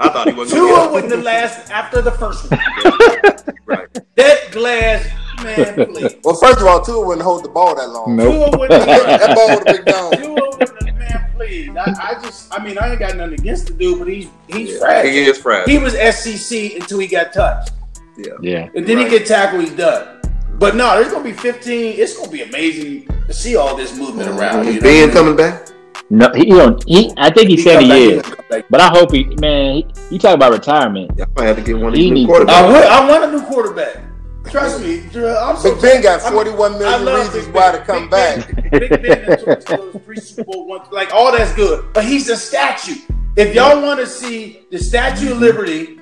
I 0.00 0.08
thought 0.08 0.28
he 0.28 0.34
wasn't 0.34 0.60
Tua 0.60 0.76
gonna 0.76 0.92
wouldn't 0.92 1.12
have 1.12 1.24
lasted 1.24 1.72
after 1.72 2.00
the 2.00 2.12
first 2.12 2.50
one. 2.50 2.60
get 3.68 3.78
it. 3.78 3.80
Right. 3.80 4.04
That 4.16 4.50
glass, 4.50 5.06
man, 5.44 5.86
please. 5.86 6.14
Well, 6.24 6.34
first 6.34 6.58
of 6.60 6.66
all, 6.66 6.82
Tua 6.84 7.06
wouldn't 7.06 7.22
hold 7.22 7.44
the 7.44 7.48
ball 7.48 7.76
that 7.76 7.88
long. 7.88 8.16
Nope. 8.16 8.50
Tua 8.50 8.58
wouldn't 8.58 8.84
that 8.86 9.36
ball 9.36 9.48
would 9.56 9.68
have 9.68 9.76
been 9.76 9.84
gone. 9.84 10.12
Tua 10.16 10.58
wouldn't 10.58 10.82
have, 10.88 10.98
man, 10.98 11.30
please. 11.36 11.70
I, 11.76 12.16
I 12.16 12.22
just, 12.22 12.52
I 12.52 12.64
mean, 12.64 12.76
I 12.78 12.90
ain't 12.90 12.98
got 12.98 13.16
nothing 13.16 13.34
against 13.34 13.68
the 13.68 13.74
dude, 13.74 14.00
but 14.00 14.08
he's 14.08 14.28
he's 14.48 14.72
Yeah. 14.72 14.78
fragile. 14.80 15.10
He 15.12 15.18
is 15.20 15.38
fragile. 15.38 15.70
He 15.72 15.78
was 15.78 15.94
SCC 15.94 16.74
until 16.80 16.98
he 16.98 17.06
got 17.06 17.32
touched. 17.32 17.70
yeah. 18.16 18.32
Yeah. 18.42 18.68
And 18.74 18.84
then 18.86 18.96
Right. 18.96 19.10
he 19.10 19.18
get 19.18 19.28
tackled, 19.28 19.62
he's 19.62 19.72
done. 19.72 20.20
But 20.58 20.74
no, 20.74 21.00
there's 21.00 21.12
gonna 21.12 21.22
be 21.22 21.32
15. 21.32 21.94
It's 22.00 22.16
gonna 22.16 22.32
be 22.32 22.42
amazing 22.42 23.06
to 23.28 23.32
see 23.32 23.54
all 23.54 23.76
this 23.76 23.96
movement 23.96 24.28
around. 24.30 24.66
You 24.66 24.80
Is 24.80 25.06
know? 25.06 25.12
Coming 25.12 25.36
back? 25.36 25.68
No, 26.10 26.30
he, 26.34 26.40
he 26.46 26.50
don't. 26.50 26.82
He, 26.88 27.12
I 27.18 27.30
think 27.30 27.48
he, 27.50 27.56
He 27.56 27.62
said 27.62 27.80
come 27.80 27.84
he 27.90 28.04
is, 28.12 28.22
gonna 28.22 28.36
come 28.36 28.44
back. 28.48 28.64
but 28.70 28.80
I 28.80 28.88
hope 28.88 29.12
he. 29.12 29.24
Man, 29.40 29.74
he, 29.76 29.86
you 30.10 30.18
talk 30.18 30.34
about 30.34 30.52
retirement. 30.52 31.10
Y'all 31.18 31.26
might 31.36 31.44
have 31.46 31.56
to 31.56 31.62
get 31.62 31.76
one 31.76 31.88
of 31.88 31.94
He 31.94 32.02
these 32.04 32.10
new 32.10 32.14
needs- 32.26 32.30
quarterbacks. 32.32 32.48
I 32.50 32.62
want, 32.72 32.84
I 32.86 33.08
want 33.10 33.24
a 33.24 33.36
new 33.36 33.42
quarterback. 33.46 34.04
Trust 34.50 34.80
me, 34.80 35.00
Drew, 35.12 35.28
I'm 35.28 35.58
so 35.58 35.74
Big 35.74 35.82
Ben 35.82 36.02
got 36.02 36.22
I'm- 36.22 37.04
million 37.04 37.26
reasons 37.26 37.44
Big 37.46 37.54
why 37.54 37.72
Ben. 37.72 37.80
to 37.80 37.86
come 37.86 38.02
Big 38.04 38.10
back. 38.10 38.70
Ben, 38.70 38.70
Big 38.70 39.02
Ben 39.02 39.32
and 39.32 39.62
those 39.66 40.02
three 40.06 40.16
Super 40.16 40.44
Bowl 40.44 40.66
ones, 40.66 40.86
like 40.90 41.12
all 41.12 41.30
that's 41.30 41.52
good, 41.54 41.92
but 41.92 42.04
he's 42.04 42.30
a 42.30 42.36
statue. 42.36 42.94
If 43.36 43.54
y'all 43.54 43.82
want 43.82 44.00
to 44.00 44.06
see 44.06 44.66
the 44.70 44.78
Statue 44.78 45.32
of 45.32 45.38
Liberty 45.38 46.00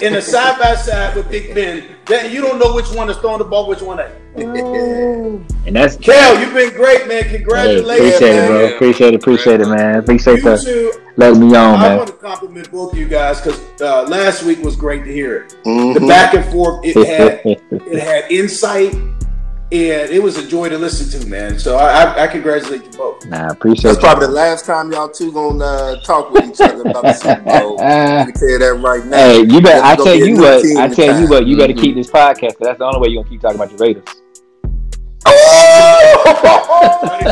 in 0.00 0.14
a 0.14 0.22
side 0.22 0.58
by 0.60 0.76
side 0.76 1.16
with 1.16 1.28
Big 1.28 1.52
Ben, 1.54 1.93
then 2.06 2.30
you 2.32 2.40
don't 2.40 2.58
know 2.58 2.74
which 2.74 2.90
one 2.92 3.08
is 3.10 3.16
throwing 3.18 3.38
the 3.38 3.44
ball, 3.44 3.68
which 3.68 3.80
one 3.82 4.00
ain't. 4.00 4.12
And 5.66 5.74
that's 5.76 5.96
Kel, 5.96 6.38
you've 6.40 6.52
been 6.52 6.70
great, 6.74 7.06
man. 7.08 7.24
hey, 7.24 7.36
Congratulations, 7.38 7.88
appreciate 8.16 8.36
it, 8.36 8.46
bro. 8.48 8.74
Appreciate 8.74 9.14
it. 9.14 9.20
Appreciate 9.22 9.60
it, 9.60 9.66
man. 9.68 9.96
Appreciate 9.96 10.36
You 10.38 10.42
the 10.42 10.56
two, 10.58 10.92
letting 11.16 11.40
me 11.40 11.54
on, 11.56 11.76
I 11.76 11.88
man. 11.88 11.96
want 11.98 12.08
to 12.08 12.14
compliment 12.16 12.70
both 12.70 12.92
of 12.92 12.98
you 12.98 13.08
guys 13.08 13.40
because 13.40 13.60
uh, 13.80 14.02
last 14.08 14.42
week 14.42 14.60
was 14.62 14.76
great 14.76 15.04
to 15.04 15.12
hear 15.12 15.36
it. 15.44 15.50
The 15.64 15.70
Mhm. 15.70 16.08
back 16.08 16.34
and 16.34 16.44
forth, 16.52 16.84
it 16.84 16.96
had 17.06 17.40
it 17.70 17.98
had 18.00 18.30
insight, 18.30 18.92
and 19.74 20.10
it 20.12 20.22
was 20.22 20.36
a 20.38 20.46
joy 20.46 20.68
to 20.68 20.78
listen 20.78 21.20
to, 21.20 21.26
man. 21.26 21.58
So 21.58 21.76
I, 21.76 22.04
I, 22.04 22.24
I 22.24 22.26
congratulate 22.28 22.84
you 22.84 22.90
both. 22.90 23.26
Nah, 23.26 23.48
appreciate 23.48 23.82
That's 23.82 23.96
you. 23.96 24.00
probably 24.02 24.26
the 24.28 24.32
last 24.32 24.64
time 24.64 24.92
y'all 24.92 25.08
two 25.08 25.32
gonna 25.32 25.64
uh, 25.64 26.00
talk 26.02 26.30
with 26.30 26.44
each 26.48 26.60
other 26.60 26.82
about 26.82 27.02
the 27.02 27.12
Super 27.12 27.40
Bowl. 27.42 27.80
I 27.82 28.24
can 28.24 28.32
tell 28.34 28.48
you 28.50 28.58
that 28.58 28.74
right 28.74 29.04
now. 29.04 29.16
Hey, 29.16 29.40
you 29.42 29.60
better. 29.60 29.84
I 29.84 29.96
tell 29.96 30.04
be 30.14 30.18
you 30.30 30.36
what. 30.36 30.64
I 30.64 30.84
in 30.86 30.94
tell 30.94 31.20
you 31.20 31.26
what. 31.28 31.46
You 31.46 31.56
better 31.56 31.72
Mhm. 31.72 31.80
keep 31.80 31.94
this 31.96 32.08
podcast 32.08 32.50
because 32.50 32.58
that's 32.60 32.78
the 32.78 32.84
only 32.84 33.00
way 33.00 33.08
you're 33.08 33.22
gonna 33.24 33.30
keep 33.34 33.40
talking 33.42 33.56
about 33.56 33.70
your 33.70 33.78
Raiders. 33.80 34.04
Oh! 35.26 35.30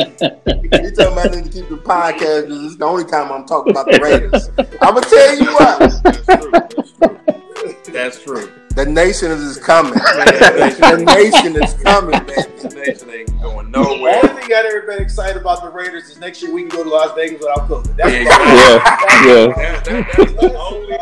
you 0.00 0.90
talking 0.90 1.12
about 1.12 1.30
need 1.34 1.44
to 1.44 1.50
keep 1.50 1.68
the 1.68 1.80
podcast? 1.84 2.48
'cause 2.48 2.64
It's 2.64 2.76
the 2.76 2.84
only 2.84 3.04
time 3.04 3.30
I'm 3.32 3.46
talking 3.46 3.70
about 3.72 3.86
the 3.86 3.98
Raiders. 4.00 4.50
I'm 4.80 4.94
gonna 4.94 5.06
tell 5.06 5.38
you 5.38 5.52
what, 5.52 5.78
That's 5.78 6.00
true. 6.02 6.50
That's 6.50 6.74
true. 6.74 7.39
The 7.84 8.86
nation 8.88 9.30
is 9.30 9.58
coming. 9.58 9.94
Man, 9.94 10.26
the 10.26 11.04
nation 11.06 11.62
is 11.62 11.74
coming, 11.82 12.10
man. 12.10 12.26
This 12.26 12.74
nation 12.74 13.10
ain't 13.10 13.42
going 13.42 13.70
nowhere. 13.70 13.72
The 13.72 13.78
only 13.78 13.98
nowhere. 13.98 14.40
thing 14.40 14.48
got 14.48 14.64
everybody 14.66 15.02
excited 15.02 15.40
about 15.40 15.62
the 15.62 15.70
Raiders 15.70 16.04
is 16.10 16.18
next 16.18 16.42
year 16.42 16.52
we 16.52 16.62
can 16.62 16.70
go 16.70 16.84
to 16.84 16.90
Las 16.90 17.14
Vegas 17.14 17.40
without 17.40 17.68
COVID. 17.68 17.96
That's 17.96 18.12
Yeah, 18.12 18.22
Yeah, 18.22 19.46
yeah. 19.56 19.80
That- 19.80 19.84
that- 19.84 20.16
that's 20.16 20.32
the 20.34 20.58
only. 20.58 20.98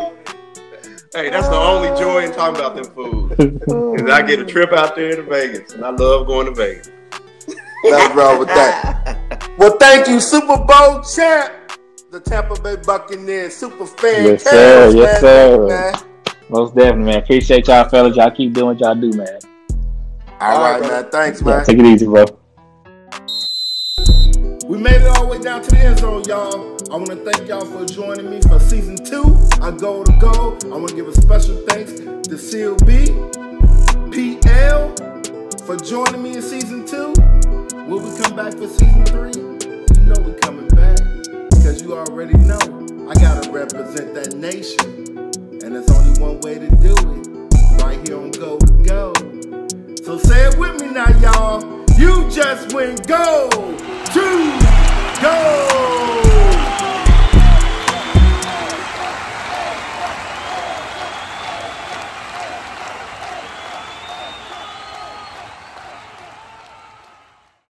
Hey, 1.13 1.29
that's 1.31 1.47
the 1.47 1.55
only 1.55 1.89
joy 1.99 2.23
in 2.23 2.31
talking 2.33 2.55
about 2.61 2.75
them 2.75 2.85
foods. 2.93 3.33
Is 3.39 4.09
I 4.09 4.21
get 4.21 4.39
a 4.39 4.45
trip 4.45 4.71
out 4.73 4.95
there 4.95 5.15
to 5.15 5.23
Vegas, 5.23 5.73
and 5.73 5.83
I 5.83 5.89
love 5.89 6.27
going 6.27 6.45
to 6.45 6.53
Vegas. 6.53 6.91
Nothing 7.83 8.15
wrong 8.17 8.39
with 8.39 8.47
that. 8.49 9.49
Well, 9.57 9.75
thank 9.79 10.07
you, 10.07 10.19
Super 10.19 10.57
Bowl 10.57 11.01
champ, 11.01 11.51
the 12.11 12.19
Tampa 12.19 12.61
Bay 12.61 12.75
Buccaneers, 12.75 13.55
super 13.55 13.85
fan. 13.87 14.25
Yes, 14.25 14.43
sir. 14.43 14.91
Yes, 14.95 15.21
man. 15.21 15.21
sir. 15.21 15.67
Man. 15.67 15.93
Most 16.49 16.75
definitely, 16.75 17.05
man. 17.05 17.17
Appreciate 17.23 17.67
y'all, 17.67 17.87
fellas. 17.89 18.15
Y'all 18.15 18.31
keep 18.31 18.53
doing 18.53 18.67
what 18.67 18.79
y'all 18.79 18.95
do, 18.95 19.11
man. 19.11 19.39
All 20.41 20.59
right, 20.61 20.81
man. 20.81 21.05
Thanks, 21.11 21.41
Yeah, 21.41 21.47
man. 21.57 21.65
take 21.65 21.77
it 21.79 21.85
easy, 21.85 22.05
bro. 22.05 22.25
We 24.67 24.77
made 24.77 25.01
it 25.01 25.07
all 25.07 25.25
the 25.25 25.29
way 25.31 25.39
down 25.39 25.61
to 25.63 25.69
the 25.71 25.79
end 25.79 25.99
zone, 25.99 26.23
y'all. 26.27 26.77
I 26.91 26.95
want 26.95 27.07
to 27.09 27.15
thank 27.31 27.47
y'all 27.47 27.65
for 27.65 27.85
joining 27.85 28.29
me 28.29 28.41
for 28.41 28.59
season 28.59 28.95
two 29.03 29.37
I 29.61 29.71
go 29.71 30.03
to 30.03 30.11
Go. 30.19 30.57
I 30.65 30.77
want 30.77 30.89
to 30.89 30.95
give 30.95 31.07
a 31.07 31.13
special 31.21 31.55
thanks 31.67 31.93
to 31.93 32.35
CLB, 32.35 33.09
PL 34.11 34.95
for 35.65 35.75
joining 35.77 36.23
me 36.23 36.35
in 36.35 36.41
season 36.41 36.85
two. 36.85 37.13
Will 37.87 37.99
we 37.99 38.21
come 38.21 38.35
back 38.35 38.53
for 38.53 38.67
season 38.67 39.05
three? 39.05 39.33
You 39.37 40.01
know 40.05 40.15
we're 40.21 40.37
coming 40.39 40.67
back 40.69 40.97
because 41.51 41.81
you 41.83 41.93
already 41.95 42.37
know 42.37 42.59
I 43.09 43.13
gotta 43.15 43.51
represent 43.51 44.13
that 44.15 44.33
nation, 44.35 45.08
and 45.69 45.75
there's 45.75 45.91
only 45.91 46.19
one 46.19 46.39
way 46.41 46.57
to 46.57 46.67
do 46.77 46.93
it. 46.93 47.83
Right 47.83 48.07
here 48.07 48.17
on 48.17 48.31
Go 48.31 48.57
Go. 48.83 49.13
So 50.03 50.17
say 50.17 50.47
it 50.47 50.57
with 50.57 50.81
me 50.81 50.89
now, 50.91 51.09
y'all. 51.19 51.61
You 51.97 52.27
just 52.31 52.73
went 52.73 53.07
gold 53.07 53.77
to 53.77 55.21
gold. 55.21 55.68